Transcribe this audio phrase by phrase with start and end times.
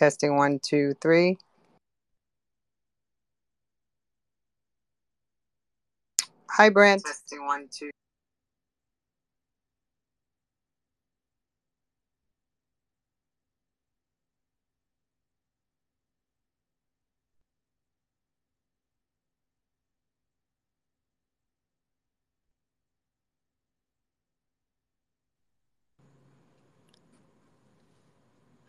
[0.00, 1.36] Testing one, two, three.
[6.48, 7.02] Hi, Brent.
[7.04, 7.90] Testing one, two.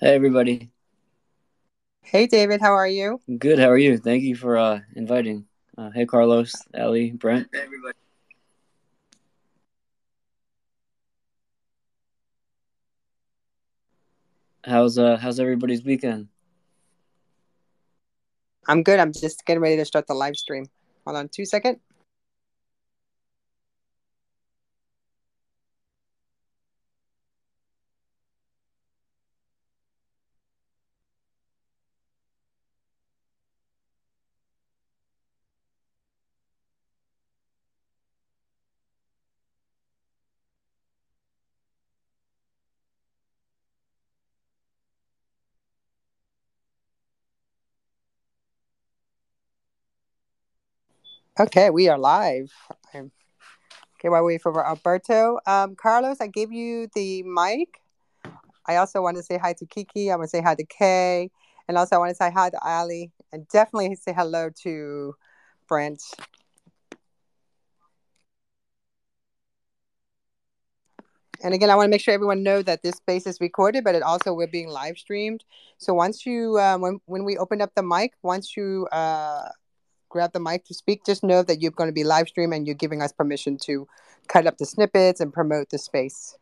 [0.02, 0.72] Hey, everybody.
[2.12, 2.60] Hey, David.
[2.60, 3.22] How are you?
[3.40, 3.58] Good.
[3.58, 3.98] How are you?
[3.98, 5.46] Thank you for uh, inviting.
[5.78, 7.48] Uh, hey, Carlos, Ellie, Brent.
[7.54, 7.98] Hey, everybody.
[14.66, 16.28] How's uh how's everybody's weekend?
[18.68, 19.00] I'm good.
[19.00, 20.66] I'm just getting ready to start the live stream.
[21.06, 21.80] Hold on two seconds.
[51.40, 52.52] Okay, we are live.
[52.94, 55.40] Okay, while we for Alberto.
[55.48, 57.80] Um, Carlos, I gave you the mic.
[58.68, 60.12] I also want to say hi to Kiki.
[60.12, 61.32] I want to say hi to Kay.
[61.70, 63.12] And also, I want to say hi to Ali.
[63.32, 65.16] And definitely say hello to
[65.70, 66.02] Brent.
[71.44, 73.96] And again, I want to make sure everyone know that this space is recorded, but
[73.96, 75.46] it also we're being live streamed.
[75.78, 79.50] So once you, um, when when we open up the mic, once you uh,
[80.12, 82.68] grab the mic to speak, just know that you're going to be live stream and
[82.68, 83.88] you're giving us permission to
[84.28, 86.38] cut up the snippets and promote the space.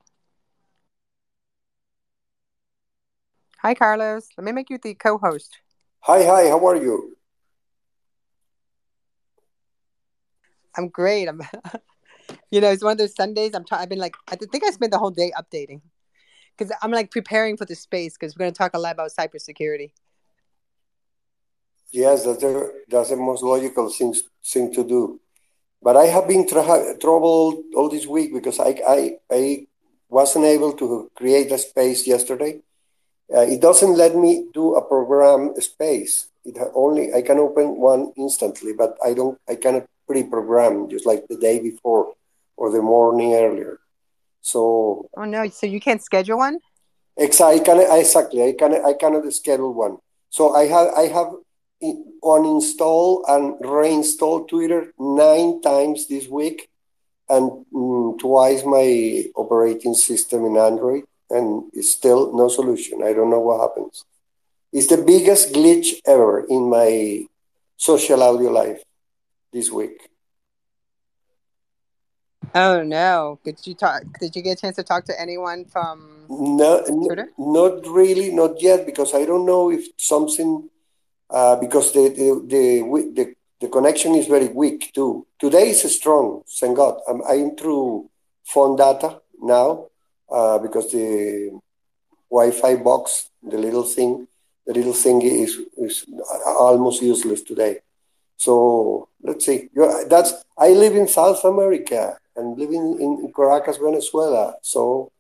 [3.62, 4.28] Hi, Carlos.
[4.38, 5.60] Let me make you the co-host.
[6.02, 6.50] Hi, hi.
[6.50, 7.16] How are you?
[10.76, 11.28] I'm great.
[11.28, 11.42] I'm,
[12.52, 13.54] you know, it's one of those Sundays.
[13.54, 13.66] I'm.
[13.66, 15.82] T- I've been like, I think I spent the whole day updating
[16.58, 19.12] because I'm like preparing for the space because we're going to talk a lot about
[19.18, 19.92] cybersecurity.
[21.92, 24.14] Yes, that's the, that's the most logical thing,
[24.46, 25.20] thing to do.
[25.82, 29.68] But I have been tra- troubled all this week because I, I, I
[30.10, 32.62] wasn't able to create a space yesterday.
[33.34, 36.28] Uh, it doesn't let me do a program space.
[36.44, 39.38] It only I can open one instantly, but I don't.
[39.48, 42.14] I cannot pre-program just like the day before
[42.58, 43.80] or the morning earlier.
[44.42, 45.10] So.
[45.16, 45.48] Oh no!
[45.50, 46.58] So you can't schedule one.
[47.18, 47.62] Exactly.
[47.62, 48.44] I can, exactly.
[48.44, 48.84] I can.
[48.84, 49.98] I cannot schedule one.
[50.30, 50.88] So I have.
[50.96, 51.28] I have
[51.82, 56.70] uninstall and reinstall Twitter nine times this week
[57.30, 63.04] and mm, twice my operating system in Android, and it's still no solution.
[63.04, 64.04] I don't know what happens.
[64.74, 67.26] It's the biggest glitch ever in my
[67.78, 68.84] social audio life
[69.54, 70.10] this week.
[72.56, 73.40] Oh no!
[73.44, 74.02] Did you talk?
[74.20, 77.30] Did you get a chance to talk to anyone from no, Twitter?
[77.38, 80.68] Not really, not yet, because I don't know if something
[81.30, 85.26] because the, the, the, the, the connection is very weak too.
[85.40, 87.00] Today is strong, thank God.
[87.08, 88.10] I'm, I'm through
[88.46, 89.88] phone data now
[90.32, 91.60] uh, because the
[92.32, 94.28] Wi-Fi box, the little thing,
[94.66, 96.06] the little thing is, is
[96.46, 97.80] almost useless today.
[98.38, 99.70] So let's see.
[100.08, 104.56] That's I live in South America and living in Caracas, Venezuela.
[104.62, 105.12] So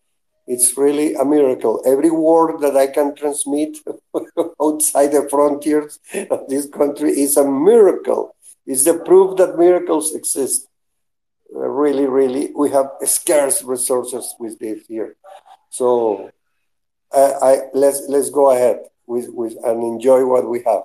[0.50, 1.80] it's really a miracle.
[1.86, 3.78] Every word that I can transmit
[4.62, 6.00] outside the frontiers
[6.32, 8.36] of this country is a miracle.
[8.66, 10.68] It's the proof that miracles exist.
[11.56, 15.16] Uh, really, really, we have scarce resources with this here.
[15.70, 16.32] So,
[17.12, 20.84] uh, I let's let's go ahead with, with and enjoy what we have.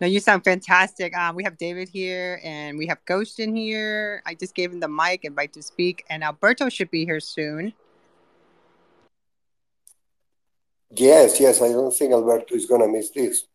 [0.00, 1.14] No, you sound fantastic.
[1.14, 4.22] Um, we have David here and we have Ghost in here.
[4.24, 7.74] I just gave him the mic, invite to speak, and Alberto should be here soon.
[10.90, 13.46] Yes, yes, I don't think Alberto is going to miss this.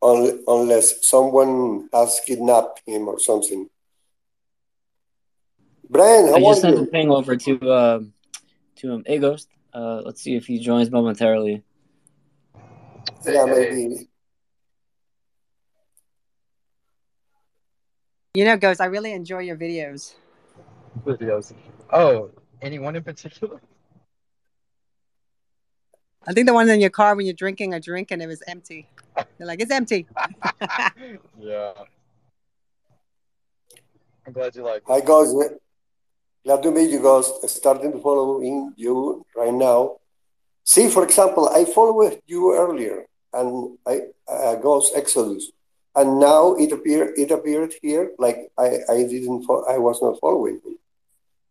[0.00, 3.68] Unless someone has kidnapped him or something.
[5.90, 6.84] Brian, how I just are sent you?
[6.84, 8.00] the thing over to uh,
[8.76, 9.02] to him.
[9.04, 9.48] Hey, Ghost.
[9.74, 11.64] Uh, let's see if he joins momentarily.
[13.26, 14.08] Yeah, maybe.
[18.38, 20.14] You know, Ghost, I really enjoy your videos.
[21.04, 21.52] Videos.
[21.92, 22.30] Oh,
[22.62, 23.60] anyone in particular?
[26.24, 28.40] I think the one in your car when you're drinking a drink and it was
[28.46, 28.86] empty.
[29.16, 30.06] They're like, it's empty.
[31.40, 31.72] yeah.
[34.24, 34.84] I'm glad you like it.
[34.86, 35.34] Hi, guys.
[36.44, 37.28] Glad to meet you guys.
[37.50, 39.96] Starting to follow in you right now.
[40.62, 45.50] See, for example, I followed you earlier, and I uh, Ghost Exodus,
[45.98, 49.42] and now it appeared it appeared here like I I didn't
[49.74, 50.76] I was not following him.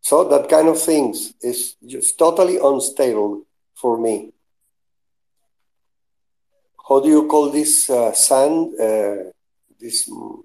[0.00, 4.32] So that kind of things is just totally unstable for me.
[6.88, 8.72] How do you call this uh, sand?
[8.80, 9.36] Uh,
[9.78, 10.42] this mm,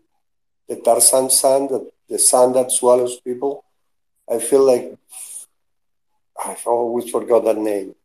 [0.68, 3.64] the Tarzan sand, the, the sand that swallows people.
[4.30, 4.98] I feel like
[6.46, 7.96] I've always forgot that name.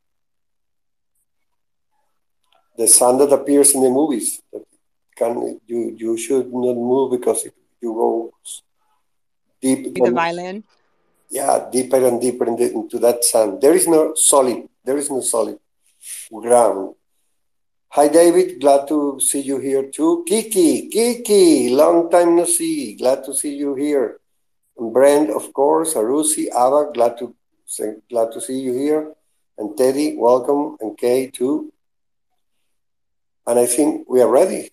[2.77, 4.41] The sand that appears in the movies.
[4.53, 4.68] That
[5.19, 8.33] can you you should not move because if you go
[9.61, 9.95] deep.
[9.95, 10.65] The violin.
[11.31, 13.61] Yeah, deeper and deeper into that sand.
[13.61, 14.69] There is no solid.
[14.85, 15.59] There is no solid
[16.33, 16.95] ground.
[17.91, 18.61] Hi, David.
[18.61, 20.25] Glad to see you here too.
[20.27, 22.95] Kiki, Kiki, long time no see.
[22.95, 24.21] Glad to see you here.
[24.79, 25.95] And Brent, of course.
[25.95, 27.35] Arusi, Ava, glad to
[28.09, 29.13] glad to see you here.
[29.59, 30.77] And Teddy, welcome.
[30.81, 31.73] And Kay too.
[33.47, 34.71] And I think we are ready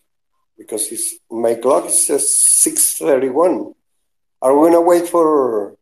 [0.58, 3.74] because it's, my clock is six thirty-one.
[4.42, 5.78] Are we gonna wait for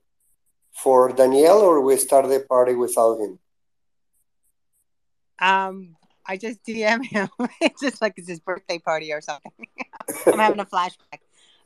[0.74, 3.40] for Daniel or we start the party without him?
[5.40, 7.30] Um, I just DM him.
[7.62, 9.52] it's just like it's his birthday party or something.
[10.28, 11.20] I'm having a flashback.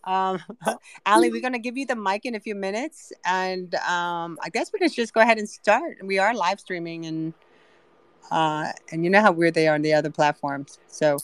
[0.04, 0.42] Um,
[1.06, 4.72] Ali, we're gonna give you the mic in a few minutes, and um, I guess
[4.72, 5.98] we can just go ahead and start.
[6.04, 7.34] We are live streaming, and
[8.32, 10.80] uh, and you know how weird they are on the other platforms.
[10.88, 11.18] So,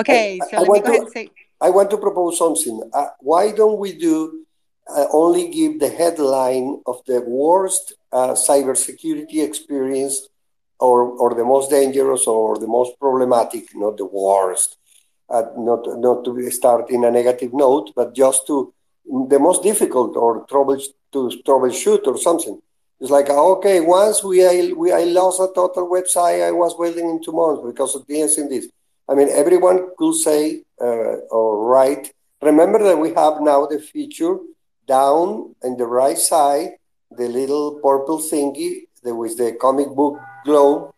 [0.00, 1.30] okay, I- so I let me want go to- ahead and say.
[1.60, 2.76] I want to propose something.
[2.92, 4.44] Uh, why don't we do
[4.96, 10.28] uh, only give the headline of the worst uh, cybersecurity experience
[10.78, 14.76] or, or the most dangerous or the most problematic, not the worst,
[15.28, 18.72] uh, not, not to start in a negative note, but just to
[19.28, 20.78] the most difficult or trouble
[21.12, 22.58] to troubleshoot or something.
[23.00, 27.08] It's like, okay, once we I, we I lost a total website, I was waiting
[27.10, 28.68] in two months because of this and this.
[29.08, 32.12] I mean, everyone could say uh, or write.
[32.42, 34.36] Remember that we have now the feature
[34.86, 36.76] down in the right side,
[37.10, 40.92] the little purple thingy that was the comic book globe,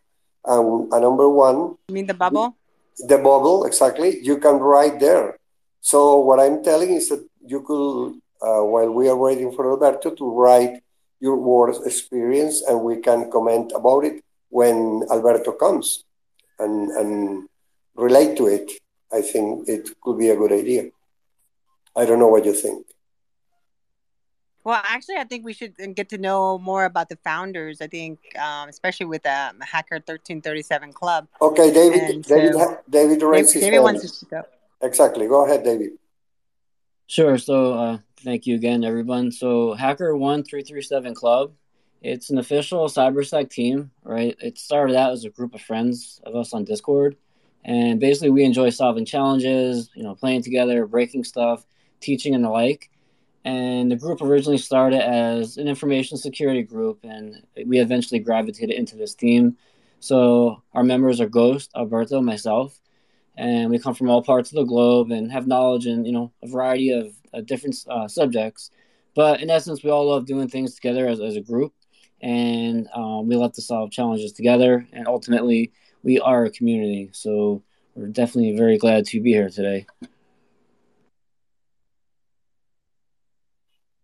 [0.44, 2.56] and a number one, You mean the bubble?
[2.98, 4.18] the bubble exactly.
[4.20, 5.38] You can write there.
[5.80, 10.10] So what I'm telling is that you could, uh, while we are waiting for Alberto,
[10.14, 10.82] to write
[11.20, 16.04] your worst experience, and we can comment about it when Alberto comes,
[16.58, 17.48] and and
[18.00, 18.70] relate to it.
[19.12, 20.90] I think it could be a good idea.
[21.96, 22.86] I don't know what you think.
[24.62, 27.80] Well, actually, I think we should get to know more about the founders.
[27.80, 31.28] I think, um, especially with the Hacker 1337 Club.
[31.40, 32.00] Okay, David.
[32.02, 32.52] And David.
[32.52, 34.52] so- ha- David raised his David wants to speak up.
[34.82, 35.26] Exactly.
[35.26, 35.92] Go ahead, David.
[37.06, 37.38] Sure.
[37.38, 39.32] So, uh, thank you again, everyone.
[39.32, 41.52] So, Hacker One Three Three Seven Club,
[42.02, 44.36] it's an official cybersec team, right?
[44.40, 47.16] It started out as a group of friends of us on Discord,
[47.64, 51.66] and basically we enjoy solving challenges, you know, playing together, breaking stuff,
[52.00, 52.90] teaching, and the like.
[53.44, 58.96] And the group originally started as an information security group, and we eventually gravitated into
[58.96, 59.56] this team.
[60.00, 62.80] So, our members are Ghost, Alberto, myself
[63.40, 66.30] and we come from all parts of the globe and have knowledge in you know
[66.42, 68.70] a variety of uh, different uh, subjects
[69.14, 71.72] but in essence we all love doing things together as, as a group
[72.20, 75.72] and um, we love to solve challenges together and ultimately
[76.02, 77.62] we are a community so
[77.94, 79.86] we're definitely very glad to be here today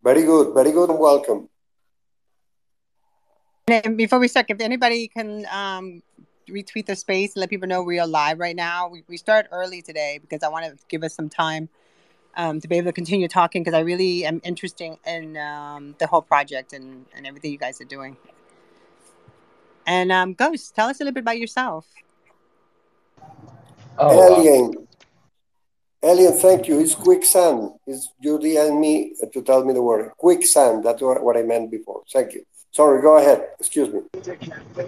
[0.07, 0.55] Very good.
[0.55, 0.89] Very good.
[0.89, 1.49] And welcome.
[3.67, 6.01] And before we start, if anybody can um,
[6.49, 8.87] retweet the space and let people know we are live right now.
[8.87, 11.69] We, we start early today because I want to give us some time
[12.37, 16.07] um, to be able to continue talking because I really am interested in um, the
[16.07, 18.17] whole project and, and everything you guys are doing.
[19.87, 21.87] And um, Ghost, tell us a little bit about yourself.
[23.99, 24.87] Oh, Alien.
[26.03, 26.79] Alien, thank you.
[26.81, 27.71] It's quicksand.
[27.87, 30.11] It's Judy and me to tell me the word.
[30.19, 30.85] Quicksand.
[30.85, 32.03] That's what, what I meant before.
[32.13, 32.45] Thank you.
[32.73, 33.49] Sorry, go ahead.
[33.59, 34.01] Excuse me.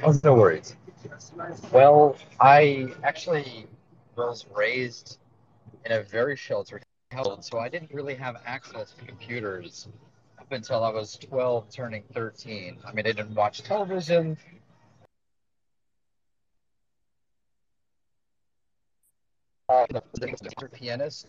[0.03, 0.77] oh, no worries.
[1.73, 3.67] Well, I actually
[4.17, 5.19] was raised
[5.87, 9.89] in a very sheltered household, so I didn't really have access to computers
[10.39, 12.79] up until I was 12, turning 13.
[12.87, 14.37] I mean, I didn't watch television.
[19.69, 21.27] Uh, the pianist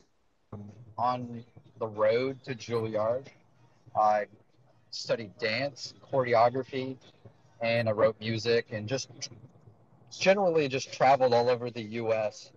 [0.97, 1.43] on
[1.77, 3.27] the road to Juilliard.
[3.99, 4.27] I
[4.91, 6.95] studied dance, choreography,
[7.61, 9.09] and I wrote music and just
[10.09, 12.51] generally just traveled all over the U.S.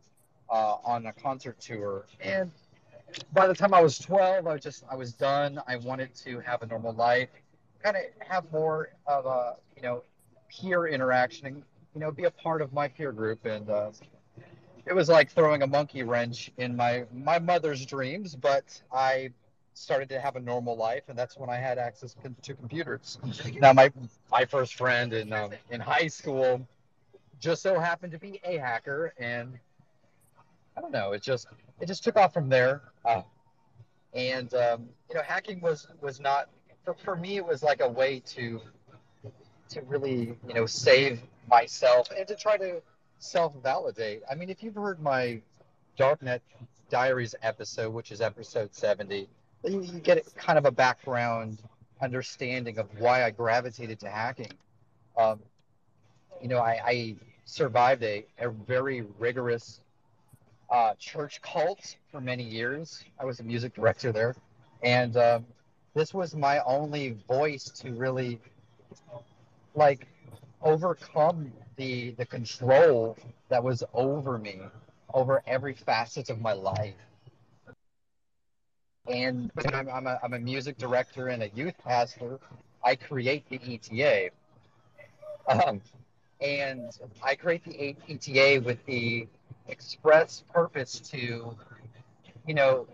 [0.48, 2.06] Uh, on a concert tour.
[2.20, 2.52] And
[3.32, 5.60] by the time I was 12, I just I was done.
[5.66, 7.28] I wanted to have a normal life,
[7.82, 10.04] kind of have more of a you know
[10.48, 11.62] peer interaction, and
[11.94, 13.90] you know, be a part of my peer group, and uh,
[14.86, 18.34] it was like throwing a monkey wrench in my my mother's dreams.
[18.34, 19.30] But I
[19.74, 23.18] started to have a normal life, and that's when I had access to computers.
[23.60, 23.90] Now, my
[24.30, 26.66] my first friend in um, in high school
[27.40, 29.58] just so happened to be a hacker, and
[30.76, 31.48] I don't know, it just
[31.80, 32.82] it just took off from there.
[33.04, 33.22] Uh,
[34.14, 36.48] and um, you know, hacking was was not
[36.84, 37.36] for, for me.
[37.36, 38.60] It was like a way to
[39.70, 42.80] to really you know save myself and to try to
[43.22, 44.22] self validate.
[44.30, 45.40] I mean, if you've heard my
[45.98, 46.40] Darknet
[46.90, 49.28] Diaries episode, which is episode seventy,
[49.64, 51.58] you, you get kind of a background
[52.00, 54.52] understanding of why I gravitated to hacking.
[55.16, 55.40] Um,
[56.40, 59.80] you know, I, I survived a, a very rigorous
[60.68, 63.04] uh, church cult for many years.
[63.20, 64.34] I was a music director there,
[64.82, 65.46] and um,
[65.94, 68.40] this was my only voice to really
[69.74, 70.08] like
[70.60, 73.16] overcome the the control
[73.48, 74.60] that was over me,
[75.14, 76.94] over every facet of my life.
[79.08, 82.38] And I'm, I'm, a, I'm a music director and a youth pastor.
[82.84, 84.30] I create the ETA.
[85.48, 85.80] Um,
[86.40, 89.26] and I create the ETA with the
[89.68, 91.56] express purpose to,
[92.46, 92.86] you know,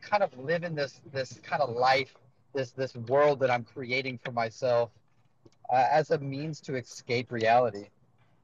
[0.00, 2.14] kind of live in this this kind of life,
[2.54, 4.90] this this world that I'm creating for myself,
[5.70, 7.86] uh, as a means to escape reality,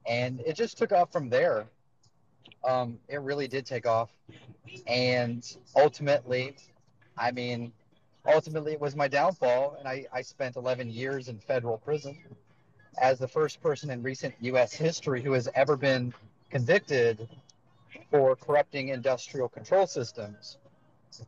[0.07, 1.67] and it just took off from there.
[2.65, 4.11] Um, it really did take off,
[4.87, 5.45] and
[5.77, 6.57] ultimately,
[7.19, 7.73] I mean,
[8.27, 12.19] ultimately it was my downfall, and I, I spent 11 years in federal prison
[13.01, 14.73] as the first person in recent U.S.
[14.73, 16.13] history who has ever been
[16.51, 17.29] convicted
[18.11, 20.59] for corrupting industrial control systems.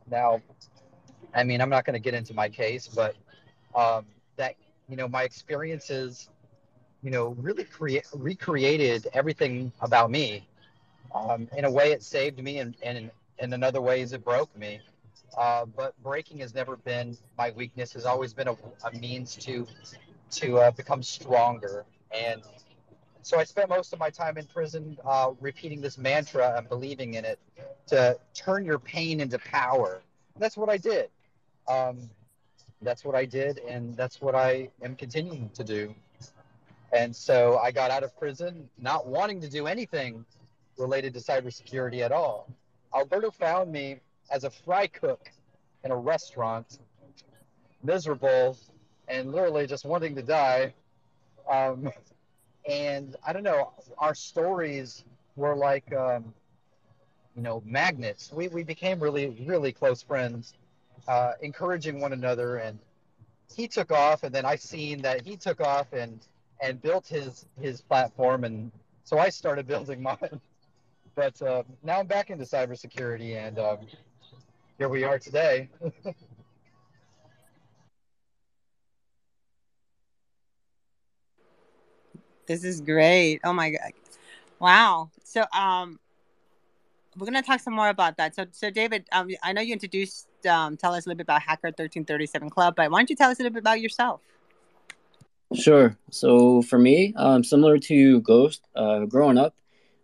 [0.09, 0.41] Now,
[1.33, 3.15] I mean, I'm not going to get into my case, but
[3.75, 4.05] um,
[4.37, 4.55] that
[4.87, 6.29] you know, my experiences,
[7.03, 10.47] you know, really create recreated everything about me.
[11.13, 13.09] Um, in a way, it saved me, and, and
[13.39, 14.79] in, another ways, it broke me.
[15.37, 17.93] Uh, but breaking has never been my weakness.
[17.93, 19.67] Has always been a, a means to
[20.31, 21.85] to uh, become stronger.
[22.11, 22.41] And
[23.21, 27.15] so I spent most of my time in prison uh, repeating this mantra and believing
[27.15, 27.39] in it
[27.87, 30.01] to turn your pain into power.
[30.33, 31.09] And that's what I did.
[31.67, 32.09] Um,
[32.81, 35.95] that's what I did, and that's what I am continuing to do.
[36.95, 40.23] And so I got out of prison not wanting to do anything
[40.77, 42.47] related to cybersecurity at all.
[42.95, 43.99] Alberto found me
[44.31, 45.29] as a fry cook
[45.83, 46.79] in a restaurant,
[47.83, 48.57] miserable
[49.09, 50.73] and literally just wanting to die.
[51.51, 51.91] Um,
[52.67, 55.03] and I don't know, our stories
[55.35, 56.33] were like, um,
[57.35, 58.31] you know, magnets.
[58.31, 60.53] We, we became really, really close friends,
[61.09, 62.55] uh, encouraging one another.
[62.55, 62.79] And
[63.53, 66.19] he took off, and then I seen that he took off and
[66.61, 68.71] and built his his platform, and
[69.03, 70.41] so I started building mine.
[71.15, 73.79] But uh, now I'm back into cybersecurity, and um,
[74.77, 75.69] here we are today.
[82.47, 83.39] This is great.
[83.43, 83.91] Oh my god.
[84.59, 85.09] Wow.
[85.23, 85.99] So um
[87.17, 88.35] we're gonna talk some more about that.
[88.35, 91.41] So so David, um, I know you introduced um, tell us a little bit about
[91.41, 94.21] Hacker 1337 Club, but why don't you tell us a little bit about yourself?
[95.55, 95.97] Sure.
[96.11, 99.55] So for me, um, similar to Ghost, uh, growing up,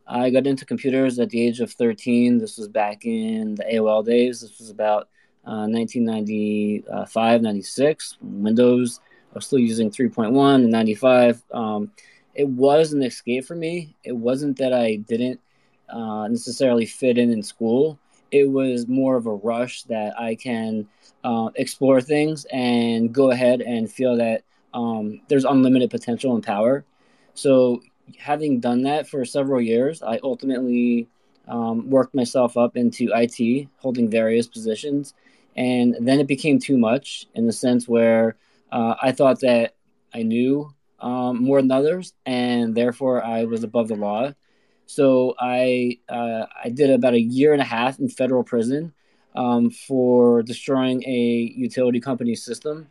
[0.07, 2.37] I got into computers at the age of 13.
[2.37, 4.41] This was back in the AOL days.
[4.41, 5.09] This was about
[5.45, 8.17] uh, 1995, 96.
[8.21, 8.99] Windows,
[9.31, 11.41] I was still using 3.1 and 95.
[11.53, 11.91] Um,
[12.35, 13.95] it was an escape for me.
[14.03, 15.39] It wasn't that I didn't
[15.89, 17.99] uh, necessarily fit in in school.
[18.31, 20.87] It was more of a rush that I can
[21.23, 26.85] uh, explore things and go ahead and feel that um, there's unlimited potential and power.
[27.33, 27.81] So,
[28.17, 31.07] having done that for several years, I ultimately
[31.47, 35.13] um, worked myself up into IT, holding various positions.
[35.55, 38.37] And then it became too much in the sense where
[38.71, 39.75] uh, I thought that
[40.13, 44.31] I knew um, more than others, and therefore I was above the law.
[44.85, 48.93] So I uh, I did about a year and a half in federal prison
[49.35, 52.87] um, for destroying a utility company system,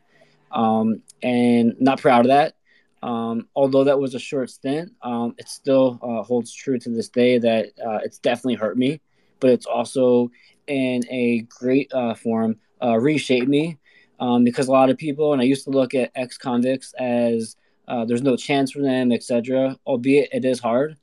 [0.51, 2.55] um, and not proud of that.
[3.03, 7.09] Um, although that was a short stint, um, it still uh, holds true to this
[7.09, 9.01] day that uh, it's definitely hurt me,
[9.41, 10.31] but it's also
[10.67, 13.79] in a great uh, form uh, reshaped me
[14.21, 17.57] um, because a lot of people, and I used to look at ex convicts as
[17.89, 19.77] uh, there's no chance for them, etc.
[19.87, 20.97] Albeit it is hard,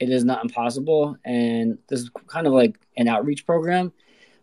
[0.00, 3.92] it is not impossible, and this is kind of like an outreach program.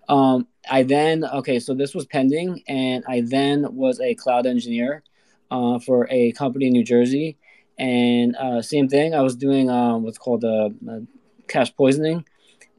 [0.07, 5.03] Um, I then okay, so this was pending, and I then was a cloud engineer
[5.51, 7.37] uh, for a company in New Jersey,
[7.77, 10.99] And uh, same thing, I was doing um, what's called uh, uh,
[11.47, 12.25] cache poisoning.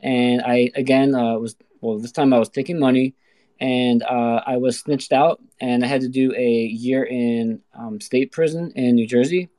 [0.02, 3.14] And I, again, uh, was, well, this time I was taking money
[3.60, 8.32] and I was snitched out and I had to do a year in um, state
[8.32, 9.50] prison in New Jersey.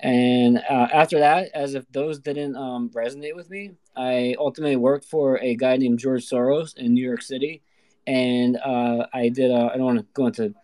[0.00, 5.04] And uh, after that, as if those didn't um, resonate with me, I ultimately worked
[5.04, 7.62] for a guy named George Soros in New York City.
[8.06, 10.54] And uh, I did, I don't want to go into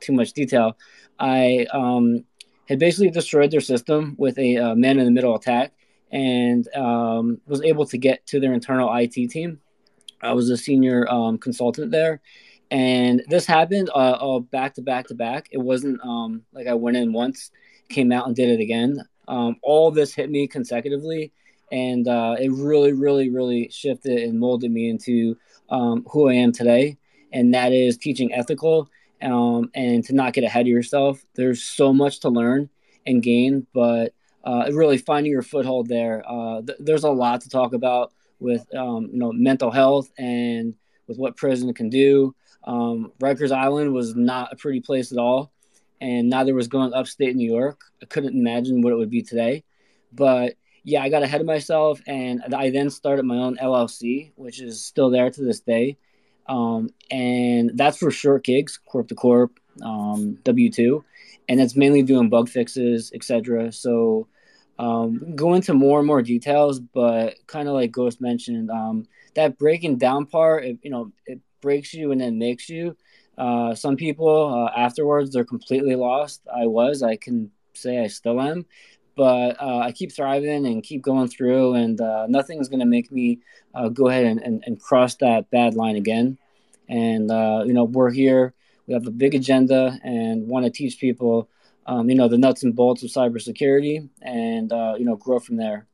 [0.00, 0.76] too much detail.
[1.18, 2.24] I um,
[2.68, 5.72] had basically destroyed their system with a uh, man in the middle attack
[6.12, 9.60] and um, was able to get to their internal IT team.
[10.22, 12.20] I was a senior um, consultant there.
[12.70, 15.48] And this happened uh, all back to back to back.
[15.50, 17.50] It wasn't um, like I went in once,
[17.88, 19.02] came out and did it again.
[19.26, 21.32] Um, all this hit me consecutively.
[21.70, 25.36] And uh, it really, really, really shifted and molded me into
[25.68, 26.96] um, who I am today.
[27.32, 28.88] And that is teaching ethical
[29.22, 31.22] um, and to not get ahead of yourself.
[31.34, 32.70] There's so much to learn
[33.06, 34.14] and gain, but
[34.44, 36.22] uh, really finding your foothold there.
[36.26, 40.74] Uh, th- there's a lot to talk about with um, you know mental health and
[41.06, 42.34] with what prison can do.
[42.64, 45.52] Um, Rikers Island was not a pretty place at all,
[46.00, 47.80] and neither was going upstate New York.
[48.02, 49.64] I couldn't imagine what it would be today,
[50.12, 54.60] but yeah, I got ahead of myself, and I then started my own LLC, which
[54.60, 55.98] is still there to this day.
[56.48, 61.04] Um, and that's for short gigs, corp to corp, um, W two,
[61.48, 63.70] and it's mainly doing bug fixes, etc.
[63.72, 64.28] So
[64.78, 69.58] um, go into more and more details, but kind of like Ghost mentioned, um, that
[69.58, 72.96] breaking down part, it, you know, it breaks you and then makes you.
[73.38, 76.42] Uh, some people uh, afterwards they're completely lost.
[76.52, 78.66] I was, I can say I still am,
[79.16, 83.12] but uh, I keep thriving and keep going through, and uh, nothing's going to make
[83.12, 83.40] me
[83.74, 86.36] uh, go ahead and, and, and, cross that bad line again.
[86.88, 87.30] And,
[87.68, 88.54] you know, we're here,
[88.86, 91.48] we have a big agenda and want to teach people,
[91.86, 95.86] um, you know, the nuts and bolts of cybersecurity and, you know, grow from there.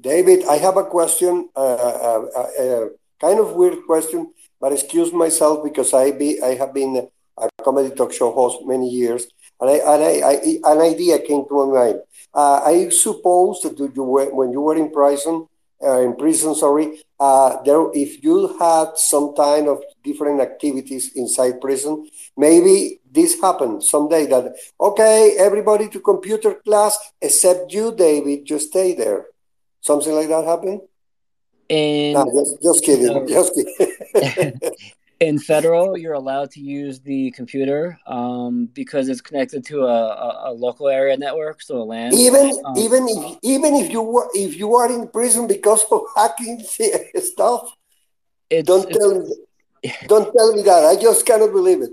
[0.00, 2.22] David, I have a question, uh,
[2.58, 7.48] a kind of weird question, but excuse myself because I be I have been a
[7.62, 9.26] comedy talk show host many years
[9.60, 12.00] and, I, and I, I, an idea came to my mind.
[12.32, 15.46] Uh, I suppose that you were, when you were in prison,
[15.82, 21.60] uh, in prison, sorry, uh, there, if you had some kind of different activities inside
[21.60, 28.68] prison, maybe this happened someday that, okay, everybody to computer class except you, David, just
[28.68, 29.26] stay there.
[29.80, 30.80] Something like that happened?
[31.70, 33.28] And no, just, just kidding.
[33.28, 34.60] just kidding.
[35.20, 40.50] in federal you're allowed to use the computer um, because it's connected to a, a,
[40.50, 44.28] a, local area network so a LAN even um, even if even if you were
[44.34, 46.60] if you are in prison because of hacking
[47.20, 47.72] stuff
[48.64, 51.90] don't tell me don't tell me that i just cannot believe it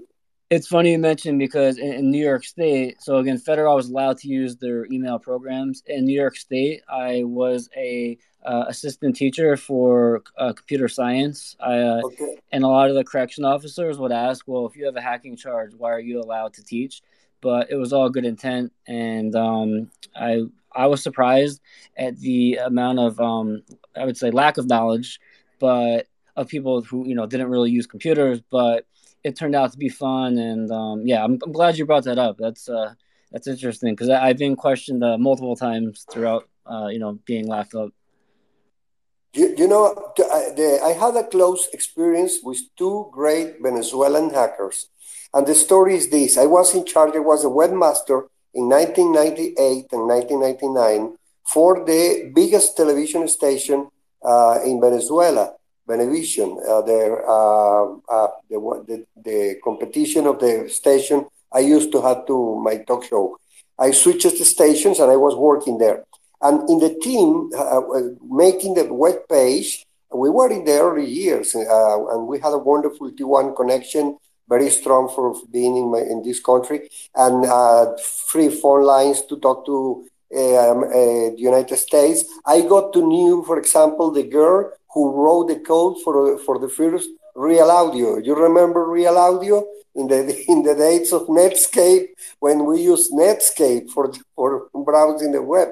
[0.49, 4.17] it's funny you mentioned because in, in, New York State, so again, federal was allowed
[4.19, 5.81] to use their email programs.
[5.88, 11.55] In New York State, I was a uh, assistant teacher for uh, computer science.
[11.60, 12.38] I, uh, okay.
[12.51, 15.36] And a lot of the correction officers would ask, well, if you have a hacking
[15.36, 17.01] charge, why are you allowed to teach?
[17.41, 18.71] But it was all good intent.
[18.88, 21.60] And um, I, I was surprised
[21.97, 23.63] at the amount of, um,
[23.95, 25.19] I would say, lack of knowledge,
[25.60, 28.41] but of people who, you know, didn't really use computers.
[28.51, 28.86] But
[29.25, 30.38] it turned out to be fun.
[30.38, 32.38] And um, yeah, I'm, I'm glad you brought that up.
[32.38, 32.93] That's, uh,
[33.31, 37.73] that's interesting because I've been questioned uh, multiple times throughout, uh, you know, being laughed
[37.73, 37.89] up.
[39.33, 44.88] You, you know, the, I had a close experience with two great Venezuelan hackers.
[45.33, 49.88] And the story is this I was in charge, I was a webmaster in 1998
[49.91, 53.89] and 1999 for the biggest television station
[54.23, 55.53] uh, in Venezuela,
[55.88, 56.58] Venevision.
[56.67, 62.60] Uh, the, uh, uh, the, the, competition of the station I used to have to
[62.63, 63.38] my talk show.
[63.78, 66.04] I switched the stations and I was working there.
[66.41, 67.82] And in the team uh,
[68.30, 72.58] making the web page, we were in the early years uh, and we had a
[72.58, 74.17] wonderful T1 connection,
[74.48, 77.95] very strong for being in, my, in this country, and uh,
[78.28, 82.26] free phone lines to talk to um, uh, the United States.
[82.45, 86.69] I got to know, for example, the girl who wrote the code for, for the
[86.69, 88.17] first Real Audio.
[88.17, 89.63] You remember Real Audio?
[89.95, 92.08] in the in the days of Netscape
[92.39, 95.69] when we used Netscape for for browsing the web.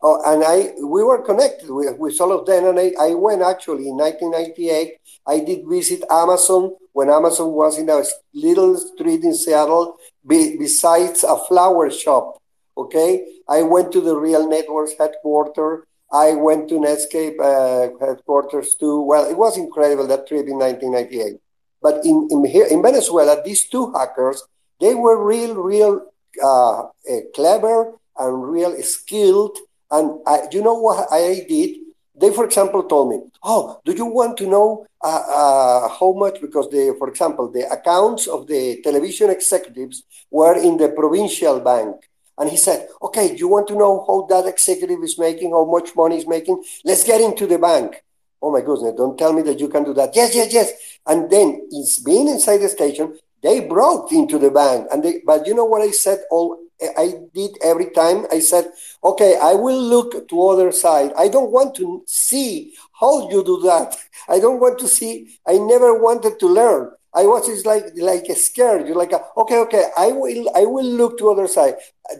[0.00, 2.66] Oh, and I we were connected with, with all of them.
[2.66, 4.94] And I, I went actually in 1998.
[5.26, 8.02] I did visit Amazon when Amazon was in a
[8.34, 12.40] little street in Seattle, be, besides a flower shop.
[12.76, 15.84] Okay, I went to the Real Networks headquarters.
[16.14, 19.00] I went to Netscape uh, headquarters too.
[19.00, 21.40] Well, it was incredible that trip in 1998.
[21.82, 24.44] But in, in, here, in Venezuela, these two hackers,
[24.80, 26.06] they were real, real
[26.40, 26.86] uh, uh,
[27.34, 29.58] clever and real skilled.
[29.90, 31.78] And I, you know what I did?
[32.14, 36.40] They, for example, told me, "Oh, do you want to know uh, uh, how much?"
[36.40, 41.96] Because they, for example, the accounts of the television executives were in the provincial bank.
[42.38, 45.94] And he said, okay, you want to know how that executive is making, how much
[45.94, 46.62] money is making?
[46.84, 48.02] Let's get into the bank.
[48.42, 50.14] Oh my goodness, don't tell me that you can do that.
[50.14, 50.72] Yes, yes, yes.
[51.06, 54.88] And then it's being inside the station, they broke into the bank.
[54.90, 56.58] And they, but you know what I said all
[56.98, 58.26] I did every time?
[58.30, 58.70] I said,
[59.02, 61.12] okay, I will look to other side.
[61.16, 63.96] I don't want to see how you do that.
[64.28, 66.90] I don't want to see, I never wanted to learn.
[67.14, 68.86] I was just like like scared.
[68.86, 71.76] You're like, okay, okay, I will I will look to other side.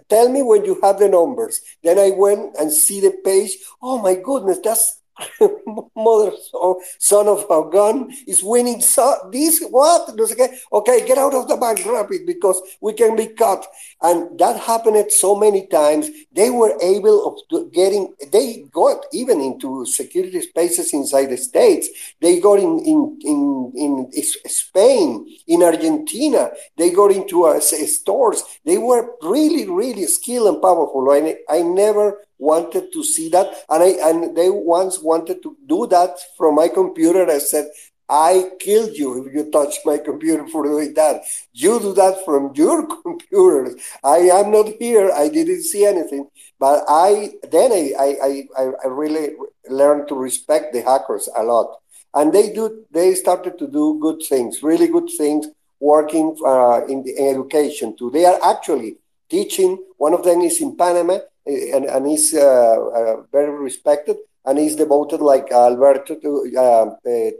[0.08, 1.60] Tell me when you have the numbers.
[1.82, 3.56] Then I went and see the page.
[3.82, 5.00] Oh my goodness, that's
[5.96, 8.80] mother or son of a gun is winning.
[8.80, 10.08] So this what?
[10.18, 13.66] Okay okay get out of the bank rapid because we can be caught.
[14.02, 16.10] And that happened so many times.
[16.32, 21.88] They were able of getting they got even into security spaces inside the states.
[22.20, 24.12] They got in in in, in
[24.48, 26.50] spain in argentina.
[26.76, 28.42] They got into uh, stores.
[28.64, 31.08] They were really really skilled and powerful.
[31.10, 33.64] I, I never wanted to see that.
[33.68, 37.28] And i and they once wanted to do that from my computer.
[37.30, 37.66] I said
[38.08, 41.22] i killed you if you touch my computer for doing that.
[41.52, 45.10] You do that from your computers i am not here.
[45.10, 46.28] I didn't see anything.
[46.58, 49.30] But i then i i i, really
[49.68, 51.78] learned to respect the hackers a lot.
[52.12, 55.46] And they do they started to do good things really good things
[55.80, 58.10] working uh, in the education too.
[58.10, 58.96] They are actually
[59.30, 59.78] teaching.
[59.98, 64.76] One of them is in panama and, and he's uh, uh, very respected and he's
[64.76, 66.90] devoted like Alberto to uh,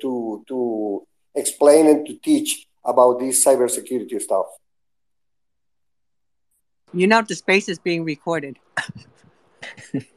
[0.01, 4.47] to to explain and to teach about this cybersecurity stuff.
[6.93, 8.59] You know the space is being recorded.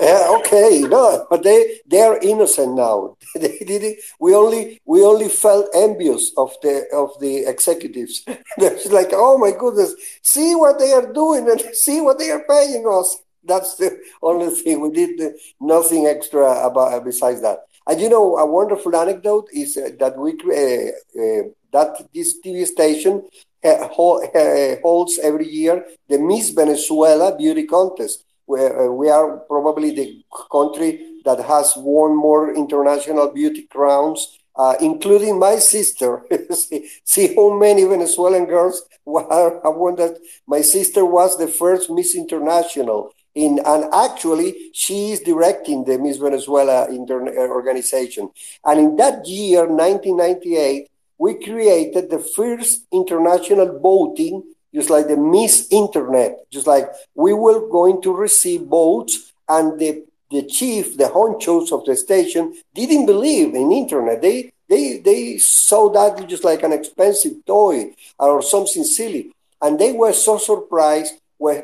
[0.00, 3.16] Yeah, okay, no, but they they are innocent now.
[3.36, 3.96] they did.
[4.18, 8.24] We only we only felt envious of the of the executives.
[8.58, 12.44] It's like, oh my goodness, see what they are doing and see what they are
[12.48, 13.22] paying us.
[13.44, 15.34] That's the only thing we did.
[15.60, 17.60] Nothing extra about besides that.
[17.86, 20.90] And you know, a wonderful anecdote is uh, that we uh,
[21.22, 23.22] uh, that this TV station
[23.62, 30.22] uh, holds every year the Miss Venezuela beauty contest where uh, we are probably the
[30.50, 36.22] country that has won more international beauty crowns, uh, including my sister.
[36.52, 39.26] see, see, how many Venezuelan girls were,
[39.66, 40.18] I won that.
[40.46, 43.10] My sister was the first Miss International.
[43.34, 48.30] In, and actually, she is directing the Miss Venezuela inter- organization.
[48.64, 55.68] And in that year, 1998, we created the first international voting just like the Miss
[55.70, 61.70] Internet, just like we were going to receive votes and the the chief, the honchos
[61.70, 64.20] of the station didn't believe in internet.
[64.20, 69.32] They they they saw that just like an expensive toy or something silly.
[69.62, 71.14] And they were so surprised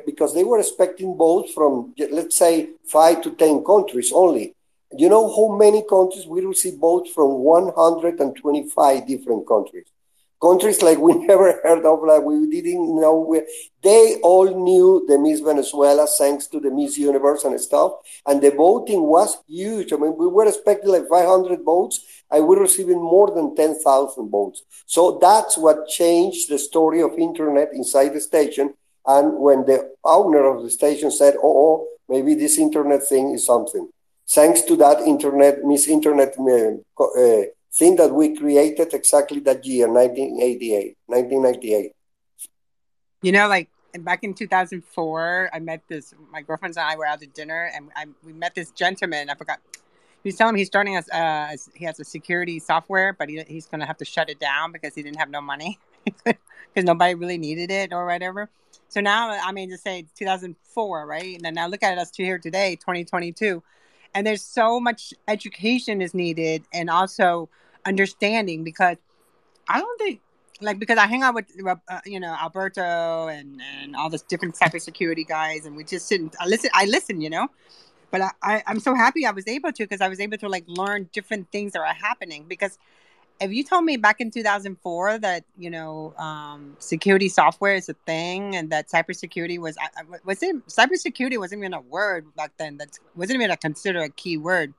[0.07, 4.55] because they were expecting votes from let's say five to ten countries only.
[4.97, 9.87] You know how many countries we received votes from 125 different countries
[10.41, 13.19] countries like we never heard of, like we didn't know.
[13.19, 13.47] Where,
[13.83, 17.93] they all knew the Miss Venezuela thanks to the Miss Universe and stuff.
[18.27, 19.93] And the voting was huge.
[19.93, 24.63] I mean, we were expecting like 500 votes, and we're receiving more than 10,000 votes.
[24.87, 28.75] So that's what changed the story of internet inside the station.
[29.07, 33.47] And when the owner of the station said, "Oh, oh maybe this internet thing is
[33.47, 33.89] something,"
[34.29, 36.35] thanks to that internet, Miss Internet.
[36.39, 41.93] Uh, uh, thing that we created exactly that year, 1988, 1998.
[43.23, 43.69] You know, like
[44.01, 47.91] back in 2004, I met this, my girlfriends and I were out to dinner and
[47.95, 49.31] I, we met this gentleman.
[49.31, 49.61] I forgot.
[50.23, 53.31] He was telling me he's starting as, uh, as he has a security software, but
[53.31, 55.79] he, he's going to have to shut it down because he didn't have no money
[56.05, 58.51] because nobody really needed it or whatever.
[58.89, 61.41] So now, I mean, just say 2004, right?
[61.43, 63.63] And now look at us here today, 2022
[64.15, 67.49] and there's so much education is needed and also
[67.87, 68.97] understanding because
[69.69, 70.21] I don't think
[70.61, 74.55] like because I hang out with uh, you know Alberto and and all this different
[74.57, 77.49] cybersecurity guys and we just and I listen I listen you know?
[78.11, 80.49] But I, I I'm so happy I was able to because I was able to
[80.49, 82.79] like learn different things that are happening because
[83.41, 87.95] if you told me back in 2004 that you know um, security software is a
[88.07, 89.77] thing and that cybersecurity was
[90.25, 94.11] was it cybersecurity wasn't even a word back then that wasn't even a consider a
[94.11, 94.75] key word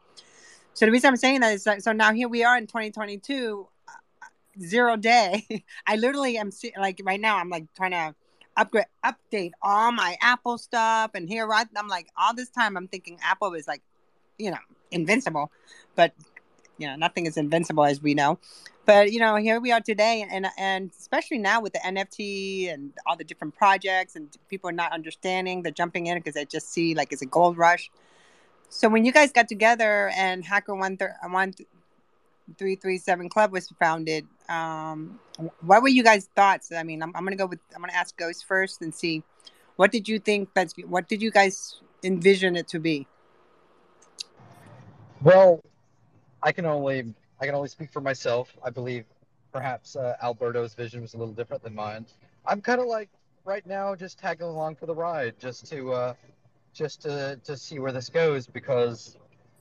[0.74, 3.68] so the reason i'm saying that is that, so now here we are in 2022
[3.88, 3.92] uh,
[4.62, 5.46] zero day
[5.88, 8.16] i literally am like right now i'm like trying to
[8.58, 11.12] upgrade update all my Apple stuff.
[11.14, 13.82] And here right I'm like all this time I'm thinking Apple is like,
[14.38, 14.58] you know,
[14.92, 15.52] invincible.
[15.96, 16.14] But
[16.82, 18.40] you know, nothing is invincible as we know.
[18.86, 22.92] But you know, here we are today and and especially now with the NFT and
[23.06, 26.72] all the different projects and people are not understanding, they're jumping in because they just
[26.72, 27.92] see like it's a gold rush.
[28.70, 30.98] So when you guys got together and Hacker One
[31.30, 31.54] One
[32.58, 35.20] Three Three Seven Club was founded, um,
[35.62, 36.72] what were you guys' thoughts?
[36.72, 39.24] I mean, I'm, I'm gonna go with I'm gonna ask Ghost first and see
[39.76, 43.08] what did you think that's what did you guys envision it to be?
[45.22, 45.62] Well,
[46.44, 48.56] I can only I can only speak for myself.
[48.64, 49.06] I believe
[49.52, 52.06] perhaps uh, Alberto's vision was a little different than mine.
[52.46, 53.10] I'm kind of like
[53.46, 56.14] right now just tagging along for the ride, just to uh,
[56.74, 59.18] just to to see where this goes because,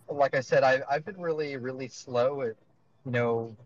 [0.09, 2.55] like I said, I I've been really really slow at
[3.05, 3.57] you know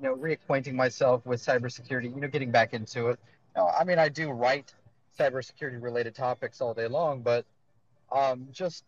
[0.00, 3.18] you know, reacquainting myself with cybersecurity, you know, getting back into it.
[3.56, 4.72] I mean, I do write
[5.18, 7.44] cybersecurity related topics all day long, but
[8.10, 8.84] um, just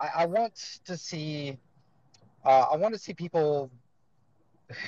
[0.00, 1.58] I, I, want to see
[2.44, 3.70] uh, I want to see people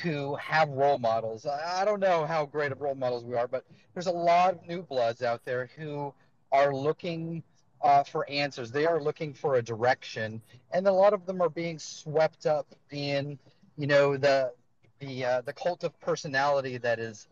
[0.02, 1.44] who have role models.
[1.44, 4.68] I, don't know how great of role models we are, but there's a lot of
[4.68, 6.14] new bloods out there who
[6.52, 7.42] are looking
[7.82, 8.70] uh, for answers.
[8.70, 10.40] They are looking for a direction,
[10.72, 13.38] and a lot of them are being swept up in,
[13.76, 14.52] you know, the
[15.00, 17.26] the uh, the cult of personality that is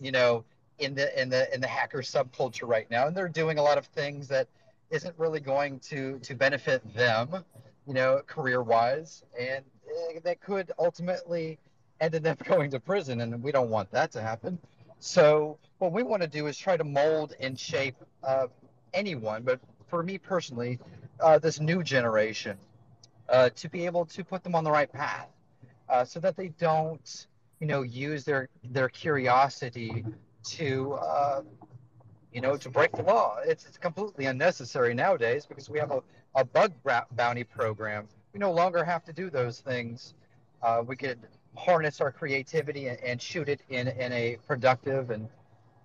[0.00, 0.44] you know
[0.78, 3.78] in the in the in the hacker subculture right now and they're doing a lot
[3.78, 4.46] of things that
[4.90, 7.44] isn't really going to to benefit them
[7.88, 11.58] you know career wise and uh, that could ultimately
[12.00, 14.58] end up going to prison and we don't want that to happen
[15.00, 18.46] so what we want to do is try to mold and shape uh,
[18.94, 20.78] anyone but for me personally
[21.20, 22.58] uh, this new generation
[23.28, 25.28] uh, to be able to put them on the right path
[25.88, 27.26] uh, so that they don't,
[27.60, 30.04] you know, use their their curiosity
[30.44, 31.42] to, uh,
[32.32, 33.38] you know, to break the law.
[33.44, 36.02] It's, it's completely unnecessary nowadays because we have a,
[36.34, 36.72] a bug
[37.12, 38.08] bounty program.
[38.32, 40.14] We no longer have to do those things.
[40.62, 41.18] Uh, we could
[41.56, 45.28] harness our creativity and, and, shoot it in, in a productive and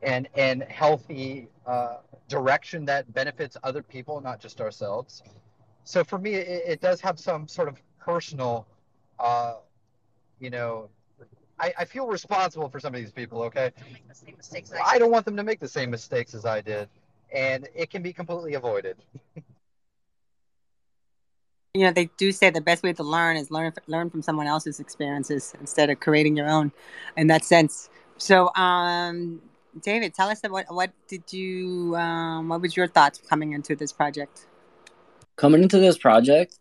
[0.02, 5.24] and and healthy uh, direction that benefits other people, not just ourselves.
[5.86, 8.68] So for me, it, it does have some sort of personal
[9.20, 9.56] uh,
[10.40, 10.90] you know,
[11.60, 13.44] I, I feel responsible for some of these people.
[13.44, 13.72] Okay,
[14.84, 16.90] I don't want them to make the same mistakes as I did,
[17.32, 18.98] and it can be completely avoided.
[21.76, 24.46] you know, they do say the best way to learn is learn learn from someone
[24.46, 26.72] else's experiences instead of creating your own.
[27.18, 29.42] In that sense, so um,
[29.82, 33.92] David, tell us what what did you um, what was your thoughts coming into this
[33.92, 34.46] project?
[35.36, 36.60] Coming into this project,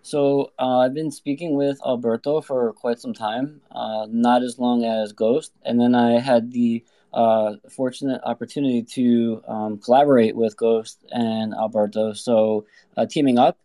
[0.00, 4.82] so uh, I've been speaking with Alberto for quite some time, uh, not as long
[4.86, 11.04] as Ghost, and then I had the uh, fortunate opportunity to um, collaborate with Ghost
[11.10, 12.14] and Alberto.
[12.14, 12.64] So
[12.96, 13.58] uh, teaming up,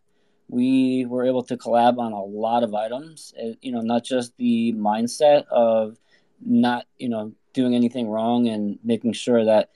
[0.49, 3.33] we were able to collab on a lot of items.
[3.37, 5.97] It, you know, not just the mindset of
[6.41, 9.69] not you know doing anything wrong and making sure that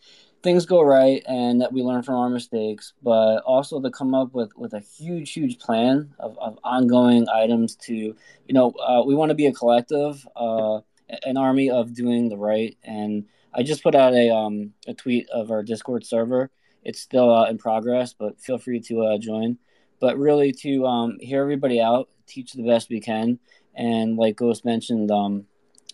[0.43, 4.33] things go right and that we learn from our mistakes, but also to come up
[4.33, 8.15] with, with a huge, huge plan of, of ongoing items to, you
[8.53, 10.79] know, uh, we want to be a collective, uh,
[11.23, 12.77] an army of doing the right.
[12.83, 16.51] And I just put out a, um, a tweet of our Discord server.
[16.83, 19.57] It's still uh, in progress, but feel free to uh, join.
[20.03, 23.39] But really to um, hear everybody out, teach the best we can.
[23.73, 25.45] And like Ghost mentioned, um,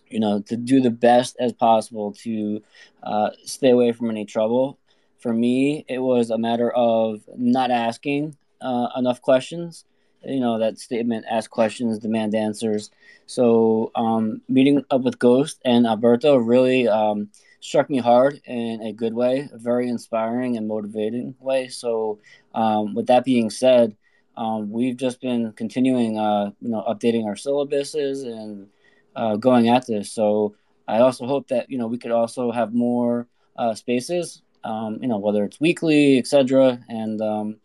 [0.08, 2.64] you know, to do the best as possible to
[3.04, 4.80] uh, stay away from any trouble.
[5.20, 9.86] For me, it was a matter of not asking uh, enough questions.
[10.26, 12.90] You know, that statement, ask questions, demand answers.
[13.28, 18.92] So, um, meeting up with Ghost and Alberto really um, struck me hard in a
[18.92, 21.68] good way, a very inspiring and motivating way.
[21.68, 22.18] So,
[22.56, 23.96] um, with that being said,
[24.40, 28.70] um, we've just been continuing, uh, you know, updating our syllabuses and
[29.14, 30.14] uh, going at this.
[30.14, 30.56] So
[30.88, 35.10] I also hope that you know we could also have more uh, spaces, um, you
[35.10, 36.80] know, whether it's weekly, etc.
[36.88, 37.58] And um,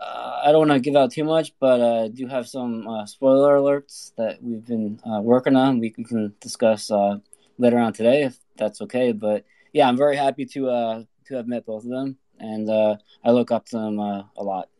[0.00, 3.06] uh, I don't want to give out too much, but I do have some uh,
[3.06, 5.78] spoiler alerts that we've been uh, working on.
[5.78, 7.18] We, we can discuss uh,
[7.56, 9.12] later on today if that's okay.
[9.12, 13.52] But yeah, I'm very happy to to have met both of them, and I look
[13.52, 14.70] up to them a lot.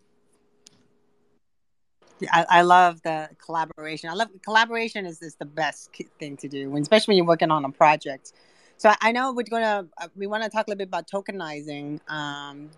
[2.32, 4.10] I, I love the collaboration.
[4.10, 7.50] I love collaboration is, is the best thing to do, when, especially when you're working
[7.50, 8.32] on a project.
[8.76, 11.08] So I, I know we're gonna uh, we want to talk a little bit about
[11.08, 12.00] tokenizing.
[12.10, 12.70] Um,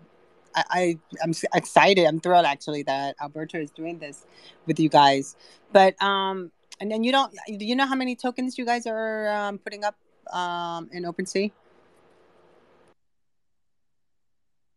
[0.55, 2.05] I, I am excited.
[2.05, 4.25] I'm thrilled actually that Alberto is doing this
[4.65, 5.35] with you guys.
[5.71, 9.29] But um, and then you don't do you know how many tokens you guys are
[9.29, 9.95] um, putting up
[10.33, 11.51] um, in OpenSea?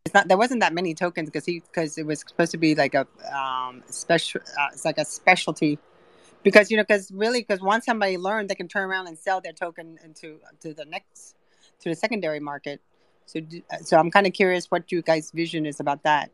[0.11, 2.75] It's not there wasn't that many tokens because he because it was supposed to be
[2.75, 5.79] like a um special uh, it's like a specialty.
[6.43, 9.39] Because you know because really because once somebody learned they can turn around and sell
[9.39, 11.37] their token into to the next
[11.79, 12.81] to the secondary market.
[13.25, 13.39] So
[13.83, 16.29] so i'm kind of curious what you guys vision is about that.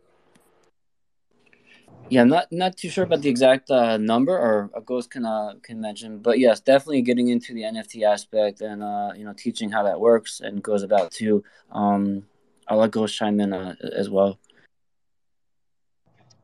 [2.10, 5.24] Yeah i'm not not too sure about the exact uh, number or a ghost can
[5.24, 9.34] uh, can mention but yes definitely getting into the nft aspect and uh, you know
[9.34, 11.44] teaching how that works and goes about too.
[11.72, 12.24] Um
[12.68, 14.40] i'll let ghost chime in uh, as well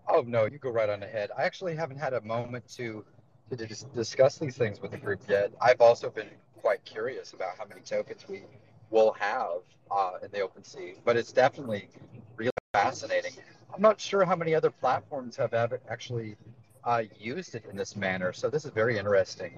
[0.07, 3.05] oh no you go right on ahead i actually haven't had a moment to
[3.57, 5.51] to dis- discuss these things with the group yet.
[5.61, 8.43] I've also been quite curious about how many tokens we
[8.89, 11.89] will have uh, in the OpenSea, but it's definitely
[12.35, 13.33] really fascinating.
[13.73, 16.35] I'm not sure how many other platforms have ever actually
[16.83, 19.57] uh, used it in this manner, so this is very interesting.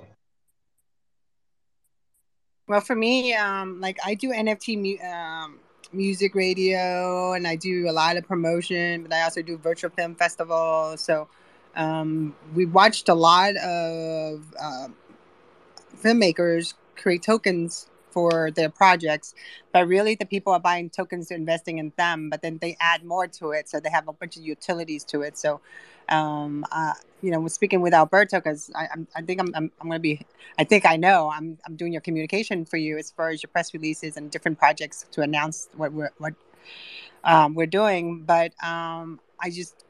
[2.67, 5.59] Well, for me, um, like I do NFT mu- um,
[5.95, 10.15] music radio, and I do a lot of promotion, but I also do virtual film
[10.15, 10.95] festival.
[10.97, 11.27] So
[11.75, 14.87] um, we watched a lot of uh,
[16.01, 19.35] filmmakers create tokens for their projects,
[19.73, 23.03] but really the people are buying tokens, to investing in them, but then they add
[23.03, 25.37] more to it, so they have a bunch of utilities to it.
[25.37, 25.59] So,
[26.09, 29.99] um, uh, you know, speaking with Alberto, because I, I'm, think I'm, I'm, I'm going
[29.99, 30.21] to be,
[30.59, 33.49] I think I know, I'm, I'm doing your communication for you as far as your
[33.49, 36.33] press releases and different projects to announce what we're, what
[37.23, 38.23] um, we're doing.
[38.23, 39.84] But um, I just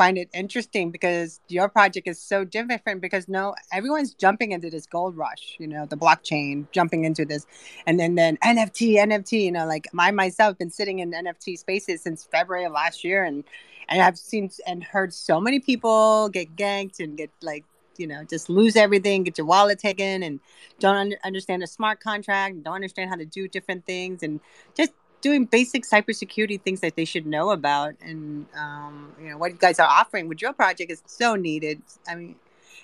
[0.00, 4.86] find it interesting because your project is so different because no everyone's jumping into this
[4.86, 7.46] gold rush you know the blockchain jumping into this.
[7.86, 12.00] And then then nft nft you know like i myself been sitting in nft spaces
[12.00, 13.44] since february of last year and
[13.90, 17.66] and i've seen and heard so many people get ganked and get like
[17.98, 20.40] you know just lose everything get your wallet taken and
[20.78, 24.40] don't un- understand a smart contract don't understand how to do different things and
[24.74, 27.94] just doing basic cybersecurity things that they should know about.
[28.00, 31.82] And um, you know what you guys are offering with your project is so needed.
[32.08, 32.36] I mean,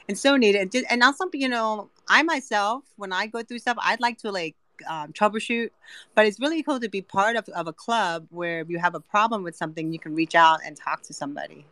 [0.08, 0.74] and so needed.
[0.90, 4.54] And also, you know, I myself, when I go through stuff, I'd like to like
[4.88, 5.70] um, troubleshoot,
[6.14, 8.94] but it's really cool to be part of, of a club where if you have
[8.94, 11.66] a problem with something, you can reach out and talk to somebody.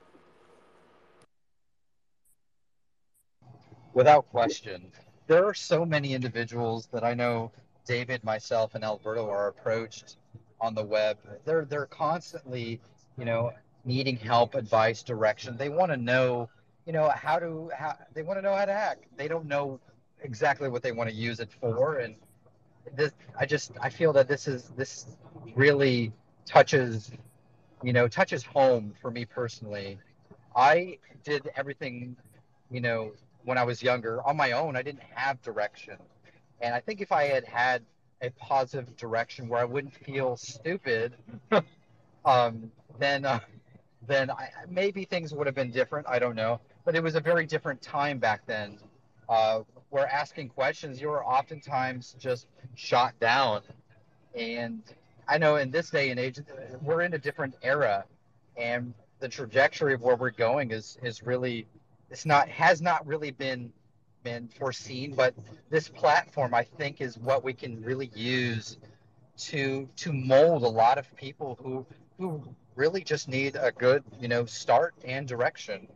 [3.92, 4.90] Without question,
[5.26, 7.52] there are so many individuals that I know
[7.86, 10.16] David, myself, and Alberto are approached
[10.64, 11.18] on the web.
[11.44, 12.80] They're they're constantly,
[13.18, 13.52] you know,
[13.84, 15.56] needing help, advice, direction.
[15.56, 16.48] They want to know,
[16.86, 18.98] you know, how to how they want to know how to hack.
[19.16, 19.78] They don't know
[20.22, 22.16] exactly what they want to use it for, and
[22.96, 25.06] this I just I feel that this is this
[25.54, 26.12] really
[26.46, 27.12] touches,
[27.82, 29.98] you know, touches home for me personally.
[30.56, 32.16] I did everything,
[32.70, 33.12] you know,
[33.44, 34.76] when I was younger on my own.
[34.76, 35.98] I didn't have direction,
[36.62, 37.82] and I think if I had had
[38.24, 41.14] a positive direction where I wouldn't feel stupid,
[42.24, 43.40] um, then uh,
[44.06, 46.06] then I, maybe things would have been different.
[46.08, 48.78] I don't know, but it was a very different time back then.
[49.28, 49.60] Uh,
[49.90, 53.62] where asking questions, you were oftentimes just shot down,
[54.34, 54.82] and
[55.28, 56.40] I know in this day and age,
[56.82, 58.04] we're in a different era,
[58.56, 61.66] and the trajectory of where we're going is is really
[62.10, 63.72] it's not has not really been
[64.24, 65.34] been foreseen, but
[65.70, 68.78] this platform I think is what we can really use
[69.36, 71.86] to to mold a lot of people who
[72.18, 72.42] who
[72.74, 75.86] really just need a good you know start and direction.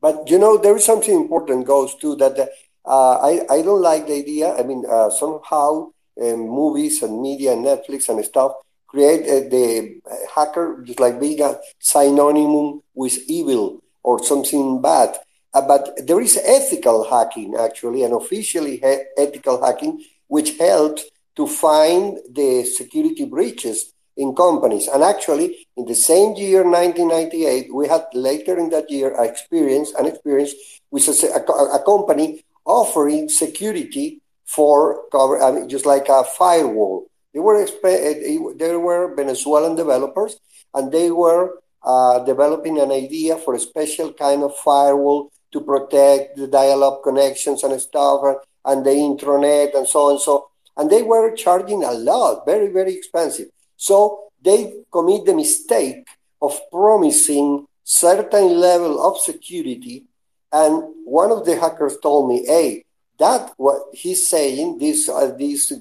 [0.00, 2.38] But you know there is something important goes to that.
[2.86, 4.54] Uh, I I don't like the idea.
[4.54, 5.90] I mean uh, somehow
[6.22, 8.52] um, movies and media and Netflix and stuff
[8.86, 10.00] create uh, the
[10.34, 15.18] hacker just like being a synonym with evil or something bad
[15.66, 18.82] but there is ethical hacking, actually, and officially
[19.16, 21.04] ethical hacking, which helped
[21.36, 24.88] to find the security breaches in companies.
[24.88, 30.06] And actually, in the same year, 1998, we had later in that year experience, an
[30.06, 30.52] experience
[30.90, 37.06] with a, a, a company offering security for cover, I mean, just like a firewall.
[37.32, 40.40] They were they were Venezuelan developers,
[40.74, 46.36] and they were uh, developing an idea for a special kind of firewall to protect
[46.36, 48.20] the dial-up connections and stuff
[48.64, 50.18] and the intranet and so on.
[50.18, 53.48] So and they were charging a lot very very expensive.
[53.76, 56.06] So they commit the mistake
[56.40, 60.04] of promising certain level of security
[60.52, 62.84] and one of the hackers told me hey
[63.18, 65.72] that what he's saying this uh, this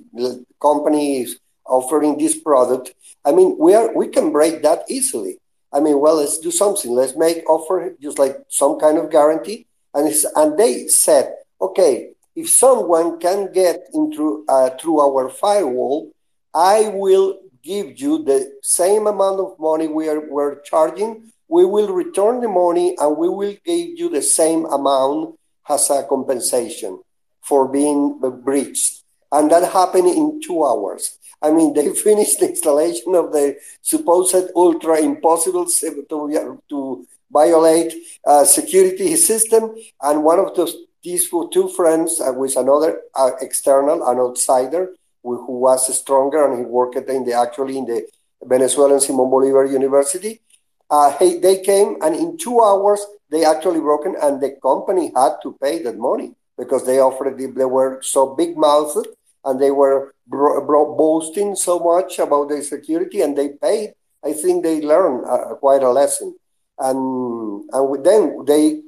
[0.61, 2.93] company is offering this product
[3.25, 5.37] i mean we are we can break that easily
[5.77, 6.91] I mean, well, let's do something.
[6.91, 9.67] Let's make offer just like some kind of guarantee.
[9.93, 16.11] And and they said, okay, if someone can get into uh, through our firewall,
[16.51, 21.31] I will give you the same amount of money we are we're charging.
[21.47, 25.37] We will return the money and we will give you the same amount
[25.69, 27.01] as a compensation
[27.43, 29.03] for being breached.
[29.31, 31.19] And that happened in two hours.
[31.41, 37.93] I mean, they finished the installation of the supposed ultra impossible to, to violate
[38.25, 39.75] uh, security system.
[40.01, 45.45] And one of those these two friends uh, with another uh, external, an outsider, who,
[45.45, 48.05] who, was stronger and he worked in the actually in the
[48.43, 50.41] Venezuelan Simon Bolivar University.
[50.89, 55.33] Uh, he, they came and in two hours they actually broken and the company had
[55.43, 59.07] to pay that money because they offered they were so big mouthed
[59.45, 63.93] and they were bro- bro- boasting so much about their security and they paid.
[64.23, 66.35] I think they learned uh, quite a lesson
[66.79, 68.81] and and then they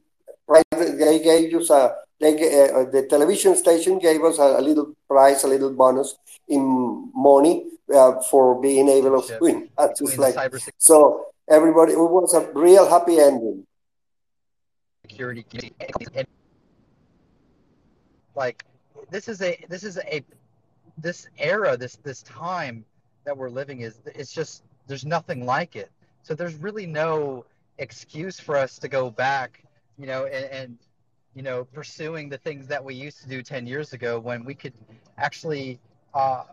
[0.48, 5.44] they gave us a they uh, the television station gave us a, a, little prize,
[5.44, 6.16] a little bonus
[6.50, 9.70] in money uh, for being able to win.
[9.98, 10.36] Just like
[10.78, 13.66] so, everybody it was a real happy ending.
[15.10, 15.72] Security,
[18.36, 18.66] like
[19.10, 20.24] this is a this is a
[21.02, 22.86] this era this this time
[23.26, 25.92] that we're living is it's just there's nothing like it.
[26.24, 27.46] So there's really no
[27.78, 29.64] excuse for us to go back,
[29.98, 30.78] you know, and, and
[31.36, 34.54] you know, pursuing the things that we used to do 10 years ago when we
[34.54, 34.74] could
[35.18, 35.80] actually,
[36.14, 36.44] uh,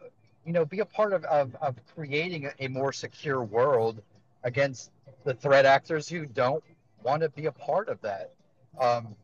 [0.44, 4.02] you know, be a part of, of, of creating a more secure world
[4.44, 4.90] against
[5.24, 6.62] the threat actors who don't
[7.02, 8.32] want to be a part of that.
[8.78, 9.16] Um,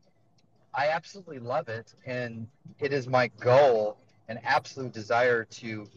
[0.74, 2.46] I absolutely love it, and
[2.80, 3.98] it is my goal
[4.28, 5.88] and absolute desire to you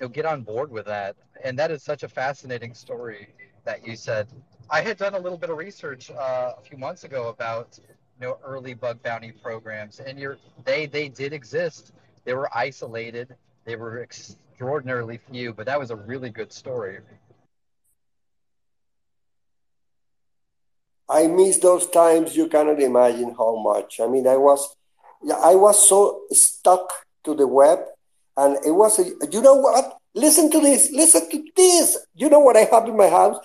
[0.00, 1.16] know, get on board with that.
[1.44, 3.28] And that is such a fascinating story
[3.64, 4.28] that you said.
[4.70, 7.78] I had done a little bit of research uh, a few months ago about
[8.20, 11.92] you know early bug bounty programs, and you're they they did exist.
[12.24, 13.34] They were isolated.
[13.64, 16.98] They were extraordinarily few, but that was a really good story.
[21.08, 22.36] I miss those times.
[22.36, 24.00] You cannot imagine how much.
[24.00, 24.76] I mean, I was,
[25.42, 26.92] I was so stuck
[27.28, 27.80] to the web,
[28.36, 28.98] and it was.
[28.98, 29.98] A, you know what?
[30.14, 30.90] Listen to this.
[30.90, 31.98] Listen to this.
[32.16, 33.36] You know what I have in my house?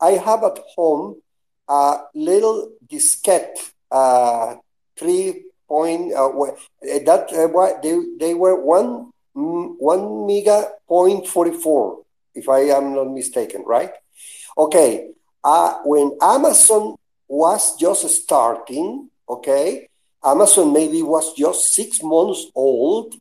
[0.00, 1.20] I have at home
[1.68, 3.58] a little diskette,
[3.90, 4.56] uh,
[4.96, 6.30] three point, uh,
[6.80, 12.02] that uh, they, they were one, mm, one mega point 44,
[12.34, 13.90] if I am not mistaken, right?
[14.56, 15.10] Okay.
[15.42, 16.96] Uh, when Amazon
[17.28, 19.88] was just starting, okay,
[20.24, 23.14] Amazon maybe was just six months old.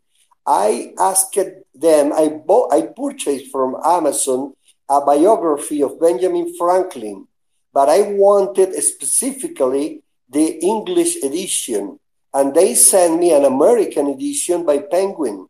[0.46, 1.38] I asked
[1.74, 4.54] them, I bought, I purchased from Amazon
[4.88, 7.28] a biography of Benjamin Franklin,
[7.74, 12.00] but I wanted specifically the English edition,
[12.34, 15.48] and they sent me an American edition by Penguin.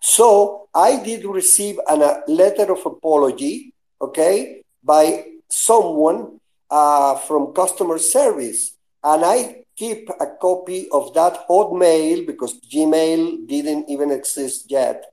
[0.00, 7.98] So I did receive an, a letter of apology, okay, by someone uh, from customer
[7.98, 15.04] service, and I keep a copy of that Hotmail because Gmail didn't even exist yet.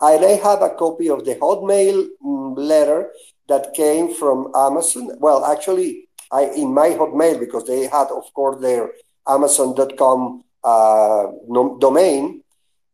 [0.00, 3.10] And I have a copy of the Hotmail mm, letter
[3.48, 5.16] that came from Amazon.
[5.18, 8.92] Well, actually, I in my Hotmail because they had, of course, their
[9.26, 11.26] Amazon.com uh,
[11.78, 12.42] domain,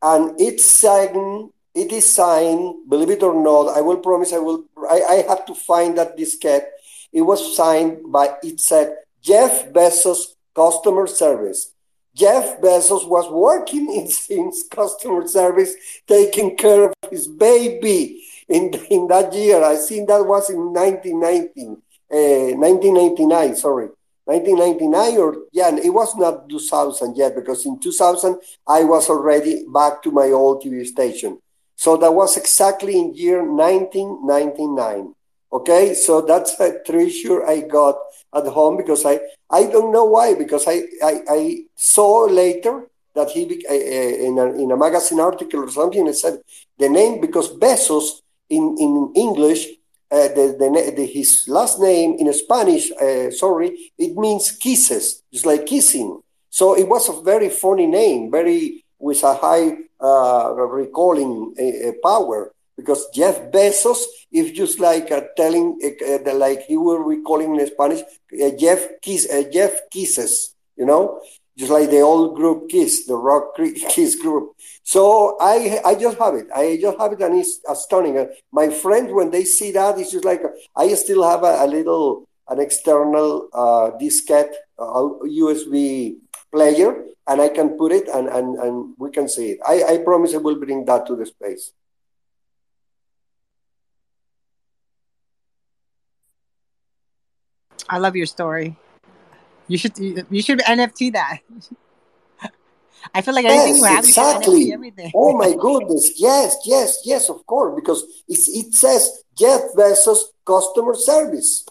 [0.03, 1.51] and it's signed.
[1.75, 2.89] It is signed.
[2.89, 4.33] Believe it or not, I will promise.
[4.33, 4.65] I will.
[4.91, 6.67] I, I have to find that diskette.
[7.13, 8.37] It was signed by.
[8.43, 11.73] It said Jeff Bezos customer service.
[12.15, 14.07] Jeff Bezos was working in,
[14.37, 15.73] in customer service,
[16.07, 19.63] taking care of his baby in, in that year.
[19.63, 21.83] I think that was in 1919,
[22.13, 23.89] uh, 1999, sorry.
[24.25, 28.37] 1999 or yeah it was not 2000 yet because in 2000
[28.69, 31.41] i was already back to my old tv station
[31.75, 35.15] so that was exactly in year 1999
[35.53, 37.97] Okay, so that's a treasure I got
[38.35, 39.21] at home because I
[39.51, 44.47] I don't know why because I I, I saw later that he uh, in a,
[44.63, 46.41] in a magazine article or something it said
[46.79, 49.67] the name because Bezos in in English
[50.13, 55.47] uh, the, the, the, his last name in Spanish uh, sorry it means kisses just
[55.47, 56.21] like kissing.
[56.53, 61.55] So it was a very funny name very with a high uh, recalling
[62.03, 64.01] power because Jeff Bezos
[64.33, 65.79] is just like uh, telling,
[66.35, 68.03] like he will be calling in Spanish,
[68.33, 71.21] uh, Jeff Kiss, uh, Jeff Kisses, you know,
[71.57, 73.57] just like the old group Kiss, the rock
[73.91, 74.53] Kiss group.
[74.83, 76.47] So I, I just have it.
[76.55, 78.19] I just have it, and it's stunning.
[78.19, 80.43] Uh, my friends, when they see that, it's just like
[80.77, 86.17] I still have a, a little, an external uh, diskette, USB
[86.53, 89.61] player, and I can put it, and and and we can see it.
[89.67, 91.73] I, I promise I will bring that to the space.
[97.91, 98.77] I love your story.
[99.67, 101.39] You should you should NFT that.
[103.15, 104.61] I feel like yes, anything you have, exactly.
[104.61, 105.13] you NFT everything.
[105.15, 106.13] oh my goodness!
[106.17, 107.29] Yes, yes, yes.
[107.29, 111.67] Of course, because it it says Jeff Bezos customer service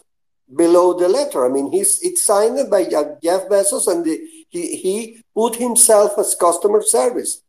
[0.54, 1.46] below the letter.
[1.46, 6.34] I mean, he's it's signed by Jeff Bezos, and the, he he put himself as
[6.34, 7.42] customer service,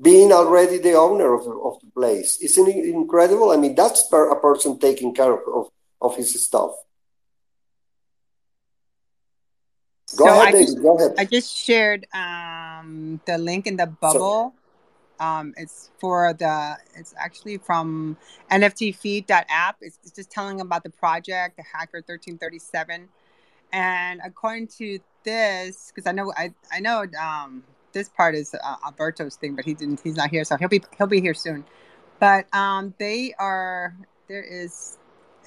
[0.00, 2.38] being already the owner of the, of the place.
[2.42, 3.50] Isn't it incredible?
[3.52, 5.66] I mean, that's per, a person taking care of, of,
[6.00, 6.72] of his stuff.
[10.14, 11.14] Go so ahead, I just, Go ahead.
[11.18, 14.54] I just shared um, the link in the bubble.
[15.18, 16.76] Um, it's for the.
[16.94, 18.16] It's actually from
[18.52, 19.76] NFTfeed.app.
[19.80, 23.08] It's, it's just telling about the project, the Hacker thirteen thirty seven,
[23.72, 28.76] and according to this, because I know I I know um, this part is uh,
[28.84, 30.00] Alberto's thing, but he didn't.
[30.04, 31.64] He's not here, so he'll be he'll be here soon.
[32.20, 33.96] But um, they are
[34.28, 34.98] there is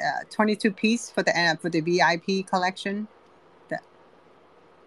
[0.04, 3.08] uh, twenty two piece for the for the VIP collection.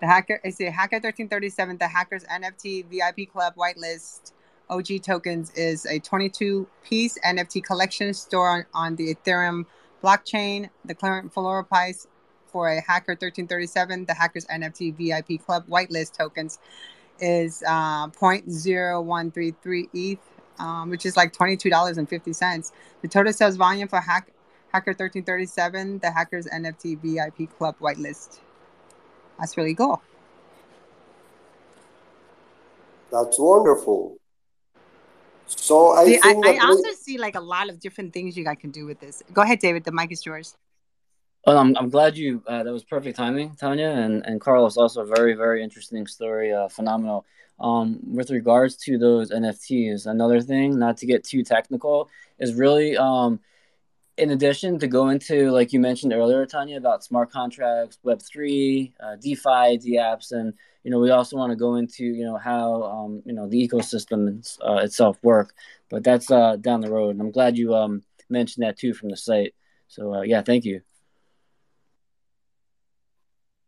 [0.03, 4.33] The hacker is the Hacker 1337, the Hackers NFT VIP Club whitelist
[4.69, 9.65] OG tokens is a 22 piece NFT collection store on, on the Ethereum
[10.03, 10.71] blockchain.
[10.85, 12.09] The current floor price
[12.49, 16.59] for a Hacker 1337, the Hackers NFT VIP Club whitelist tokens
[17.21, 20.19] is uh, 0.0133 ETH,
[20.59, 22.73] um, which is like $22.50.
[23.03, 24.33] The total sales volume for Hack,
[24.73, 28.41] Hacker 1337, the Hackers NFT VIP Club whitelist.
[29.43, 30.01] That's really cool.
[33.11, 34.17] That's wonderful.
[35.47, 36.95] So I see, think I, I also we...
[36.95, 39.21] see like a lot of different things you guys can do with this.
[39.33, 39.83] Go ahead, David.
[39.83, 40.57] The mic is yours.
[41.45, 42.41] Well, I'm, I'm glad you.
[42.47, 44.77] Uh, that was perfect timing, Tanya, and and Carlos.
[44.77, 46.53] Also, very very interesting story.
[46.53, 47.27] Uh, phenomenal.
[47.59, 52.97] Um, with regards to those NFTs, another thing, not to get too technical, is really
[52.97, 53.41] um,
[54.23, 58.95] in addition to go into like you mentioned earlier, Tanya, about smart contracts, Web three,
[59.01, 60.55] uh, DeFi, DApps, and
[60.85, 63.69] you know we also want to go into you know how um, you know the
[63.69, 64.23] ecosystem
[64.65, 65.55] uh, itself work.
[65.91, 67.11] But that's uh, down the road.
[67.11, 69.55] And I'm glad you um, mentioned that too from the site.
[69.89, 70.83] So uh, yeah, thank you.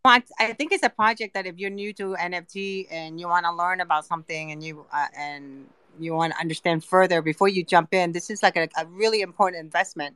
[0.07, 0.21] I
[0.53, 3.81] think it's a project that if you're new to NFT and you want to learn
[3.81, 5.67] about something and you uh, and
[5.99, 9.23] you want to understand further before you jump in, this is like a, a really
[9.23, 10.15] important investment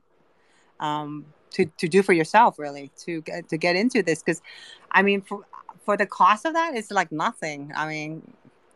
[0.80, 4.22] um, to to do for yourself, really, to get to get into this.
[4.22, 4.42] Because,
[4.90, 5.44] I mean, for
[5.84, 7.72] for the cost of that, it's like nothing.
[7.74, 8.32] I mean,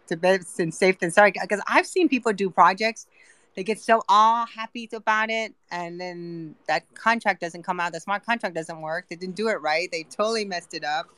[0.09, 0.39] to be
[0.71, 1.33] safe than sorry.
[1.33, 3.07] Because I've seen people do projects,
[3.55, 7.93] they get so all happy about it, and then that contract doesn't come out.
[7.93, 9.07] The smart contract doesn't work.
[9.09, 9.91] They didn't do it right.
[9.91, 11.09] They totally messed it up.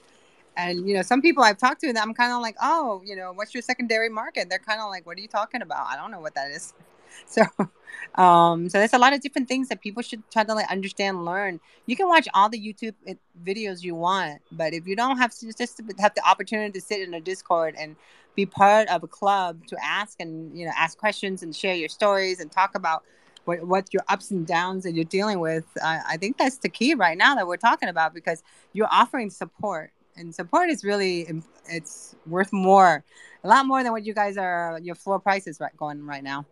[0.57, 3.32] And you know, some people I've talked to, I'm kind of like, oh, you know,
[3.32, 4.49] what's your secondary market?
[4.49, 5.87] They're kind of like, what are you talking about?
[5.89, 6.74] I don't know what that is.
[7.27, 10.71] So, um, so there's a lot of different things that people should try to like
[10.71, 11.59] understand, learn.
[11.87, 15.35] You can watch all the YouTube eh, videos you want, but if you don't have
[15.39, 17.97] to just have the opportunity to sit in a Discord and
[18.37, 21.89] be part of a club to ask and you know ask questions and share your
[21.89, 23.05] stories and talk about
[23.45, 26.69] what, what your ups and downs that you're dealing with, uh, I think that's the
[26.69, 28.43] key right now that we're talking about because
[28.73, 31.27] you're offering support and support is really
[31.67, 33.05] it's worth more,
[33.43, 36.47] a lot more than what you guys are your floor prices right going right now.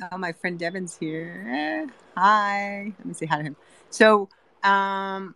[0.00, 1.86] Oh, my friend Devin's here.
[2.16, 2.92] Hi.
[2.98, 3.56] Let me say hi to him.
[3.90, 4.28] So,
[4.62, 5.34] um,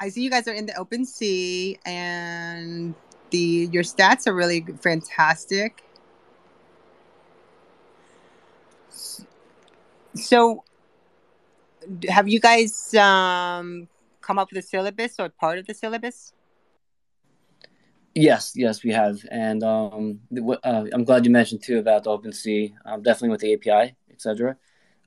[0.00, 2.94] I see you guys are in the OpenSea, and
[3.30, 5.84] the your stats are really fantastic.
[10.14, 10.64] So,
[12.08, 13.88] have you guys um,
[14.20, 16.32] come up with a syllabus or part of the syllabus?
[18.14, 20.20] Yes, yes, we have, and um,
[20.64, 24.56] uh, I'm glad you mentioned too about the OpenSea, um, definitely with the API, etc.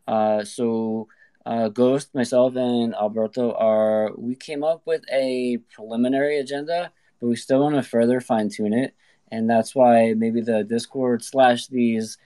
[0.08, 1.10] Uh, so,
[1.46, 7.36] uh, Ghost, myself, and Alberto are we came up with a preliminary agenda, but we
[7.36, 8.96] still want to further fine tune it,
[9.30, 12.18] and that's why maybe the Discord slash these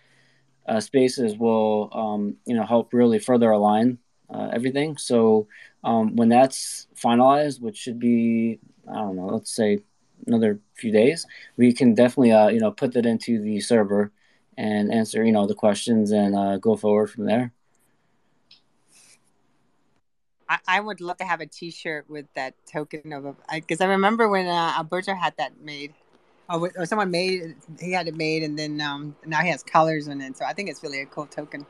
[0.68, 4.00] uh, spaces will um, you know help really further align
[4.30, 4.98] uh, everything.
[4.98, 5.48] So
[5.84, 8.60] um, when that's finalized, which should be
[8.90, 9.80] I don't know, let's say
[10.28, 11.26] another few days,
[11.56, 14.12] we can definitely uh, you know put that into the server
[14.58, 17.54] and answer you know the questions and uh, go forward from there.
[20.50, 23.86] I, I would love to have a T-shirt with that token of a because I
[23.86, 25.94] remember when uh, Alberto had that made.
[26.50, 30.08] Or, or someone made he had it made and then um, now he has colors
[30.08, 31.66] in it so i think it's really a cool token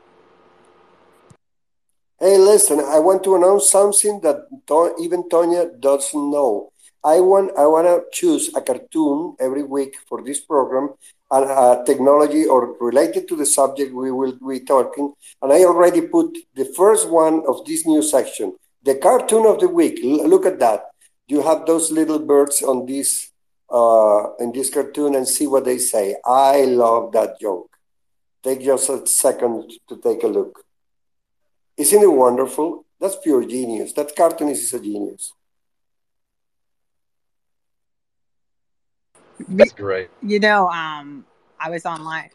[2.20, 4.46] hey listen i want to announce something that
[5.00, 6.70] even tonya doesn't know
[7.04, 10.94] I want I want to choose a cartoon every week for this program,
[11.30, 15.12] uh, technology or related to the subject we will be talking.
[15.40, 19.68] And I already put the first one of this new section, the cartoon of the
[19.68, 20.00] week.
[20.02, 20.86] L- look at that.
[21.28, 23.30] You have those little birds on this
[23.70, 26.16] uh, in this cartoon and see what they say.
[26.24, 27.70] I love that joke.
[28.42, 30.64] Take just a second to take a look.
[31.76, 32.84] Isn't it wonderful?
[33.00, 33.92] That's pure genius.
[33.92, 35.32] That cartoonist is a genius.
[39.48, 40.10] That's great.
[40.22, 41.24] You know, um,
[41.60, 42.30] I was online.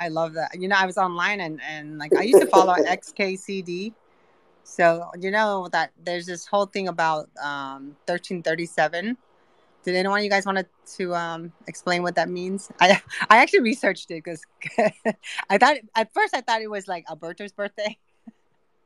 [0.00, 0.58] I love that.
[0.58, 3.94] You know, I was online and and like I used to follow XKCD.
[4.64, 9.16] So you know that there's this whole thing about um 1337.
[9.84, 10.66] Did anyone of you guys want
[10.96, 12.70] to um explain what that means?
[12.80, 13.00] I
[13.30, 14.42] I actually researched it because
[15.50, 17.96] I thought at first I thought it was like Alberto's birthday,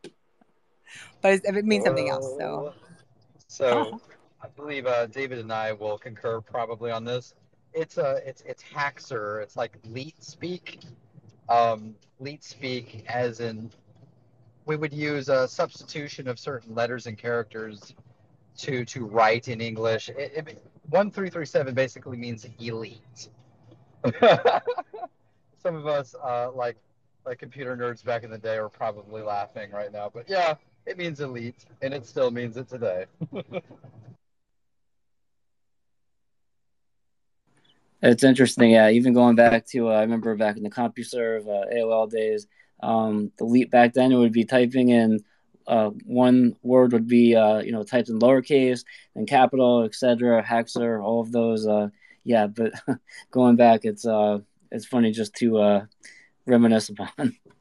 [1.20, 2.26] but it, it means something else.
[2.38, 2.74] So
[3.48, 4.00] So
[4.42, 7.34] I believe uh, David and I will concur probably on this.
[7.72, 9.40] It's a it's it's Haxer.
[9.42, 10.80] It's like leet speak.
[11.48, 13.70] Um, leet speak, as in
[14.66, 17.94] we would use a substitution of certain letters and characters
[18.58, 20.08] to to write in English.
[20.08, 23.28] It, it, one three three seven basically means elite.
[25.62, 26.76] Some of us uh, like
[27.24, 30.54] like computer nerds back in the day are probably laughing right now, but yeah,
[30.86, 33.06] it means elite, and it still means it today.
[38.02, 38.90] It's interesting, yeah.
[38.90, 42.46] Even going back to, uh, I remember back in the CompuServe uh, AOL days,
[42.82, 45.20] um, the leap back then it would be typing in
[45.68, 48.84] uh, one word would be uh, you know typed in lowercase
[49.14, 50.42] and capital, etc.
[50.42, 51.66] Haxer, all of those.
[51.66, 51.88] Uh,
[52.24, 52.72] yeah, but
[53.30, 54.38] going back, it's uh,
[54.72, 55.86] it's funny just to
[56.46, 57.36] reminisce upon.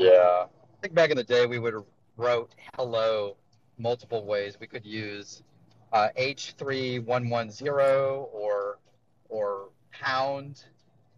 [0.00, 0.46] Yeah.
[0.46, 1.84] I think back in the day we would have
[2.16, 3.36] wrote hello
[3.76, 4.56] multiple ways.
[4.58, 5.42] We could use
[5.92, 8.78] uh, H3110 or
[9.30, 10.64] or pound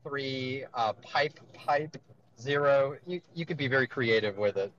[0.04, 1.96] three uh, pipe pipe
[2.40, 2.96] zero.
[3.06, 4.72] You you could be very creative with it.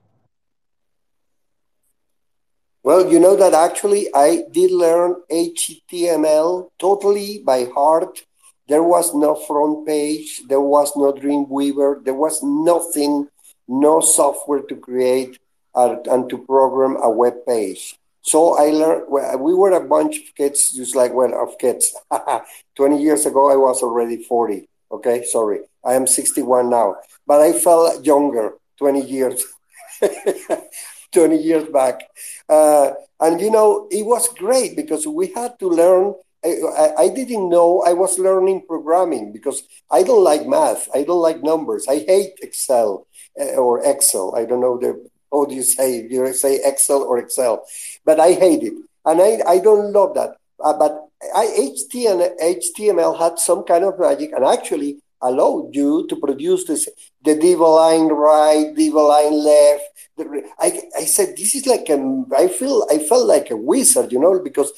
[2.82, 8.26] Well, you know that actually I did learn HTML totally by heart.
[8.68, 13.28] There was no FrontPage, there was no Dreamweaver, there was nothing,
[13.68, 15.38] no software to create
[15.74, 17.98] and to program a web page.
[18.24, 19.04] So I learned,
[19.40, 21.94] we were a bunch of kids, just like, well, of kids.
[22.76, 24.66] 20 years ago, I was already 40.
[24.92, 25.60] Okay, sorry.
[25.84, 26.96] I am 61 now,
[27.26, 29.44] but I felt younger 20 years.
[31.12, 32.00] 20 years back.
[32.48, 36.14] Uh, and you know, it was great because we had to learn.
[36.44, 40.88] I, I, didn't know I was learning programming because I don't like math.
[40.94, 41.86] I don't like numbers.
[41.88, 43.06] I hate Excel
[43.40, 44.34] uh, or Excel.
[44.36, 47.64] I don't know the how do you say you say Excel or Excel,
[48.04, 48.74] but I hate it.
[49.04, 50.36] And I, I don't love that.
[50.64, 56.16] Uh, but I, HTML, HTML had some kind of magic, and actually allowed you to
[56.16, 56.88] produce this
[57.22, 59.84] the div line right, div line left.
[60.60, 64.20] I, I said this is like a I feel I felt like a wizard, you
[64.20, 64.72] know, because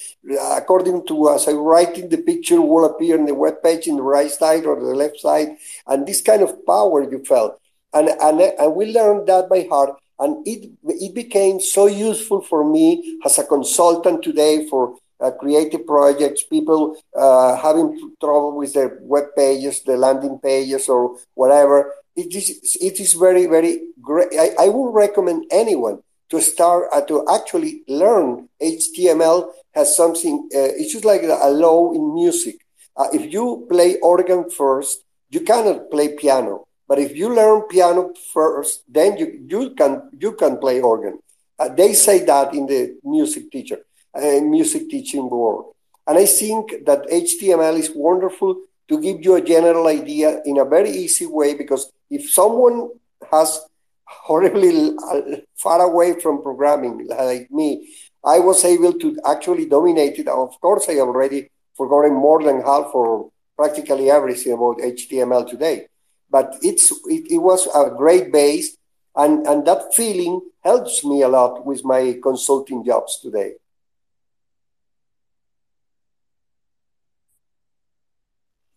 [0.53, 4.03] according to as I writing the picture will appear in the web page in the
[4.03, 5.49] right side or the left side,
[5.87, 7.61] and this kind of power you felt,
[7.93, 12.65] and and and we learned that by heart, and it it became so useful for
[12.65, 18.99] me as a consultant today for uh, creative projects, people uh, having trouble with their
[19.01, 21.93] web pages, the landing pages, or whatever.
[22.15, 24.29] It is, it is very, very great.
[24.39, 30.73] I, I would recommend anyone to start uh, to actually learn HTML has something, uh,
[30.77, 32.57] it's just like a law in music.
[32.97, 36.66] Uh, if you play organ first, you cannot play piano.
[36.89, 41.19] But if you learn piano first, then you, you can you can play organ.
[41.59, 43.79] Uh, they say that in the music teacher
[44.17, 45.75] uh, music teaching world.
[46.07, 50.65] And I think that HTML is wonderful to give you a general idea in a
[50.65, 52.91] very easy way because if someone
[53.31, 53.61] has
[54.05, 55.21] horribly uh,
[55.57, 57.89] far away from programming like me,
[58.25, 60.29] I was able to actually dominate it.
[60.29, 65.89] Of course, I already forgotten more than half or practically everything about HTML today.
[66.31, 68.77] But it's it, it was a great base,
[69.15, 73.55] and, and that feeling helps me a lot with my consulting jobs today.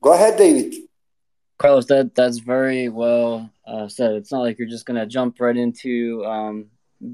[0.02, 0.76] Go ahead, David.
[1.58, 4.14] Carlos, that that's very well uh, said.
[4.14, 6.68] It's not like you're just gonna jump right into, um,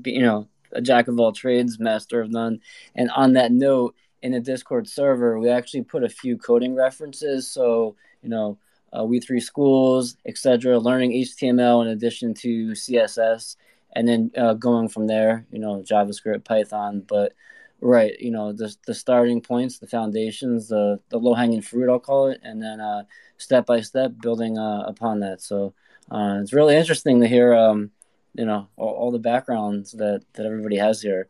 [0.06, 2.60] you know, a jack of all trades, master of none.
[2.94, 7.48] And on that note, in the Discord server, we actually put a few coding references.
[7.48, 8.60] So you know,
[8.96, 13.58] uh, W3Schools, etc., learning HTML in addition to CSS,
[13.94, 15.46] and then uh, going from there.
[15.52, 17.34] You know, JavaScript, Python, but
[17.82, 22.00] right, you know, the the starting points, the foundations, the the low hanging fruit, I'll
[22.00, 23.04] call it, and then uh,
[23.38, 25.42] step by step building uh, upon that.
[25.42, 25.74] So
[26.12, 27.92] uh, it's really interesting to hear, um,
[28.34, 31.30] you know, all, all the backgrounds that that everybody has here.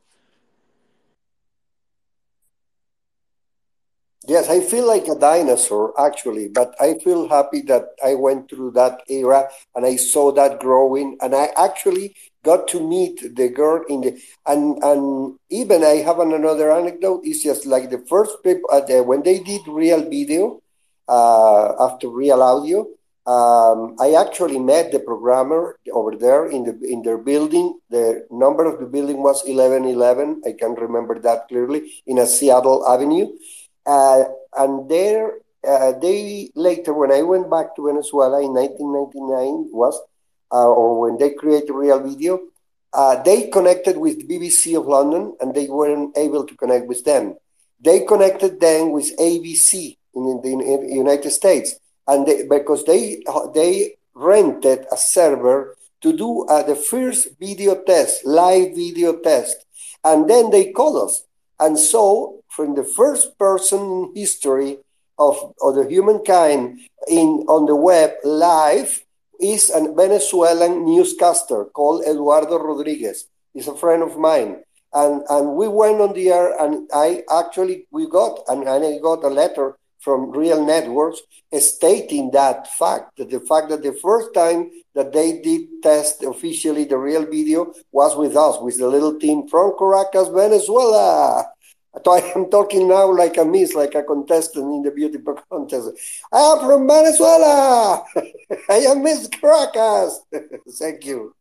[4.36, 8.72] Yes, I feel like a dinosaur actually, but I feel happy that I went through
[8.72, 12.14] that era and I saw that growing and I actually
[12.44, 14.12] got to meet the girl in the
[14.46, 17.22] and and even I have another anecdote.
[17.24, 20.60] It's just like the first people uh, the, when they did real video
[21.08, 22.80] uh, after real audio.
[23.26, 27.80] Um, I actually met the programmer over there in the in their building.
[27.90, 30.44] The number of the building was eleven eleven.
[30.46, 33.32] I can remember that clearly in a Seattle Avenue
[33.86, 35.34] and there,
[35.68, 40.00] uh, they later, when I went back to Venezuela in 1999, was
[40.52, 42.40] uh, or when they created Real Video,
[42.94, 47.36] uh, they connected with BBC of London, and they weren't able to connect with them.
[47.80, 51.76] They connected then with ABC in the, in the United States,
[52.08, 53.24] and they, because they
[53.54, 59.66] they rented a server to do uh, the first video test, live video test,
[60.04, 61.26] and then they called us
[61.60, 64.78] and so, from the first person in history
[65.20, 69.04] of, of the humankind in on the web live
[69.42, 73.28] is a Venezuelan newscaster called Eduardo Rodriguez.
[73.54, 74.64] He's a friend of mine.
[74.94, 78.98] And, and we went on the air and I actually, we got, and, and I
[79.00, 81.18] got a letter from RealNetworks
[81.60, 86.86] stating that fact, that the fact that the first time that they did test officially
[86.86, 91.52] the real video was with us, with the little team from Caracas, Venezuela.
[92.08, 95.18] I am talking now like a miss, like a contestant in the beauty
[95.50, 95.90] contest.
[96.32, 98.06] I am from Venezuela.
[98.70, 100.22] I am Miss Caracas.
[100.80, 101.36] Thank you.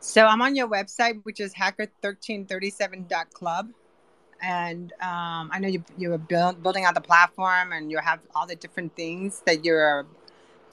[0.00, 3.70] So I'm on your website, which is hacker1337.club
[4.44, 8.46] and um, I know you you're build, building out the platform and you have all
[8.46, 10.06] the different things that you're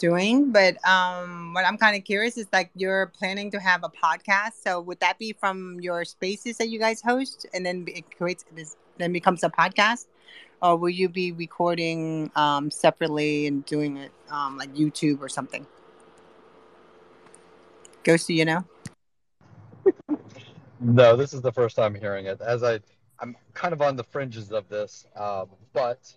[0.01, 0.51] doing.
[0.51, 4.53] But um, what I'm kind of curious is like you're planning to have a podcast.
[4.61, 8.43] So would that be from your spaces that you guys host, and then it creates
[8.53, 10.07] this then becomes a podcast,
[10.61, 15.65] or will you be recording um, separately and doing it um, like YouTube or something?
[18.03, 18.65] Ghosty, you know.
[20.79, 22.41] no, this is the first time hearing it.
[22.41, 22.79] As I
[23.21, 25.05] I'm kind of on the fringes of this.
[25.15, 26.11] Um, but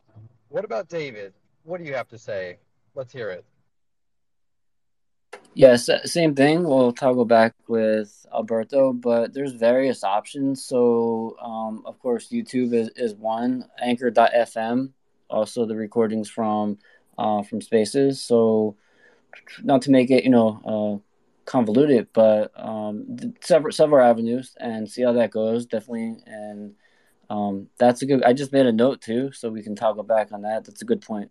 [0.48, 1.34] what about David?
[1.62, 2.56] What do you have to say?
[2.94, 3.44] Let's hear it.
[5.54, 6.64] Yes, same thing.
[6.64, 10.64] We'll toggle back with Alberto, but there's various options.
[10.64, 13.64] So, um, of course, YouTube is, is one.
[13.80, 14.90] Anchor.fm,
[15.30, 16.78] also the recordings from
[17.16, 18.20] uh, from Spaces.
[18.20, 18.76] So,
[19.62, 25.02] not to make it you know uh, convoluted, but um, several several avenues, and see
[25.02, 25.66] how that goes.
[25.66, 26.74] Definitely, and
[27.30, 28.24] um, that's a good.
[28.24, 30.64] I just made a note too, so we can toggle back on that.
[30.64, 31.30] That's a good point.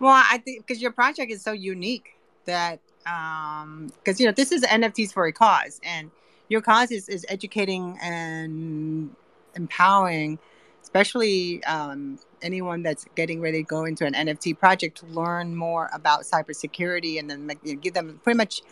[0.00, 2.16] Well, I think because your project is so unique
[2.46, 6.10] that um because you know this is NFTs for a cause, and
[6.48, 9.14] your cause is is educating and
[9.56, 10.38] empowering,
[10.82, 15.90] especially um, anyone that's getting ready to go into an NFT project to learn more
[15.92, 18.62] about cybersecurity, and then you know, give them pretty much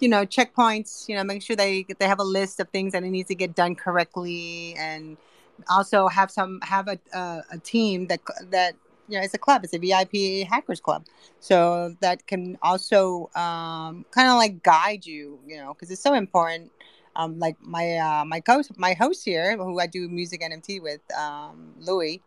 [0.00, 3.02] you know checkpoints you know make sure they they have a list of things that
[3.02, 5.16] it needs to get done correctly and
[5.68, 8.20] also have some have a uh, a team that
[8.50, 8.74] that
[9.08, 9.64] you know it's a club.
[9.64, 11.04] It's a vip hackers club.
[11.40, 16.14] So that can also um, kind of like guide you you know because it's so
[16.14, 16.70] important.
[17.16, 21.00] Um, like my uh, my host my host here who i do music nft with
[21.18, 22.20] um, louis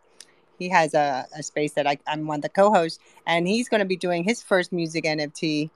[0.59, 3.79] he has a, a space that I, i'm one of the co-hosts and he's going
[3.79, 5.69] to be doing his first music nft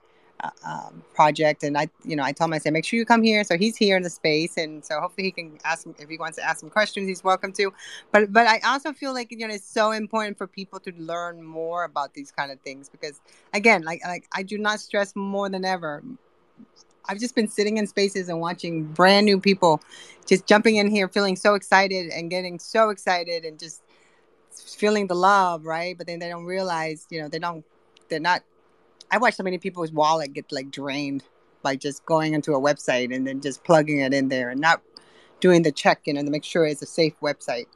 [0.66, 1.62] um, project.
[1.62, 3.44] And I, you know, I told him, I said, make sure you come here.
[3.44, 4.56] So he's here in the space.
[4.56, 7.24] And so hopefully he can ask him if he wants to ask some questions, he's
[7.24, 7.72] welcome to.
[8.12, 11.42] But, but I also feel like, you know, it's so important for people to learn
[11.42, 13.20] more about these kind of things because
[13.54, 16.02] again, like, like I do not stress more than ever.
[17.08, 19.80] I've just been sitting in spaces and watching brand new people
[20.26, 23.82] just jumping in here, feeling so excited and getting so excited and just
[24.50, 25.96] feeling the love, right?
[25.96, 27.64] But then they don't realize, you know, they don't,
[28.08, 28.42] they're not
[29.10, 31.24] I watch so many people's wallet get like drained
[31.62, 34.82] by just going into a website and then just plugging it in there and not
[35.40, 37.66] doing the check in and to make sure it's a safe website.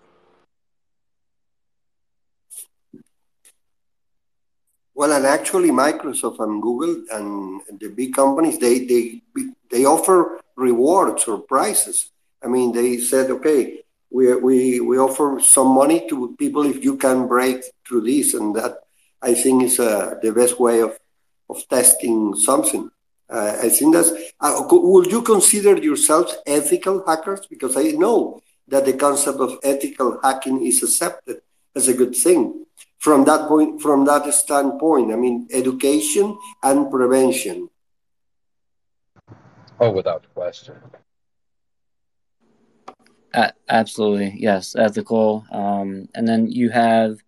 [4.95, 9.23] Well, and actually, Microsoft and Google and the big companies they they
[9.71, 12.11] they offer rewards or prizes.
[12.45, 16.97] I mean, they said, okay, we we we offer some money to people if you
[16.97, 18.81] can break through this, and that
[19.23, 20.99] I think is uh, the best way of
[21.51, 22.91] of testing something.
[23.29, 27.43] Uh, I think that's Uh, would you consider yourselves ethical hackers?
[27.53, 31.37] Because I know that the concept of ethical hacking is accepted
[31.77, 32.65] as a good thing
[32.99, 37.69] from that point from that standpoint i mean education and prevention
[39.81, 40.75] oh without question
[43.35, 47.19] uh, absolutely yes ethical um, and then you have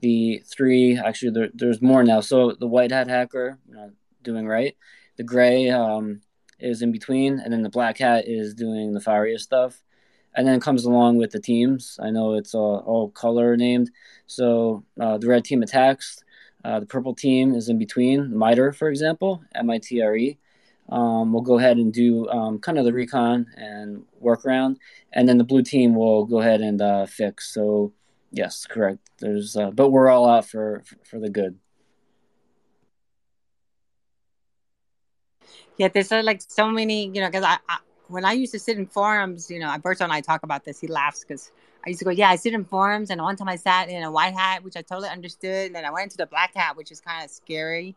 [0.00, 3.90] the three actually there, there's more now so the white hat hacker you know,
[4.22, 4.76] doing right
[5.16, 6.20] the gray um,
[6.58, 9.82] is in between and then the black hat is doing the fariest stuff
[10.34, 11.98] and then comes along with the teams.
[12.02, 13.90] I know it's all, color named.
[14.26, 16.22] So uh, the red team attacks.
[16.64, 18.36] Uh, the purple team is in between.
[18.36, 20.38] MITRE, for example, M I T R E.
[20.88, 24.76] Um, we'll go ahead and do um, kind of the recon and workaround
[25.14, 27.54] and then the blue team will go ahead and uh, fix.
[27.54, 27.92] So
[28.34, 28.98] yes, correct.
[29.18, 31.58] There's, uh, but we're all out for for the good.
[35.78, 37.78] Yeah, there's uh, like so many, you know, because I, I
[38.08, 40.80] when I used to sit in forums, you know, Berto and I talk about this.
[40.80, 41.50] He laughs because
[41.86, 44.02] I used to go, yeah, I sit in forums, and one time I sat in
[44.02, 46.76] a white hat, which I totally understood, and then I went into the black hat,
[46.76, 47.96] which is kind of scary.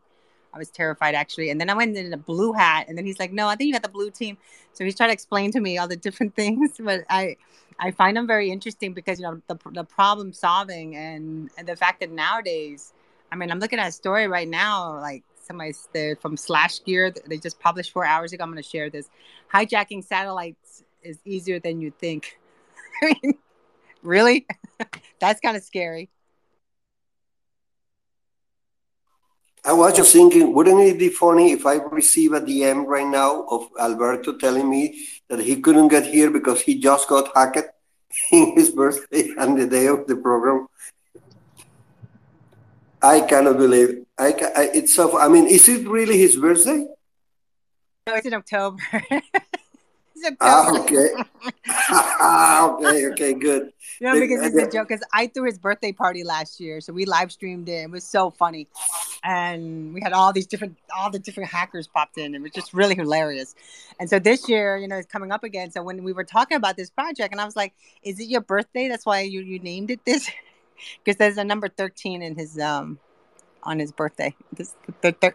[0.52, 3.18] I was terrified actually, and then I went in a blue hat, and then he's
[3.18, 4.38] like, no, I think you got the blue team.
[4.72, 7.36] So he's trying to explain to me all the different things, but I,
[7.78, 11.76] I find them very interesting because you know the the problem solving and and the
[11.76, 12.92] fact that nowadays,
[13.30, 15.72] I mean, I'm looking at a story right now, like somebody
[16.20, 17.16] from SlashGear.
[17.26, 18.44] They just published four hours ago.
[18.44, 19.10] I'm going to share this.
[19.52, 22.38] Hijacking satellites is easier than you think.
[23.02, 23.34] I mean,
[24.02, 24.46] really?
[25.20, 26.10] That's kind of scary.
[29.68, 33.44] I was just thinking, wouldn't it be funny if I receive a DM right now
[33.50, 37.68] of Alberto telling me that he couldn't get here because he just got hacked
[38.32, 40.68] in his birthday and the day of the program?
[43.02, 44.06] I cannot believe.
[44.16, 45.18] I, I it's so.
[45.18, 46.86] I mean, is it really his birthday?
[48.06, 48.82] No, it's in October.
[50.22, 51.24] it's ah, October.
[51.88, 52.86] Ah, okay.
[52.88, 53.06] okay.
[53.08, 53.34] Okay.
[53.34, 53.72] Good.
[54.00, 54.88] No, because it's a joke.
[54.88, 57.84] Because I threw his birthday party last year, so we live streamed it.
[57.84, 58.68] It was so funny,
[59.24, 62.34] and we had all these different, all the different hackers popped in.
[62.34, 63.54] It was just really hilarious.
[63.98, 65.70] And so this year, you know, it's coming up again.
[65.70, 68.40] So when we were talking about this project, and I was like, "Is it your
[68.40, 68.88] birthday?
[68.88, 70.30] That's why you you named it this."
[71.04, 72.98] because there's a number 13 in his um
[73.64, 75.34] on his birthday this, the, the,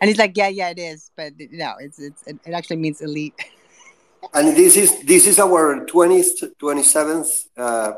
[0.00, 3.34] and he's like yeah yeah it is but no it's it's it actually means elite
[4.34, 7.92] and this is this is our 20th 27th uh,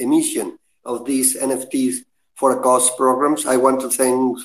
[0.00, 2.04] emission of these nfts
[2.34, 3.46] for a cause programs.
[3.46, 4.38] I want to thank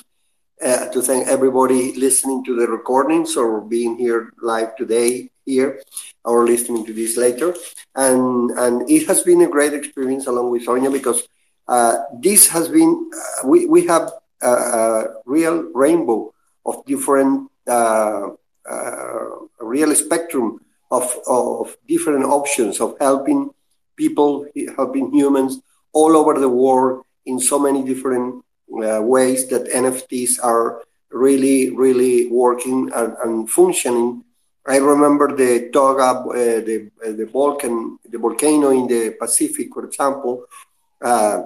[0.62, 5.82] uh, to thank everybody listening to the recordings or being here live today here
[6.24, 7.54] or listening to this later.
[7.94, 11.26] And and it has been a great experience along with sonia because
[11.66, 14.10] uh, this has been, uh, we, we have
[14.40, 16.32] a, a, real rainbow
[16.64, 18.28] of different, uh,
[19.60, 20.60] real spectrum
[20.90, 23.50] of, of different options of helping
[23.96, 25.60] people, helping humans
[25.92, 28.44] all over the world in so many different
[28.82, 34.24] uh, ways that NFTs are really, really working and, and functioning.
[34.66, 40.44] I remember the Tonga, uh, the, the, volcan, the volcano in the Pacific, for example,
[41.02, 41.42] uh,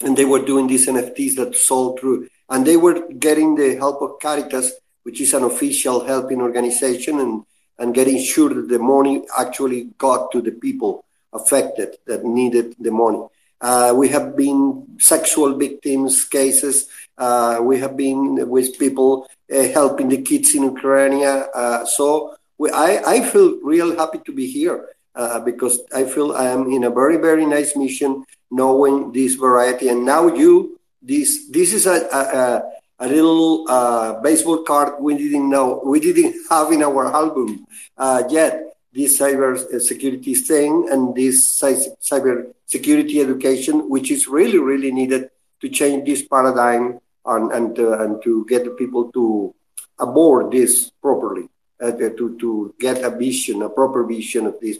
[0.00, 4.00] and they were doing these NFTs that sold through, and they were getting the help
[4.02, 4.72] of Caritas,
[5.02, 7.44] which is an official helping organization, and
[7.78, 12.90] and getting sure that the money actually got to the people affected that needed the
[12.90, 13.22] money.
[13.60, 16.88] Uh, we have been sexual victims cases.
[17.16, 21.24] Uh, we have been with people uh, helping the kids in Ukraine.
[21.24, 26.32] Uh, so we, I, I feel real happy to be here uh, because I feel
[26.32, 29.88] I am in a very, very nice mission knowing this variety.
[29.88, 32.62] And now you, this this is a a, a
[33.04, 37.66] little uh, baseball card we didn't know we didn't have in our album
[37.98, 38.72] uh, yet.
[38.92, 45.28] This cyber security thing and this cyber security education, which is really really needed
[45.60, 49.54] to change this paradigm and and, uh, and to get the people to
[49.98, 51.48] aboard this properly,
[51.82, 54.78] uh, to to get a vision, a proper vision of this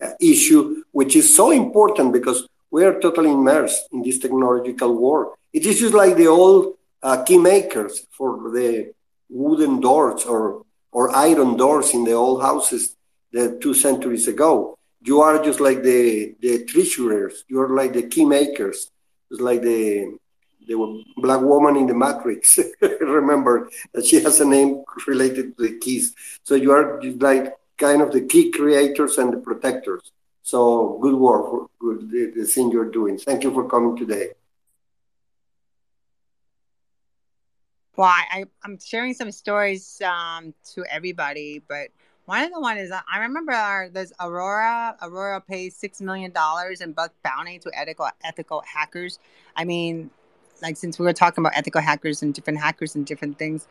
[0.00, 5.34] uh, issue, which is so important because we are totally immersed in this technological war.
[5.52, 8.92] It is just like the old uh, key makers for the
[9.28, 12.96] wooden doors or or iron doors in the old houses
[13.32, 14.76] the two centuries ago.
[15.02, 17.44] You are just like the the treasurers.
[17.48, 18.90] You are like the key makers.
[19.30, 20.18] It's like the
[20.66, 22.58] the black woman in the Matrix.
[23.00, 26.14] Remember that she has a name related to the keys.
[26.44, 30.12] So you are like kind of the key creators and the protectors.
[30.42, 33.18] So good work, good the, the thing you're doing.
[33.18, 34.30] Thank you for coming today.
[38.00, 41.88] Well, I, I'm sharing some stories um, to everybody, but
[42.24, 44.96] one of the one is I remember our, there's Aurora.
[45.02, 49.18] Aurora pays six million dollars in bug bounty to ethical ethical hackers.
[49.54, 50.08] I mean,
[50.62, 53.68] like since we were talking about ethical hackers and different hackers and different things,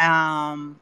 [0.00, 0.80] um,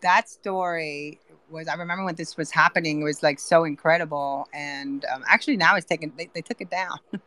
[0.00, 5.04] that story was I remember when this was happening it was like so incredible and
[5.14, 6.98] um, actually now it's taken they, they took it down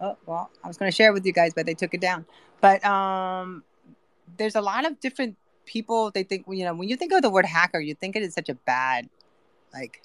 [0.00, 2.24] oh well I was going to share with you guys but they took it down
[2.60, 3.62] but um
[4.36, 5.36] there's a lot of different
[5.66, 8.22] people they think you know when you think of the word hacker you think it
[8.22, 9.08] is such a bad
[9.72, 10.02] like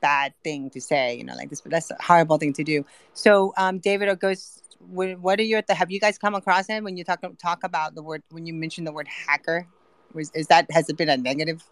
[0.00, 3.52] bad thing to say you know like this that's a horrible thing to do so
[3.56, 7.24] um david goes what are your have you guys come across him when you talk
[7.38, 9.66] talk about the word when you mention the word hacker
[10.12, 11.64] was is that has it been a negative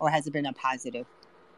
[0.00, 1.06] or has it been a positive?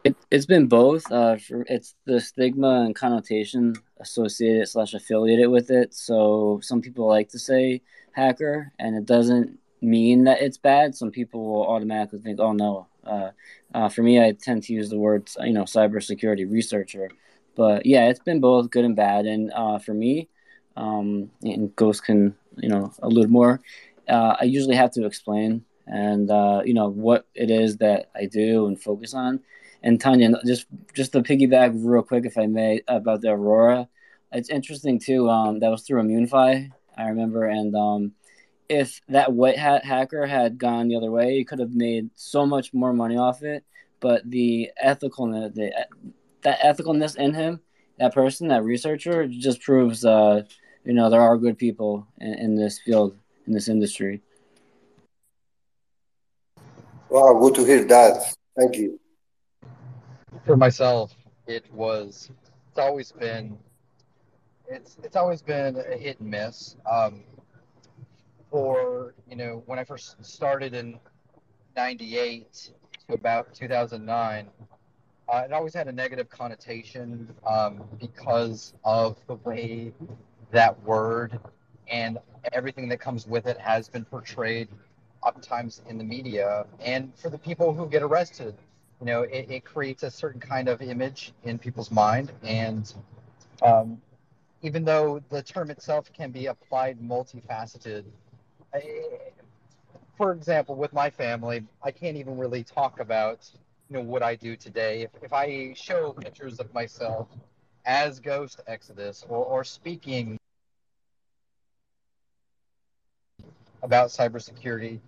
[0.03, 1.11] It, has been both.
[1.13, 1.37] Uh,
[1.69, 5.93] it's the stigma and connotation associated slash affiliated with it.
[5.95, 7.83] So some people like to say
[8.13, 10.95] hacker, and it doesn't mean that it's bad.
[10.95, 13.31] Some people will automatically think, "Oh no." Uh,
[13.75, 17.11] uh, for me, I tend to use the words, you know, cybersecurity researcher.
[17.57, 19.27] But yeah, it's been both good and bad.
[19.27, 20.29] And uh, for me,
[20.77, 23.61] um, and Ghost can, you know, a little more.
[24.09, 28.27] Uh, I usually have to explain and uh, you know what it is that I
[28.27, 29.41] do and focus on.
[29.83, 33.89] And Tanya, just just to piggyback real quick, if I may, about the Aurora,
[34.33, 35.29] it's interesting too.
[35.29, 38.13] Um, that was through Immunefi, I remember, and um,
[38.69, 42.47] if that white hat hacker had gone the other way, he could have made so
[42.47, 43.65] much more money off it.
[44.01, 45.87] But the ethicalness, the
[46.43, 47.61] that ethicalness in him,
[47.99, 50.43] that person, that researcher, just proves, uh,
[50.85, 53.17] you know, there are good people in, in this field,
[53.47, 54.23] in this industry.
[57.09, 58.35] Wow, good to hear that.
[58.57, 59.00] Thank you.
[60.51, 61.15] For myself,
[61.47, 62.29] it was.
[62.71, 63.57] It's always been.
[64.69, 66.75] It's it's always been a hit and miss.
[66.91, 67.23] Um,
[68.51, 70.99] for you know, when I first started in
[71.77, 72.73] '98
[73.07, 74.49] to about 2009,
[75.29, 79.93] uh, it always had a negative connotation um, because of the way
[80.51, 81.39] that word
[81.87, 82.19] and
[82.53, 84.67] everything that comes with it has been portrayed
[85.23, 88.57] oftentimes in the media and for the people who get arrested
[89.01, 92.95] you know it, it creates a certain kind of image in people's mind and
[93.63, 94.01] um,
[94.63, 98.05] even though the term itself can be applied multifaceted
[98.75, 98.83] I,
[100.17, 103.51] for example with my family i can't even really talk about
[103.89, 107.29] you know what i do today if, if i show pictures of myself
[107.87, 110.37] as ghost exodus or, or speaking
[113.83, 115.01] about cybersecurity.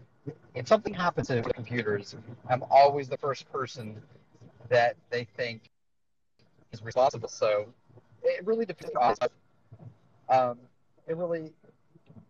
[0.54, 2.14] If something happens to the computers,
[2.48, 4.00] I'm always the first person
[4.68, 5.62] that they think
[6.72, 7.28] is responsible.
[7.28, 7.66] So
[8.22, 9.14] it really depends on
[10.28, 10.58] um,
[11.06, 11.52] it really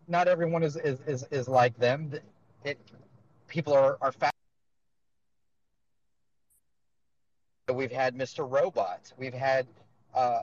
[0.07, 2.13] not everyone is is, is, is like them.
[2.63, 2.79] It
[3.47, 4.33] people are are fast.
[7.73, 8.49] We've had Mr.
[8.49, 9.13] Robot.
[9.17, 9.67] We've had
[10.13, 10.41] uh,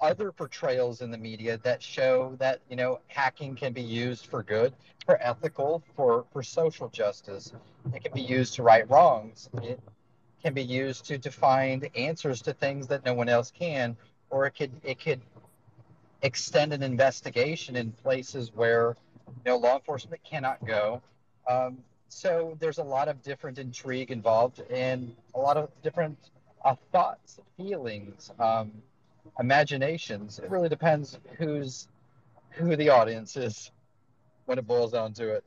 [0.00, 4.42] other portrayals in the media that show that you know hacking can be used for
[4.42, 4.72] good,
[5.06, 7.52] for ethical, for for social justice.
[7.94, 9.48] It can be used to right wrongs.
[9.62, 9.80] It
[10.42, 13.96] can be used to, find answers to things that no one else can,
[14.30, 15.20] or it could it could
[16.22, 18.96] extend an investigation in places where
[19.28, 21.00] you know law enforcement cannot go.
[21.48, 21.78] Um,
[22.08, 26.16] so there's a lot of different intrigue involved and a lot of different
[26.64, 28.30] uh, thoughts, feelings.
[28.38, 28.70] Um,
[29.38, 30.38] imaginations.
[30.38, 31.88] It really depends who's
[32.50, 33.70] who the audience is
[34.46, 35.44] when it boils down to it.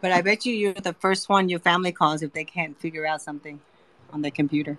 [0.00, 3.04] But I bet you you're the first one your family calls if they can't figure
[3.04, 3.60] out something
[4.12, 4.78] on the computer.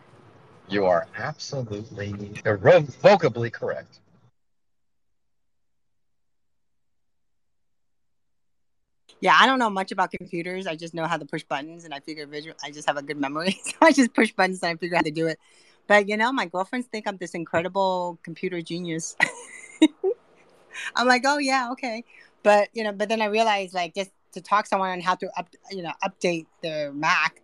[0.68, 2.14] You are absolutely
[2.46, 4.00] uh, irrevocably correct.
[9.22, 10.66] Yeah, I don't know much about computers.
[10.66, 12.56] I just know how to push buttons, and I figure visual.
[12.64, 15.00] I just have a good memory, so I just push buttons and I figure out
[15.00, 15.40] how to do it.
[15.88, 19.16] But you know, my girlfriends think I'm this incredible computer genius.
[20.96, 22.04] I'm like, oh yeah, okay.
[22.44, 25.30] But you know, but then I realized like just to talk someone on how to
[25.38, 27.42] up, you know, update their Mac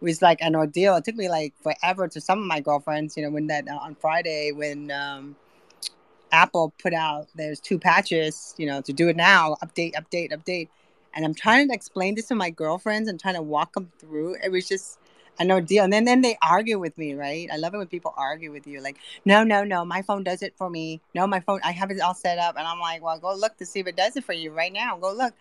[0.00, 0.96] was like an ordeal.
[0.96, 3.74] It took me like forever to some of my girlfriends, you know, when that uh,
[3.76, 5.36] on Friday when um,
[6.32, 10.68] Apple put out there's two patches, you know, to do it now, update, update, update.
[11.14, 14.36] And I'm trying to explain this to my girlfriends and trying to walk them through.
[14.44, 14.98] It was just,
[15.38, 15.84] an ordeal.
[15.84, 17.48] And then, then they argue with me, right?
[17.52, 18.80] I love it when people argue with you.
[18.80, 21.00] Like, no, no, no, my phone does it for me.
[21.14, 22.56] No, my phone, I have it all set up.
[22.58, 24.72] And I'm like, well, go look to see if it does it for you right
[24.72, 24.96] now.
[24.96, 25.34] Go look.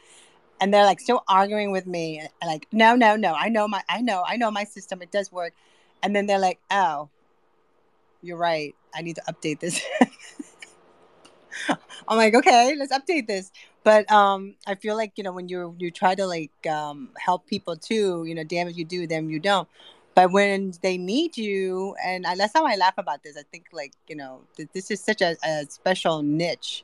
[0.59, 2.19] And they're like still arguing with me.
[2.19, 3.33] And like, no, no, no.
[3.33, 5.01] I know my I know, I know my system.
[5.01, 5.53] It does work.
[6.03, 7.09] And then they're like, oh,
[8.21, 8.75] you're right.
[8.95, 9.81] I need to update this.
[12.07, 13.51] I'm like, okay, let's update this.
[13.83, 17.47] But um, I feel like you know when you you try to like um, help
[17.47, 19.67] people too, you know, damn if you do, them you don't.
[20.15, 23.37] But when they need you, and I, that's how I laugh about this.
[23.37, 26.83] I think like you know th- this is such a, a special niche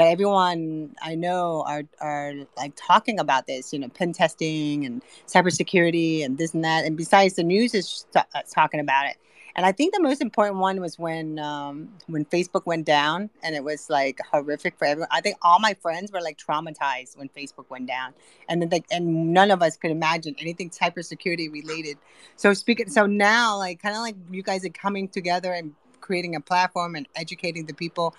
[0.00, 5.02] that everyone I know are are like talking about this, you know, pen testing and
[5.26, 6.86] cybersecurity and this and that.
[6.86, 9.16] And besides, the news is t- uh, talking about it.
[9.56, 13.54] And I think the most important one was when um, when Facebook went down, and
[13.54, 15.08] it was like horrific for everyone.
[15.10, 18.14] I think all my friends were like traumatized when Facebook went down,
[18.48, 21.98] and then like, and none of us could imagine anything cybersecurity related.
[22.36, 26.36] So speaking, so now like kind of like you guys are coming together and creating
[26.36, 28.14] a platform and educating the people.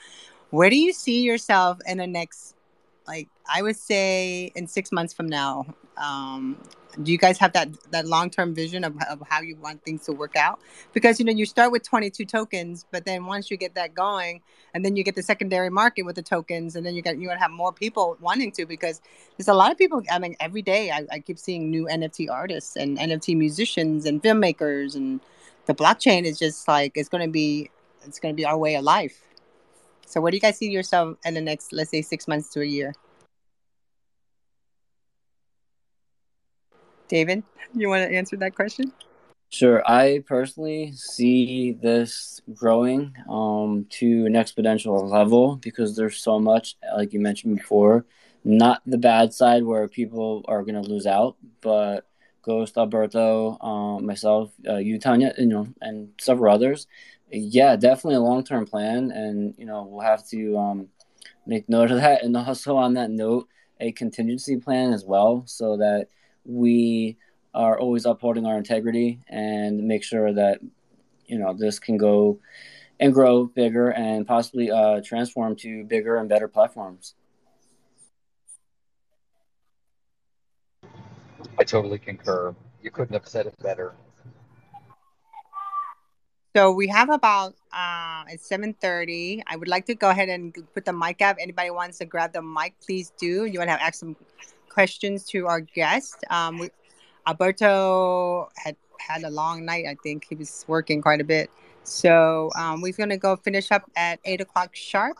[0.52, 2.56] Where do you see yourself in the next,
[3.08, 5.66] like I would say, in six months from now?
[5.98, 6.58] Um,
[7.04, 10.12] do you guys have that that long-term vision of, of how you want things to
[10.12, 10.60] work out
[10.94, 14.42] because you know you start with 22 tokens but then once you get that going
[14.74, 17.34] and then you get the secondary market with the tokens and then you got you're
[17.34, 19.02] to have more people wanting to because
[19.38, 22.30] there's a lot of people i mean every day I, I keep seeing new nft
[22.30, 25.22] artists and nft musicians and filmmakers and
[25.66, 27.70] the blockchain is just like it's to be
[28.04, 29.31] it's to be our way of life
[30.12, 32.62] so where do you guys see yourself in the next let's say six months to
[32.62, 32.94] a year
[37.12, 37.44] David,
[37.76, 38.94] you want to answer that question?
[39.50, 39.84] Sure.
[39.86, 47.12] I personally see this growing um, to an exponential level because there's so much, like
[47.12, 48.06] you mentioned before,
[48.46, 52.08] not the bad side where people are going to lose out, but
[52.44, 56.88] Ghost, Alberto, um, myself, uh, you, Tanya, you know, and several others.
[57.32, 59.12] Yeah, definitely a long term plan.
[59.12, 60.88] And, you know, we'll have to um,
[61.46, 62.24] make note of that.
[62.24, 63.48] And also on that note,
[63.80, 66.08] a contingency plan as well so that
[66.46, 67.18] we
[67.54, 70.60] are always upholding our integrity and make sure that
[71.26, 72.40] you know this can go
[73.00, 77.16] and grow bigger and possibly uh, transform to bigger and better platforms.
[81.58, 82.56] I totally concur.
[82.82, 83.94] You couldn't have said it better.
[86.54, 89.42] So we have about uh, it's seven thirty.
[89.48, 91.38] I would like to go ahead and put the mic up.
[91.40, 93.46] Anybody wants to grab the mic, please do.
[93.46, 94.18] You want to have ask some
[94.68, 96.26] questions to our guest.
[96.30, 96.70] Um, we,
[97.26, 99.86] Alberto had had a long night.
[99.88, 101.50] I think he was working quite a bit.
[101.84, 105.18] So um, we're going to go finish up at eight o'clock sharp.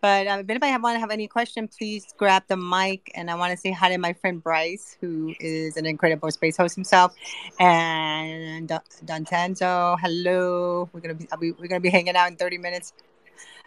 [0.00, 3.10] But um, if anybody want to have any question, please grab the mic.
[3.14, 6.56] And I want to say hi to my friend Bryce, who is an incredible space
[6.56, 7.14] host himself,
[7.58, 8.68] and
[9.04, 9.98] Dantanzo.
[10.00, 12.92] Hello, we're gonna be, be we're gonna be hanging out in thirty minutes.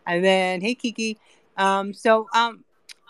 [0.06, 1.18] And then hey Kiki.
[1.58, 2.64] Um, so um,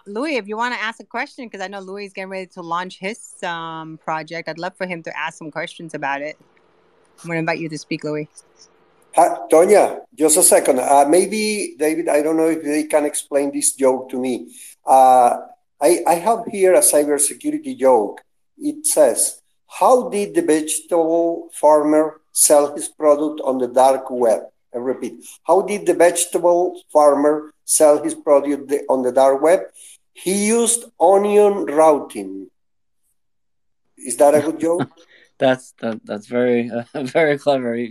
[0.07, 2.47] Louis, if you want to ask a question, because I know Louis is getting ready
[2.47, 6.37] to launch his um, project, I'd love for him to ask some questions about it.
[7.23, 8.27] I'm to invite you to speak, Louis.
[9.15, 10.79] Uh, Tonya, just a second.
[10.79, 14.53] Uh, maybe, David, I don't know if they can explain this joke to me.
[14.85, 15.37] Uh,
[15.81, 18.21] I, I have here a cybersecurity joke.
[18.57, 24.41] It says, How did the vegetable farmer sell his product on the dark web?
[24.73, 29.61] I repeat, how did the vegetable farmer sell his product on the dark web?
[30.13, 32.49] He used onion routing.
[33.97, 34.89] Is that a good joke?
[35.39, 37.87] that's that, that's very uh, very clever.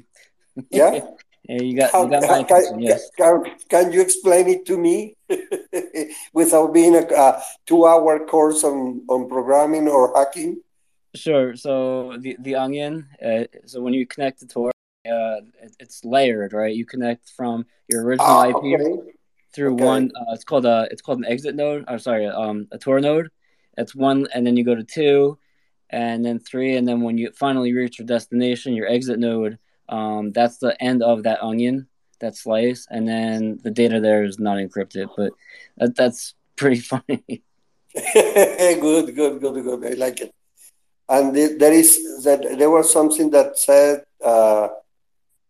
[0.70, 1.00] Yeah.
[1.48, 3.10] yeah, you got, you got my can, yes.
[3.16, 5.16] Can, can you explain it to me
[6.32, 10.60] without being a, a two-hour course on, on programming or hacking?
[11.14, 11.56] Sure.
[11.56, 13.08] So the the onion.
[13.24, 14.70] Uh, so when you connect the Tor,
[15.06, 16.74] uh, it, it's layered, right?
[16.74, 19.12] You connect from your original ah, IP okay
[19.58, 19.84] through okay.
[19.84, 20.12] one.
[20.14, 21.84] Uh, it's called a it's called an exit node.
[21.88, 23.28] I'm sorry, um, a Tor node.
[23.76, 25.38] It's one, and then you go to two,
[25.90, 29.58] and then three, and then when you finally reach your destination, your exit node.
[29.88, 31.88] Um, that's the end of that onion,
[32.20, 35.08] that slice, and then the data there is not encrypted.
[35.16, 35.32] But
[35.76, 37.42] that, that's pretty funny.
[38.14, 39.86] good, good, good, good.
[39.86, 40.34] I like it.
[41.08, 44.68] And there is that there was something that said, uh,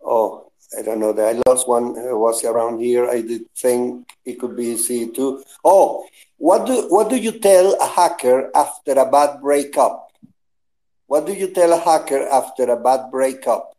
[0.05, 1.11] oh, I don't know.
[1.19, 3.09] I lost one who was around here.
[3.09, 5.43] I did think it could be C two.
[5.65, 6.07] Oh,
[6.37, 10.13] what do what do you tell a hacker after a bad breakup?
[11.07, 13.75] What do you tell a hacker after a bad breakup?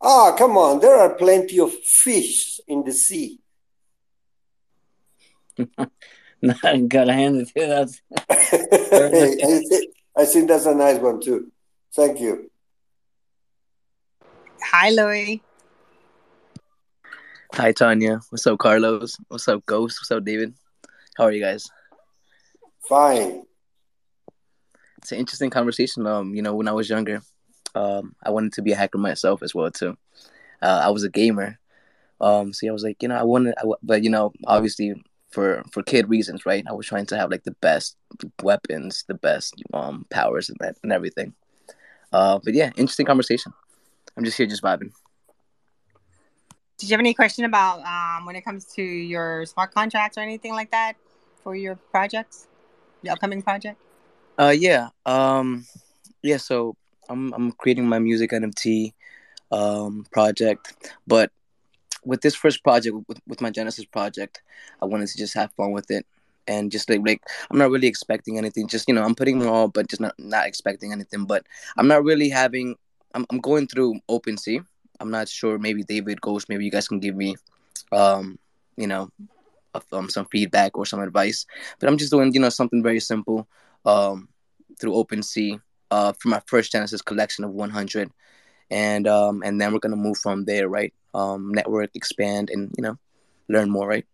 [0.00, 3.40] Ah, come on, there are plenty of fish in the sea.
[6.88, 7.66] Gotta hand it to you.
[7.66, 8.00] That's
[8.30, 11.50] I, think, I think that's a nice one too.
[11.94, 12.50] Thank you.
[14.62, 15.42] Hi, Louie.
[17.54, 18.20] Hi, Tanya.
[18.30, 19.16] What's up, Carlos?
[19.28, 19.98] What's up, Ghost?
[20.00, 20.54] What's up, David?
[21.16, 21.68] How are you guys?
[22.88, 23.42] Fine.
[24.98, 26.06] It's an interesting conversation.
[26.06, 27.22] Um, you know, when I was younger,
[27.74, 29.96] um, I wanted to be a hacker myself as well too.
[30.62, 31.58] Uh, I was a gamer.
[32.20, 34.94] Um, so I was like, you know, I wanted, I, but you know, obviously
[35.30, 36.64] for for kid reasons, right?
[36.68, 37.96] I was trying to have like the best
[38.42, 41.34] weapons, the best um powers and and everything.
[42.12, 43.52] Uh, but yeah, interesting conversation.
[44.16, 44.92] I'm just here, just vibing.
[46.78, 50.20] Did you have any question about um, when it comes to your smart contracts or
[50.20, 50.94] anything like that
[51.42, 52.46] for your projects,
[53.02, 53.80] the upcoming project?
[54.38, 54.88] Uh, yeah.
[55.04, 55.66] Um,
[56.22, 56.36] yeah.
[56.36, 56.76] So
[57.08, 58.92] I'm I'm creating my music NFT
[59.50, 61.30] um project, but
[62.04, 64.42] with this first project, with, with my Genesis project,
[64.80, 66.06] I wanted to just have fun with it
[66.46, 68.68] and just like, like I'm not really expecting anything.
[68.68, 71.24] Just you know, I'm putting them all, but just not not expecting anything.
[71.24, 72.76] But I'm not really having.
[73.14, 74.64] I'm I'm going through OpenSea
[75.00, 75.58] I'm not sure.
[75.58, 76.48] Maybe David Ghost.
[76.48, 77.36] Maybe you guys can give me,
[77.92, 78.38] um,
[78.76, 79.10] you know,
[79.92, 81.46] um, some feedback or some advice.
[81.78, 83.46] But I'm just doing, you know, something very simple,
[83.84, 84.28] um,
[84.80, 85.60] through OpenSea,
[85.90, 88.10] uh, for my first Genesis collection of 100,
[88.70, 90.92] and um, and then we're gonna move from there, right?
[91.14, 92.98] Um, network, expand, and you know,
[93.48, 94.06] learn more, right?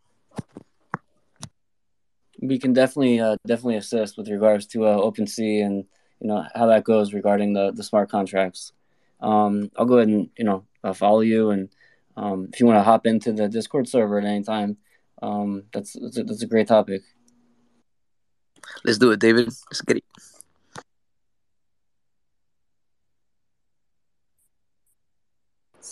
[2.41, 5.85] We can definitely uh, definitely assist with regards to uh, OpenSea and
[6.21, 8.73] you know how that goes regarding the the smart contracts.
[9.21, 11.51] Um, I'll go ahead and you know uh, follow you.
[11.51, 11.69] And
[12.17, 14.77] um, if you want to hop into the Discord server at any time,
[15.23, 17.03] um, that's that's a, that's a great topic.
[18.85, 19.47] Let's do it, David.
[19.47, 20.05] Let's get it.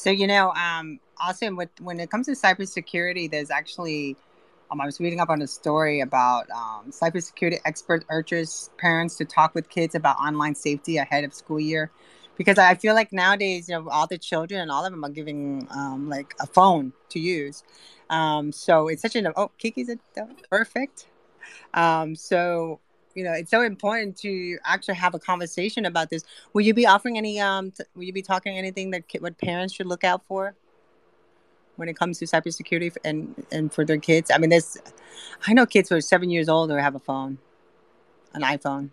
[0.02, 4.16] So you know, um, also with when it comes to cybersecurity, there's actually
[4.68, 9.24] um, I was reading up on a story about um, cybersecurity expert urges parents to
[9.24, 11.92] talk with kids about online safety ahead of school year
[12.36, 15.08] because I feel like nowadays, you know, all the children and all of them are
[15.08, 17.62] giving um, like a phone to use.
[18.10, 19.98] Um, so it's such an oh, Kiki's a,
[20.50, 21.06] perfect.
[21.74, 22.80] Um, so
[23.14, 26.24] you know, it's so important to actually have a conversation about this.
[26.52, 27.40] Will you be offering any?
[27.40, 30.54] Um, t- will you be talking anything that ki- what parents should look out for
[31.76, 34.30] when it comes to cybersecurity and and for their kids?
[34.32, 34.78] I mean, there's,
[35.46, 37.38] I know kids who are seven years old or have a phone,
[38.34, 38.90] an iPhone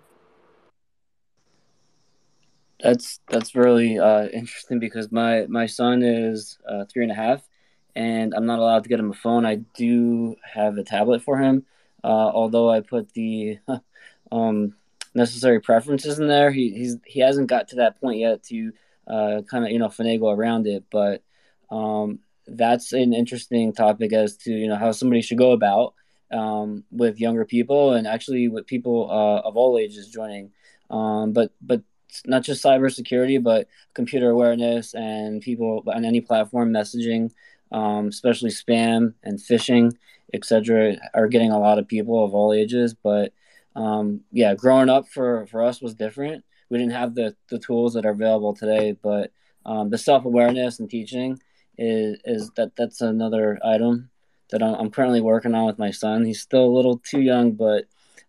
[2.80, 7.48] that's that's really uh, interesting because my my son is uh, three and a half,
[7.96, 9.46] and I'm not allowed to get him a phone.
[9.46, 11.66] I do have a tablet for him,
[12.04, 13.60] uh, although I put the
[14.32, 14.76] um,
[15.14, 16.52] necessary preferences in there.
[16.52, 18.72] He he's he hasn't got to that point yet to
[19.08, 21.24] uh, kind of you know finagle around it, but
[21.72, 25.94] um, that's an interesting topic as to you know how somebody should go about
[26.32, 30.52] um, with younger people and actually with people uh, of all ages joining.
[30.90, 31.82] Um, but but
[32.26, 37.32] not just cybersecurity, but computer awareness and people on any platform messaging,
[37.72, 39.96] um, especially spam and phishing,
[40.34, 42.96] etc., are getting a lot of people of all ages.
[42.96, 43.34] But
[43.76, 46.44] um, yeah, growing up for, for us was different.
[46.70, 49.32] We didn't have the, the tools that are available today, but
[49.66, 51.40] um, the self awareness and teaching
[51.78, 54.10] is is that that's another item
[54.52, 56.26] that I'm, I'm, currently working on with my son.
[56.26, 57.86] He's still a little too young, but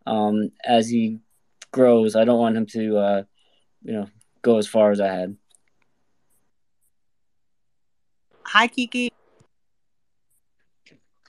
[0.07, 1.19] um, as he
[1.73, 3.23] grows, I don't want him to uh,
[3.83, 4.07] you know
[4.43, 5.37] go as far as I had.
[8.45, 9.12] Hi, Kiki.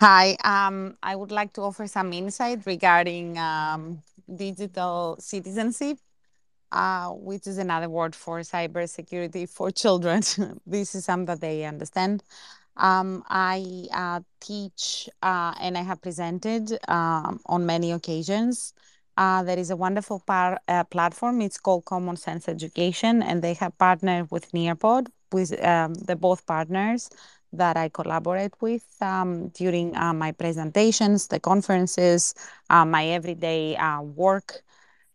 [0.01, 0.35] Hi.
[0.43, 4.01] Um, I would like to offer some insight regarding um,
[4.35, 5.99] digital citizenship,
[6.71, 10.21] uh, which is another word for cybersecurity for children.
[10.65, 12.23] this is something that they understand.
[12.77, 18.73] Um, I uh, teach uh, and I have presented um, on many occasions
[19.17, 21.41] uh, there is a wonderful par- uh, platform.
[21.41, 26.47] It's called Common Sense Education, and they have partnered with Nearpod, with um, the both
[26.47, 27.09] partners
[27.53, 32.33] that I collaborate with um, during uh, my presentations, the conferences,
[32.69, 34.61] uh, my everyday uh, work.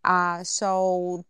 [0.04, 1.24] Uh, so,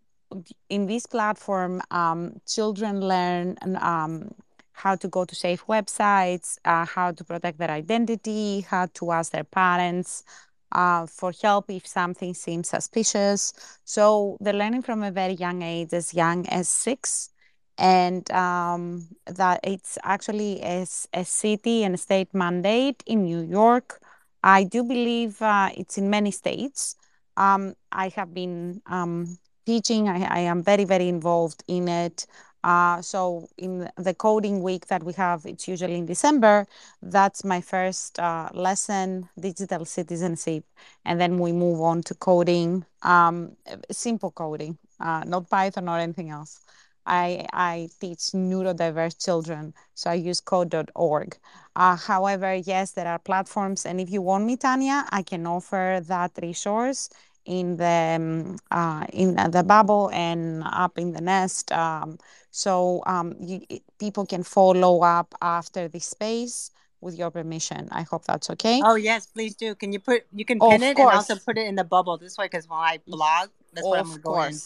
[0.69, 4.35] in this platform, um, children learn um,
[4.73, 9.45] how to go to safe websites, how to protect their identity, how to ask their
[9.45, 10.25] parents
[10.73, 13.53] uh, for help if something seems suspicious.
[13.85, 17.31] So they're learning from a very young age, as young as six,
[17.79, 24.01] and um, that it's actually a, a city and state mandate in New York.
[24.43, 26.97] I do believe uh, it's in many states.
[27.37, 32.27] Um, I have been um, teaching, I, I, am very, very involved in it.
[32.65, 36.67] Uh, so in the coding week that we have, it's usually in December.
[37.03, 40.65] That's my first uh, lesson, digital citizenship,
[41.05, 43.53] and then we move on to coding, um,
[43.91, 46.61] simple coding, uh, not Python or anything else.
[47.07, 51.39] I, I teach neurodiverse children, so I use code.org.
[51.75, 56.01] Uh, however, yes, there are platforms, and if you want me, Tanya, I can offer
[56.07, 57.09] that resource
[57.45, 61.71] in the um, uh, in the bubble and up in the nest.
[61.73, 62.19] Um,
[62.51, 63.61] so um, you,
[63.99, 66.71] people can follow up after the space
[67.01, 67.89] with your permission.
[67.93, 68.83] I hope that's okay.
[68.83, 69.75] Oh yes, please do.
[69.75, 70.99] Can you put you can pin it course.
[70.99, 74.01] and also put it in the bubble this way because when I blog, that's what
[74.01, 74.61] I'm going.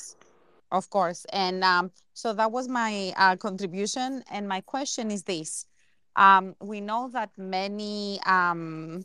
[0.70, 1.24] Of course.
[1.32, 4.22] And um, so that was my uh, contribution.
[4.30, 5.66] And my question is this
[6.16, 9.04] um, we know that many um,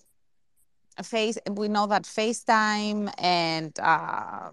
[1.03, 4.51] face we know that FaceTime and uh,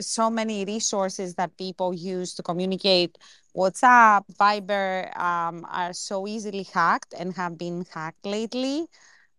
[0.00, 3.18] so many resources that people use to communicate
[3.56, 8.86] WhatsApp, Viber um, are so easily hacked and have been hacked lately.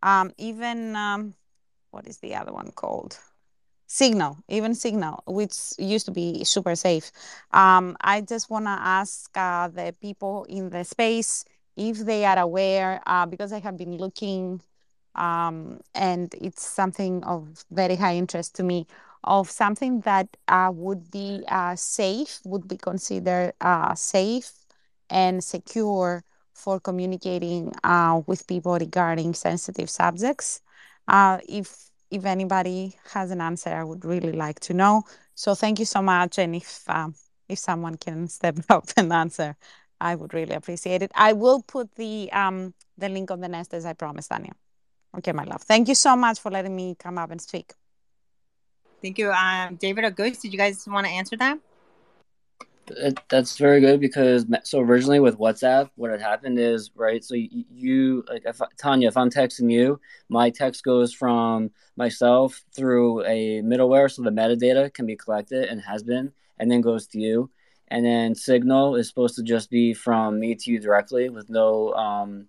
[0.04, 1.36] Um, even um,
[1.92, 3.20] what is the other one called?
[3.90, 7.12] Signal, even Signal, which used to be super safe.
[7.52, 11.44] Um, I just want to ask uh, the people in the space
[11.76, 14.62] if they are aware, uh, because I have been looking,
[15.16, 18.86] um, and it's something of very high interest to me,
[19.24, 24.52] of something that uh, would be uh, safe, would be considered uh, safe
[25.10, 30.62] and secure for communicating uh, with people regarding sensitive subjects.
[31.48, 35.04] if if anybody has an answer, I would really like to know.
[35.36, 36.38] So thank you so much.
[36.38, 37.16] And if um,
[37.48, 39.56] if someone can step up and answer,
[40.02, 41.12] I would really appreciate it.
[41.16, 44.54] I will put the um, the link on the nest as I promised, Tanya.
[45.18, 45.64] Okay, my love.
[45.64, 47.74] Thank you so much for letting me come up and speak.
[49.02, 49.32] Thank you.
[49.32, 51.58] Um, David or did you guys want to answer that?
[53.30, 57.24] That's very good because so originally with WhatsApp, what had happened is right.
[57.24, 60.00] So you, you like if Tanya, if I'm texting you,
[60.30, 65.82] my text goes from myself through a middleware, so the metadata can be collected and
[65.82, 67.50] has been, and then goes to you.
[67.90, 71.94] And then Signal is supposed to just be from me to you directly with no
[71.94, 72.48] um,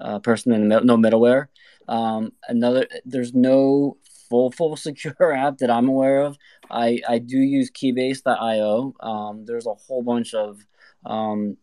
[0.00, 1.48] uh, person in the middle, no middleware.
[1.88, 3.96] Um, another, there's no
[4.28, 6.36] full full secure app that I'm aware of.
[6.70, 8.94] I I do use Keybase.io.
[9.00, 10.58] Um, there's a whole bunch of
[11.04, 11.56] um,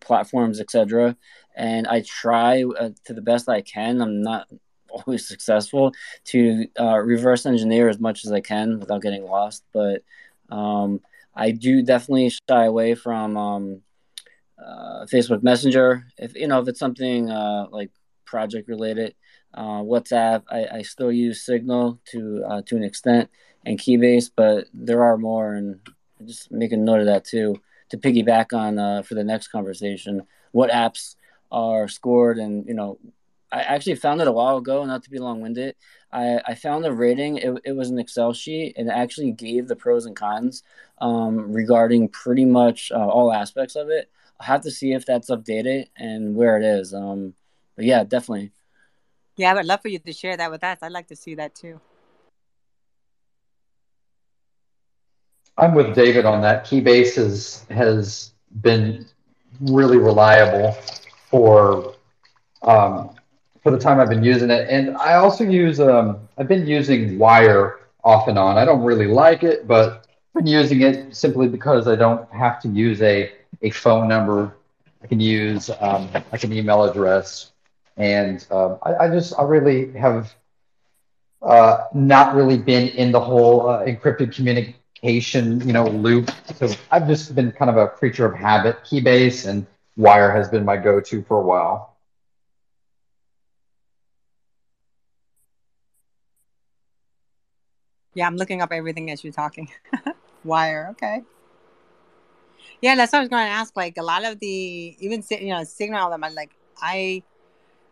[0.00, 1.16] platforms, etc.
[1.56, 4.00] And I try uh, to the best I can.
[4.00, 4.48] I'm not
[4.90, 5.92] always successful
[6.24, 9.64] to uh, reverse engineer as much as I can without getting lost.
[9.72, 10.02] But
[10.50, 11.00] um,
[11.34, 13.82] I do definitely shy away from um,
[14.58, 16.06] uh, Facebook Messenger.
[16.16, 17.90] If you know if it's something uh, like
[18.24, 19.14] project related,
[19.54, 20.42] uh, WhatsApp.
[20.50, 23.30] I, I, still use Signal to uh, to an extent
[23.64, 25.80] and Keybase, but there are more, and
[26.24, 27.60] just make a note of that too
[27.90, 30.22] to piggyback on uh, for the next conversation.
[30.52, 31.16] What apps
[31.50, 32.98] are scored, and you know,
[33.50, 34.84] I actually found it a while ago.
[34.84, 35.74] Not to be long winded,
[36.12, 37.38] I, I found a rating.
[37.38, 40.62] It, it was an Excel sheet, and it actually gave the pros and cons
[41.00, 44.10] um, regarding pretty much uh, all aspects of it.
[44.40, 46.94] I'll have to see if that's updated and where it is.
[46.94, 47.34] Um,
[47.76, 48.52] but yeah, definitely.
[49.38, 50.78] Yeah, I would love for you to share that with us.
[50.82, 51.80] I'd like to see that too.
[55.56, 56.64] I'm with David on that.
[56.64, 58.32] Keybase has, has
[58.62, 59.06] been
[59.60, 60.72] really reliable
[61.30, 61.94] for
[62.62, 63.10] um,
[63.62, 67.18] for the time I've been using it, and I also use um, I've been using
[67.18, 68.58] Wire off and on.
[68.58, 72.60] I don't really like it, but I've been using it simply because I don't have
[72.62, 73.32] to use a
[73.62, 74.56] a phone number.
[75.02, 77.52] I can use um, like an email address
[77.98, 80.34] and um, I, I, just I really have
[81.42, 86.30] uh, not really been in the whole uh, encrypted communication you know loop.
[86.56, 88.78] So I've just been kind of a creature of habit.
[88.84, 89.66] Keybase and
[89.96, 91.96] Wire has been my go-to for a while.
[98.14, 99.70] Yeah, I'm looking up everything as you're talking.
[100.44, 101.22] Wire, okay.
[102.80, 103.76] Yeah, that's what I was going to ask.
[103.76, 106.50] Like a lot of the even you know Signal, them, I'm like
[106.80, 107.22] I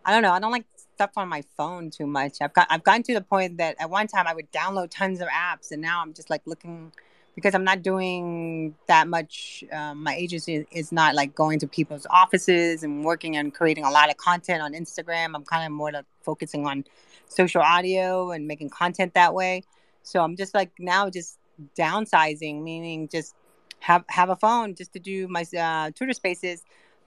[0.06, 0.32] I don't know.
[0.32, 2.36] I don't like stuff on my phone too much.
[2.40, 5.20] I've got I've gotten to the point that at one time I would download tons
[5.20, 6.92] of apps, and now I'm just like looking
[7.34, 9.64] because I'm not doing that much.
[9.72, 13.90] Um, my agency is not like going to people's offices and working and creating a
[13.90, 15.32] lot of content on Instagram.
[15.34, 16.84] I'm kind of more like focusing on
[17.28, 19.64] social audio and making content that way.
[20.04, 21.38] So I'm just like now just
[21.76, 23.34] downsizing, meaning just
[23.80, 26.62] have have a phone just to do my uh, Twitter Spaces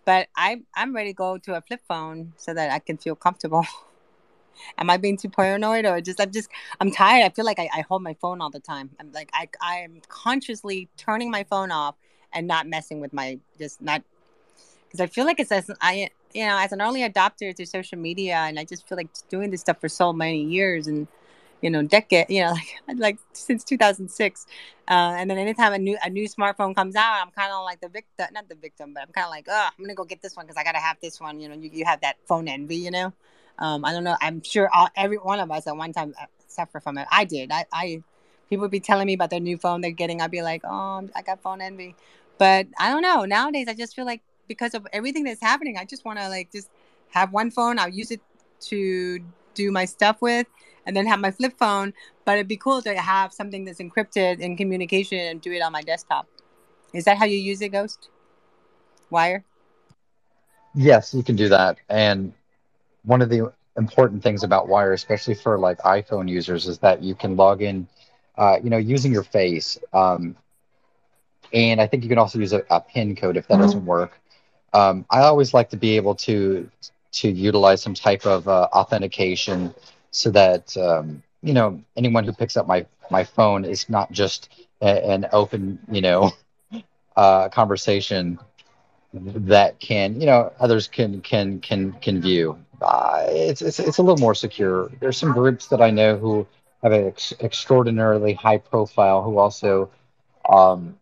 [0.09, 3.13] but I'm I'm ready to go to a flip phone so that I can feel
[3.13, 3.63] comfortable.
[4.79, 6.49] Am I being too paranoid or just I'm just
[6.79, 7.25] I'm tired.
[7.25, 8.89] I feel like I, I hold my phone all the time.
[8.99, 11.93] I'm like I I'm consciously turning my phone off
[12.33, 14.01] and not messing with my just not
[14.87, 17.99] because I feel like it's as I you know as an early adopter to social
[17.99, 21.07] media and I just feel like doing this stuff for so many years and
[21.61, 22.51] you know, decade, you know,
[22.87, 24.47] like like since 2006.
[24.87, 27.81] Uh, and then anytime a new a new smartphone comes out, I'm kind of like
[27.81, 30.21] the victim, not the victim, but I'm kind of like, oh, I'm gonna go get
[30.21, 31.39] this one because I gotta have this one.
[31.39, 33.13] You know, you, you have that phone envy, you know.
[33.59, 34.15] Um, I don't know.
[34.21, 37.07] I'm sure all, every one of us at one time uh, suffer from it.
[37.11, 37.51] I did.
[37.51, 38.03] I, I
[38.49, 40.21] people would be telling me about their new phone they're getting.
[40.21, 41.95] I'd be like, oh, I got phone envy.
[42.37, 43.25] But I don't know.
[43.25, 46.51] Nowadays, I just feel like because of everything that's happening, I just want to like
[46.51, 46.69] just
[47.09, 47.79] have one phone.
[47.79, 48.21] I'll use it
[48.61, 49.19] to
[49.53, 50.47] do my stuff with,
[50.85, 51.93] and then have my flip phone.
[52.25, 55.71] But it'd be cool to have something that's encrypted in communication and do it on
[55.71, 56.27] my desktop.
[56.93, 58.09] Is that how you use it, Ghost?
[59.09, 59.43] Wire?
[60.75, 61.77] Yes, you can do that.
[61.89, 62.33] And
[63.03, 67.15] one of the important things about Wire, especially for like iPhone users, is that you
[67.15, 67.87] can log in,
[68.37, 69.79] uh, you know, using your face.
[69.93, 70.35] Um,
[71.53, 74.19] and I think you can also use a, a PIN code if that doesn't work.
[74.73, 76.69] Um, I always like to be able to
[77.11, 79.73] to utilize some type of uh, authentication
[80.11, 84.49] so that um, you know anyone who picks up my my phone is not just
[84.81, 86.31] a, an open you know
[87.15, 88.39] uh, conversation
[89.13, 92.57] that can you know others can can can can view.
[92.81, 94.89] Uh, it's, it's it's a little more secure.
[94.99, 96.45] There's some groups that I know who
[96.83, 99.89] have an ex- extraordinarily high profile who also
[100.49, 100.95] um,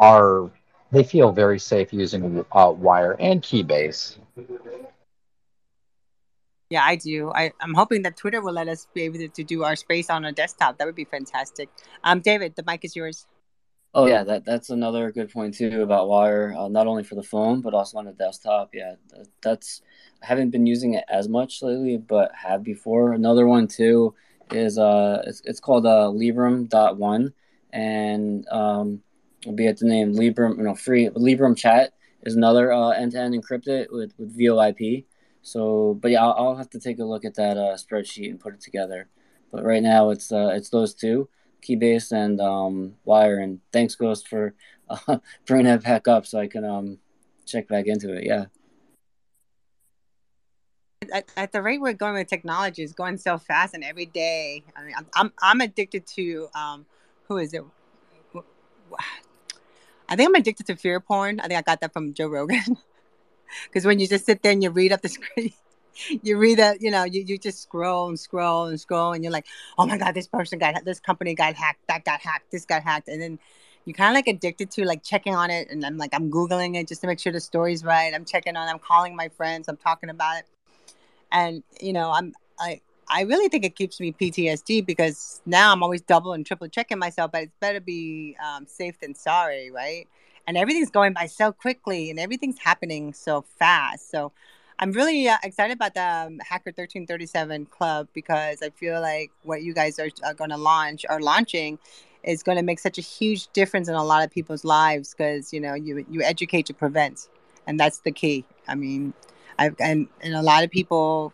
[0.00, 0.50] are
[0.90, 4.16] they feel very safe using uh, wire and keybase.
[6.72, 7.30] Yeah, I do.
[7.34, 10.24] I, I'm hoping that Twitter will let us be able to, do our space on
[10.24, 10.78] a desktop.
[10.78, 11.68] That would be fantastic.
[12.02, 13.26] Um, David, the mic is yours.
[13.92, 16.54] Oh yeah, that that's another good point too about Wire.
[16.56, 18.70] Uh, not only for the phone, but also on the desktop.
[18.72, 19.82] Yeah, that, that's
[20.22, 23.12] I haven't been using it as much lately, but have before.
[23.12, 24.14] Another one too
[24.50, 27.34] is uh, it's, it's called uh, Librem dot one,
[27.74, 29.02] and um,
[29.44, 30.56] will be at the name Librem.
[30.56, 31.92] You know, free Librem Chat
[32.22, 35.04] is another uh, end-to-end encrypted with with VoIP.
[35.42, 38.40] So, but yeah, I'll, I'll have to take a look at that uh, spreadsheet and
[38.40, 39.08] put it together.
[39.50, 41.28] But right now, it's uh, it's those two.
[41.62, 43.38] Keybase and um, Wire.
[43.38, 44.54] And thanks, Ghost, for
[44.88, 46.98] uh, bringing that back up so I can um,
[47.46, 48.24] check back into it.
[48.24, 48.46] Yeah.
[51.12, 54.62] At, at, the rate we're going with technology is going so fast, and every day,
[54.76, 56.86] I mean, I'm I'm, I'm addicted to um,
[57.26, 57.64] who is it?
[60.08, 61.40] I think I'm addicted to fear porn.
[61.40, 62.60] I think I got that from Joe Rogan.
[63.64, 65.52] Because when you just sit there and you read up the screen,
[66.22, 69.32] you read that, you know, you, you just scroll and scroll and scroll, and you're
[69.32, 69.46] like,
[69.78, 72.82] oh my God, this person got, this company got hacked, that got hacked, this got
[72.82, 73.08] hacked.
[73.08, 73.38] And then
[73.84, 75.68] you're kind of like addicted to like checking on it.
[75.70, 78.12] And I'm like, I'm Googling it just to make sure the story's right.
[78.14, 80.46] I'm checking on, I'm calling my friends, I'm talking about it.
[81.30, 85.82] And, you know, I'm, I, I really think it keeps me PTSD because now I'm
[85.82, 90.08] always double and triple checking myself, but it's better be um, safe than sorry, right?
[90.46, 94.10] And everything's going by so quickly and everything's happening so fast.
[94.10, 94.32] So
[94.78, 99.62] I'm really uh, excited about the um, Hacker 1337 Club because I feel like what
[99.62, 101.78] you guys are, are going to launch or launching
[102.24, 105.52] is going to make such a huge difference in a lot of people's lives because
[105.52, 107.28] you know you you educate to prevent,
[107.66, 108.44] and that's the key.
[108.68, 109.12] I mean,
[109.58, 111.32] I and and a lot of people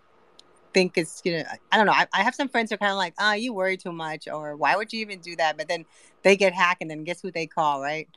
[0.74, 1.92] think it's you know I don't know.
[1.92, 4.28] I, I have some friends who are kind of like, oh, you worry too much,
[4.28, 5.56] or why would you even do that?
[5.56, 5.84] But then
[6.22, 8.08] they get hacked, and then guess who they call, right?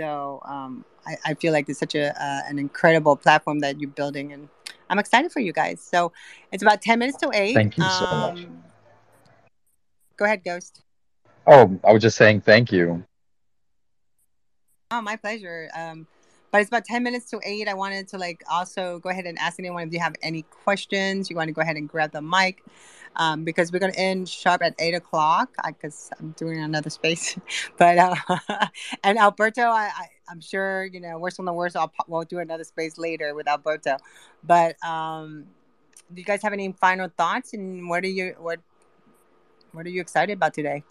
[0.00, 3.90] So um, I, I feel like it's such a uh, an incredible platform that you're
[3.90, 4.48] building, and
[4.88, 5.82] I'm excited for you guys.
[5.82, 6.10] So
[6.52, 7.52] it's about 10 minutes to 8.
[7.52, 8.46] Thank you so um, much.
[10.16, 10.80] Go ahead, Ghost.
[11.46, 13.04] Oh, I was just saying thank you.
[14.90, 15.68] Oh, my pleasure.
[15.76, 16.06] Um,
[16.50, 17.68] but it's about 10 minutes to 8.
[17.68, 21.30] I wanted to like also go ahead and ask anyone if you have any questions.
[21.30, 22.64] You want to go ahead and grab the mic
[23.16, 27.38] um, because we're going to end sharp at 8 o'clock because I'm doing another space.
[27.76, 28.14] but, uh,
[29.04, 31.76] and Alberto, I, I I'm sure you know worst on the worst.
[31.76, 33.96] I'll we'll do another space later with Alberto.
[34.44, 35.46] But um,
[36.12, 37.52] do you guys have any final thoughts?
[37.52, 38.60] And what are you what
[39.72, 40.84] what are you excited about today?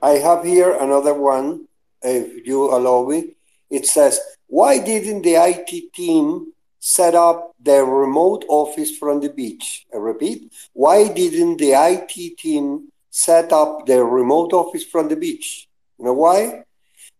[0.00, 1.66] I have here another one,
[2.02, 3.34] if you allow me.
[3.70, 9.86] It says, Why didn't the IT team set up their remote office from the beach?
[9.92, 12.88] I repeat, why didn't the IT team
[13.18, 15.66] set up their remote office from the beach.
[15.98, 16.62] You know why?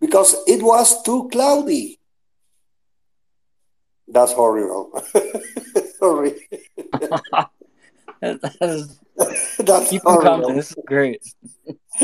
[0.01, 1.99] Because it was too cloudy.
[4.07, 5.03] That's horrible.
[5.99, 6.49] Sorry.
[8.21, 11.23] That's Keep coming This is great.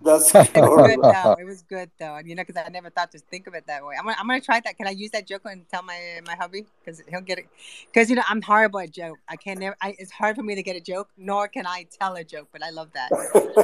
[0.00, 1.36] That's it was good though.
[1.38, 2.18] It was good though.
[2.24, 3.94] You know, because I never thought to think of it that way.
[3.98, 4.76] I'm gonna, I'm gonna try that.
[4.76, 6.66] Can I use that joke and tell my my hubby?
[6.80, 7.48] Because he'll get it.
[7.86, 9.18] Because you know, I'm horrible at joke.
[9.28, 9.76] I can't never.
[9.80, 12.48] I, it's hard for me to get a joke, nor can I tell a joke.
[12.52, 13.10] But I love that.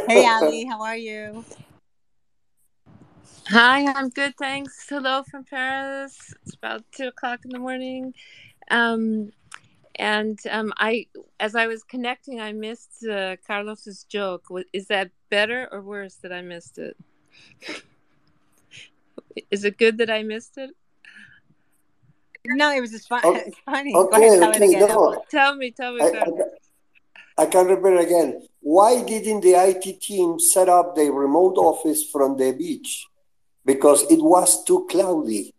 [0.09, 1.45] hey, Ali, how are you?
[3.49, 4.86] Hi, I'm good, thanks.
[4.89, 6.35] Hello from Paris.
[6.43, 8.15] It's about two o'clock in the morning.
[8.70, 9.31] Um,
[9.97, 11.07] and um, I,
[11.39, 14.47] as I was connecting, I missed uh, Carlos's joke.
[14.73, 16.97] Is that better or worse that I missed it?
[19.51, 20.71] Is it good that I missed it?
[22.47, 23.21] No, it was just fun.
[23.25, 23.95] It's funny.
[23.95, 25.25] okay, Go ahead, tell okay, it no.
[25.31, 26.03] Tell me, tell me.
[26.03, 26.41] I, Carlos.
[27.39, 28.47] I, I can repeat again.
[28.61, 33.07] Why didn't the IT team set up the remote office from the beach?
[33.65, 35.55] Because it was too cloudy.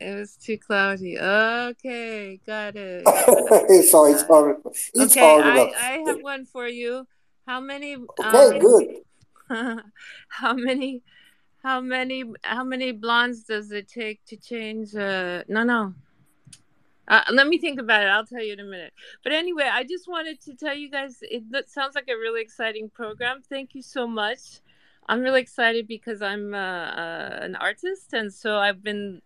[0.00, 1.18] It was too cloudy.
[1.18, 3.04] Okay, got it.
[3.90, 4.56] so it's hard.
[4.64, 5.74] It's okay, hard I, enough.
[5.78, 7.06] I have one for you.
[7.46, 7.96] How many?
[7.96, 9.82] Okay, um, good.
[10.28, 11.02] how many?
[11.62, 12.24] How many?
[12.42, 14.94] How many blondes does it take to change?
[14.94, 15.94] Uh, no, no.
[17.06, 18.06] Uh, let me think about it.
[18.06, 18.94] I'll tell you in a minute.
[19.22, 22.88] But anyway, I just wanted to tell you guys it sounds like a really exciting
[22.88, 23.42] program.
[23.42, 24.60] Thank you so much.
[25.08, 29.20] I'm really excited because I'm uh, uh, an artist, and so I've been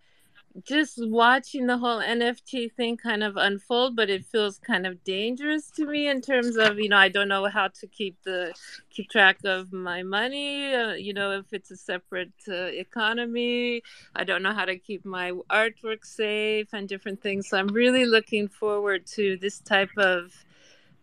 [0.63, 5.69] just watching the whole NFT thing kind of unfold, but it feels kind of dangerous
[5.71, 8.53] to me in terms of you know I don't know how to keep the
[8.89, 10.73] keep track of my money.
[10.73, 13.81] Uh, you know if it's a separate uh, economy,
[14.15, 17.49] I don't know how to keep my artwork safe and different things.
[17.49, 20.31] So I'm really looking forward to this type of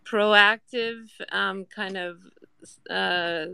[0.05, 2.19] proactive um, kind of
[2.91, 3.47] uh,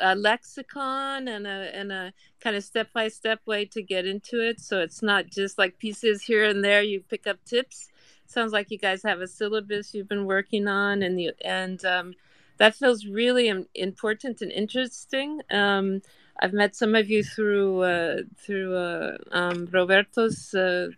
[0.00, 4.40] a lexicon and a and a kind of step by step way to get into
[4.40, 4.60] it.
[4.60, 6.82] So it's not just like pieces here and there.
[6.82, 7.88] You pick up tips.
[8.26, 12.14] Sounds like you guys have a syllabus you've been working on, and and um,
[12.58, 15.40] that feels really important and interesting.
[15.50, 16.02] Um,
[16.40, 20.88] I've met some of you through uh, through uh, um, Roberto's uh,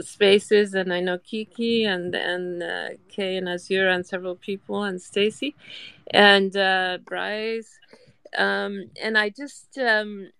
[0.00, 5.02] spaces, and I know Kiki and and uh, Kay and Azure and several people and
[5.02, 5.56] Stacy
[6.10, 7.78] and uh, Bryce.
[8.36, 10.30] Um, and I just um,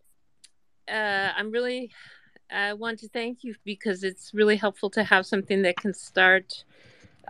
[0.88, 1.90] uh, I'm really
[2.50, 6.64] I want to thank you because it's really helpful to have something that can start.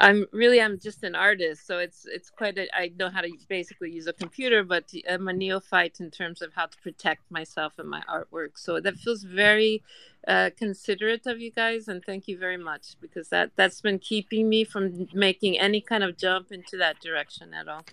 [0.00, 3.30] I'm really I'm just an artist, so it's it's quite a, I know how to
[3.48, 7.74] basically use a computer, but I'm a neophyte in terms of how to protect myself
[7.78, 8.52] and my artwork.
[8.56, 9.82] So that feels very
[10.26, 14.48] uh, considerate of you guys, and thank you very much because that that's been keeping
[14.48, 17.84] me from making any kind of jump into that direction at all.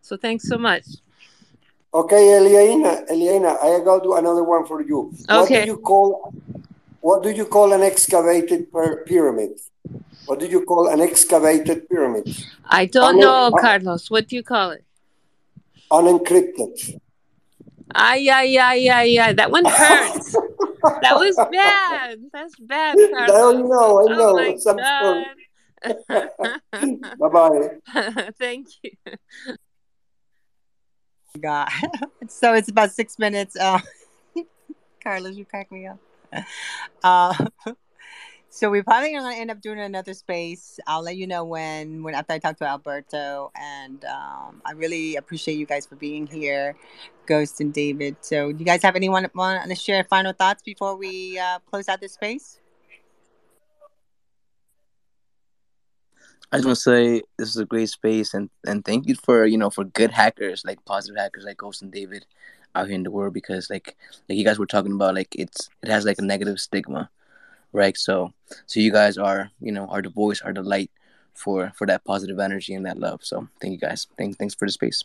[0.00, 0.86] So thanks so much.
[1.92, 5.12] Okay, Eliana, Eliana, I got another one for you.
[5.28, 5.34] Okay.
[5.34, 6.32] What do you call
[7.00, 8.66] what do you call an excavated
[9.06, 9.60] pyramid?
[10.26, 12.28] What do you call an excavated pyramid?
[12.64, 14.10] I don't Un- know, Carlos.
[14.10, 14.84] What do you call it?
[15.90, 16.98] unencrypted.
[17.94, 19.32] Ay, ay, ay, ay, ay.
[19.34, 20.32] That one hurts.
[21.02, 22.18] that was bad.
[22.32, 23.68] That's bad, I Carlos.
[23.68, 24.34] know, I know.
[24.34, 25.24] Oh my I'm god.
[27.18, 27.70] Bye bye.
[28.38, 28.90] Thank you.
[31.40, 31.68] God.
[32.28, 33.56] so it's about six minutes.
[33.56, 33.78] Uh,
[35.02, 35.98] Carlos, you crack me up.
[37.04, 37.34] Uh,
[38.56, 40.80] so we're probably gonna end up doing another space.
[40.86, 43.52] I'll let you know when when after I talk to Alberto.
[43.54, 46.74] And um, I really appreciate you guys for being here,
[47.26, 48.16] Ghost and David.
[48.22, 51.86] So do you guys have anyone want to share final thoughts before we uh, close
[51.86, 52.58] out this space?
[56.50, 59.44] I just want to say this is a great space, and and thank you for
[59.44, 62.24] you know for good hackers like positive hackers like Ghost and David
[62.74, 63.96] out here in the world because like
[64.30, 67.10] like you guys were talking about like it's it has like a negative stigma,
[67.76, 67.96] right?
[67.96, 68.32] So
[68.66, 70.90] so you guys are you know are the voice, are the light
[71.34, 73.20] for for that positive energy and that love.
[73.22, 74.06] So thank you guys.
[74.16, 75.04] Thank thanks for the space.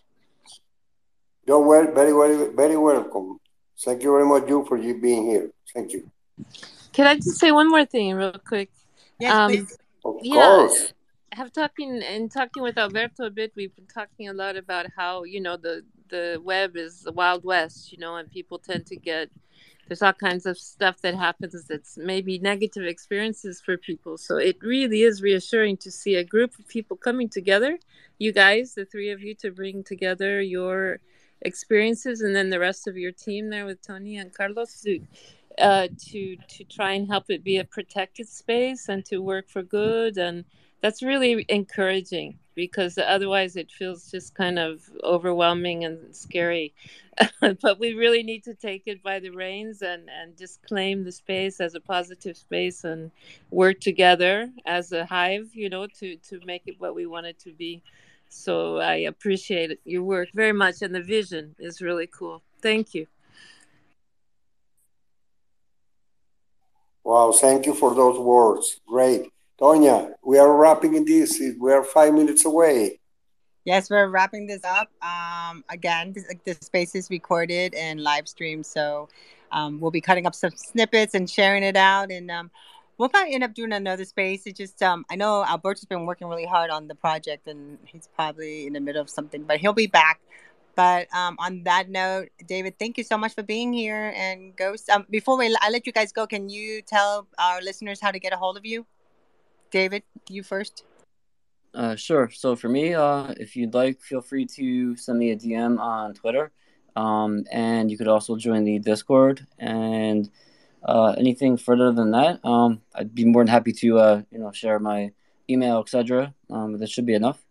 [1.48, 3.40] You're well, very, very, very welcome.
[3.84, 5.50] Thank you very much, you, for you being here.
[5.74, 6.10] Thank you.
[6.94, 8.70] Can I just say one more thing real quick?
[9.20, 9.78] Yes, Um, please.
[10.06, 10.94] Of Yeah, course.
[11.34, 13.54] have talking and talking with Alberto a bit.
[13.56, 17.44] We've been talking a lot about how you know the the web is the wild
[17.44, 19.30] west, you know, and people tend to get
[19.92, 24.18] there's all kinds of stuff that happens that's maybe negative experiences for people.
[24.18, 27.78] So it really is reassuring to see a group of people coming together.
[28.18, 31.02] You guys, the three of you, to bring together your
[31.42, 35.02] experiences, and then the rest of your team there with Tony and Carlos to
[35.58, 39.62] uh, to to try and help it be a protected space and to work for
[39.62, 40.46] good and
[40.82, 46.74] that's really encouraging because otherwise it feels just kind of overwhelming and scary
[47.62, 51.12] but we really need to take it by the reins and and just claim the
[51.12, 53.12] space as a positive space and
[53.52, 57.40] work together as a hive you know to to make it what we want it
[57.40, 57.82] to be
[58.30, 63.08] so i appreciate your work very much and the vision is really cool thank you
[67.04, 68.80] Wow, thank you for those words.
[68.88, 69.28] Great.
[69.62, 71.40] Tonya, we are wrapping this.
[71.60, 73.00] We are five minutes away.
[73.64, 74.90] Yes, we're wrapping this up.
[75.04, 76.16] Um, again,
[76.46, 79.08] this space is recorded and live streamed, so
[79.52, 82.10] um, we'll be cutting up some snippets and sharing it out.
[82.10, 82.50] And um,
[82.98, 84.48] we'll probably end up doing another space.
[84.48, 88.10] It just um, I know Alberto's been working really hard on the project, and he's
[88.16, 90.20] probably in the middle of something, but he'll be back.
[90.74, 94.12] But um, on that note, David, thank you so much for being here.
[94.16, 98.02] And go um, before we I let you guys go, can you tell our listeners
[98.02, 98.88] how to get a hold of you?
[99.72, 100.84] David, you first.
[101.74, 102.30] Uh, sure.
[102.30, 106.14] So for me, uh, if you'd like, feel free to send me a DM on
[106.14, 106.52] Twitter,
[106.96, 109.48] um, and you could also join the Discord.
[109.58, 110.30] And
[110.84, 114.52] uh, anything further than that, um, I'd be more than happy to uh, you know
[114.52, 115.12] share my
[115.50, 116.34] email, etc.
[116.50, 117.42] Um, that should be enough.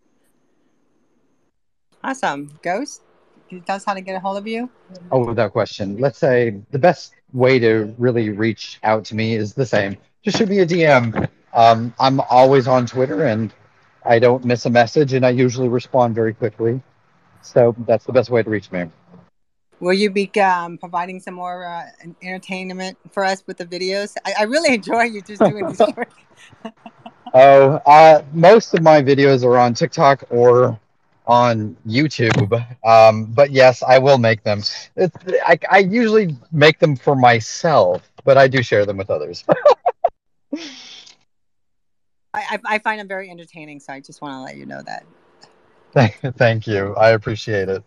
[2.05, 3.03] Awesome, Ghost.
[3.49, 4.71] Can tell us how to get a hold of you?
[5.11, 5.99] Oh, without question.
[5.99, 9.97] Let's say the best way to really reach out to me is the same.
[10.23, 11.29] Just shoot me a DM.
[11.53, 13.53] Um, I'm always on Twitter and
[14.05, 16.83] I don't miss a message and I usually respond very quickly.
[17.43, 18.87] So that's the best way to reach me.
[19.81, 21.87] Will you be um, providing some more uh,
[22.23, 24.15] entertainment for us with the videos?
[24.25, 25.81] I, I really enjoy you just doing these.
[27.35, 30.79] oh, uh, most of my videos are on TikTok or
[31.27, 32.53] on YouTube.
[32.85, 34.63] Um, but yes, I will make them.
[34.97, 35.17] It's,
[35.47, 39.45] I, I usually make them for myself, but I do share them with others.
[42.33, 45.05] I, I find them very entertaining, so I just want to let you know that.
[45.93, 46.95] Thank, thank you.
[46.97, 47.83] I appreciate it.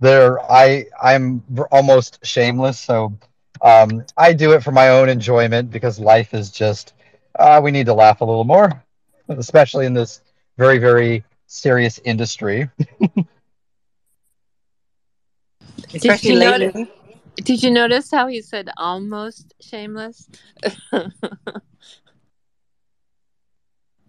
[0.00, 3.16] There, I I'm almost shameless, so
[3.62, 6.92] um, I do it for my own enjoyment because life is just
[7.38, 8.84] uh, we need to laugh a little more,
[9.28, 10.20] especially in this
[10.58, 12.68] very very serious industry.
[15.92, 16.76] did, you notice,
[17.36, 20.28] did you notice how he said almost shameless?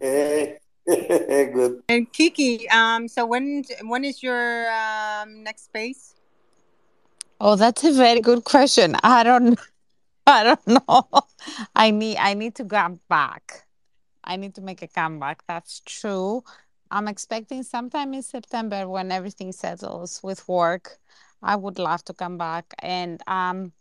[0.00, 1.82] Good.
[1.88, 6.14] And Kiki, um, so when when is your um, next space?
[7.40, 8.96] Oh, that's a very good question.
[9.02, 9.58] I don't
[10.26, 11.08] I don't know.
[11.74, 13.66] I need I need to come back.
[14.24, 15.42] I need to make a comeback.
[15.48, 16.44] That's true.
[16.90, 20.98] I'm expecting sometime in September when everything settles with work.
[21.42, 23.72] I would love to come back and um,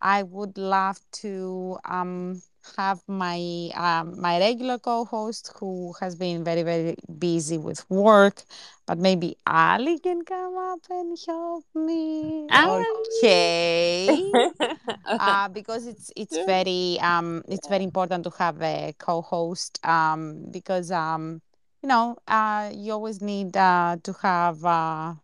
[0.00, 2.42] I would love to um,
[2.76, 8.42] have my um, my regular co-host who has been very very busy with work,
[8.86, 12.52] but maybe Ali can come up and help me.
[12.52, 13.04] Ali.
[13.18, 14.38] Okay,
[15.18, 20.90] uh, because it's it's very um it's very important to have a co-host um because
[20.90, 21.40] um
[21.82, 25.14] you know, uh, you always need uh, to have uh,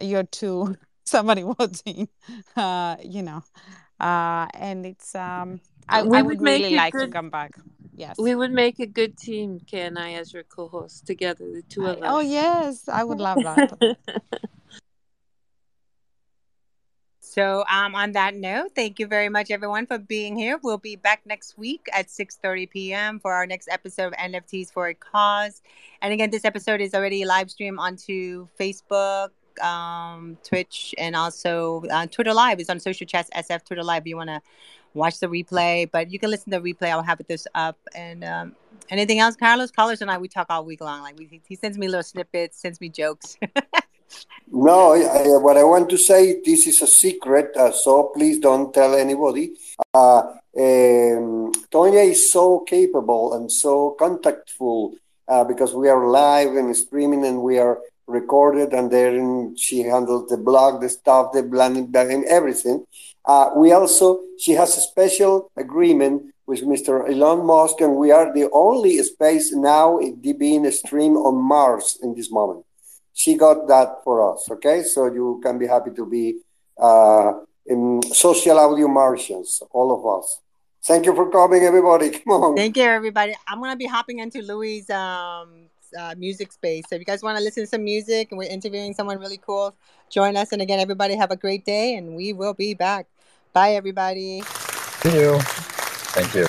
[0.00, 2.08] your two somebody watching,
[2.56, 3.42] uh, you know,
[4.00, 7.30] uh, and it's um, I, we I would would make really like to good- come
[7.30, 7.52] back.
[7.94, 8.16] Yes.
[8.18, 11.86] We would make a good team, Kay and I, as your co-hosts together, the two
[11.86, 12.04] of us.
[12.04, 13.96] oh yes, I would love that.
[17.20, 20.58] So, um, on that note, thank you very much, everyone, for being here.
[20.62, 23.20] We'll be back next week at 6:30 p.m.
[23.20, 25.60] for our next episode of NFTs for a Cause.
[26.00, 29.30] And again, this episode is already live streamed onto Facebook,
[29.62, 32.58] um, Twitch, and also uh, Twitter Live.
[32.58, 34.02] It's on Social Chats SF Twitter Live.
[34.04, 34.40] If you want to
[34.96, 36.90] watch the replay, but you can listen to the replay.
[36.90, 37.78] I'll have this up.
[37.94, 38.56] And um,
[38.88, 39.70] anything else, Carlos?
[39.70, 41.02] Carlos and I, we talk all week long.
[41.02, 43.38] Like we, he sends me little snippets, sends me jokes.
[44.48, 48.72] No, I, what I want to say, this is a secret, uh, so please don't
[48.72, 49.54] tell anybody.
[49.92, 50.18] Uh,
[50.56, 54.94] um, Tonya is so capable and so contactful
[55.28, 60.28] uh, because we are live and streaming and we are recorded, and then she handles
[60.28, 61.92] the blog, the stuff, the planning,
[62.28, 62.86] everything.
[63.26, 67.10] Uh, we also, she has a special agreement with Mr.
[67.10, 69.98] Elon Musk, and we are the only space now
[70.38, 72.64] being streamed on Mars in this moment
[73.16, 74.48] she got that for us.
[74.50, 76.36] Okay, so you can be happy to be
[76.78, 77.32] uh,
[77.64, 80.40] in social audio Martians, all of us.
[80.84, 82.10] Thank you for coming, everybody.
[82.20, 82.56] Come on.
[82.56, 83.34] Thank you, everybody.
[83.48, 86.84] I'm gonna be hopping into Louis' um, uh, music space.
[86.88, 89.38] So if you guys want to listen to some music and we're interviewing someone really
[89.38, 89.74] cool,
[90.10, 90.52] join us.
[90.52, 93.06] And again, everybody have a great day, and we will be back.
[93.56, 94.42] Bye, everybody.
[95.00, 95.38] See you.
[96.12, 96.44] Thank you.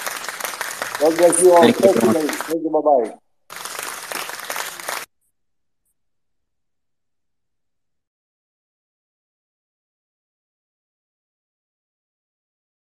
[0.99, 1.61] God bless you all.
[1.61, 2.69] Thank you, Thank you, Thank you.
[2.69, 3.17] Bye bye.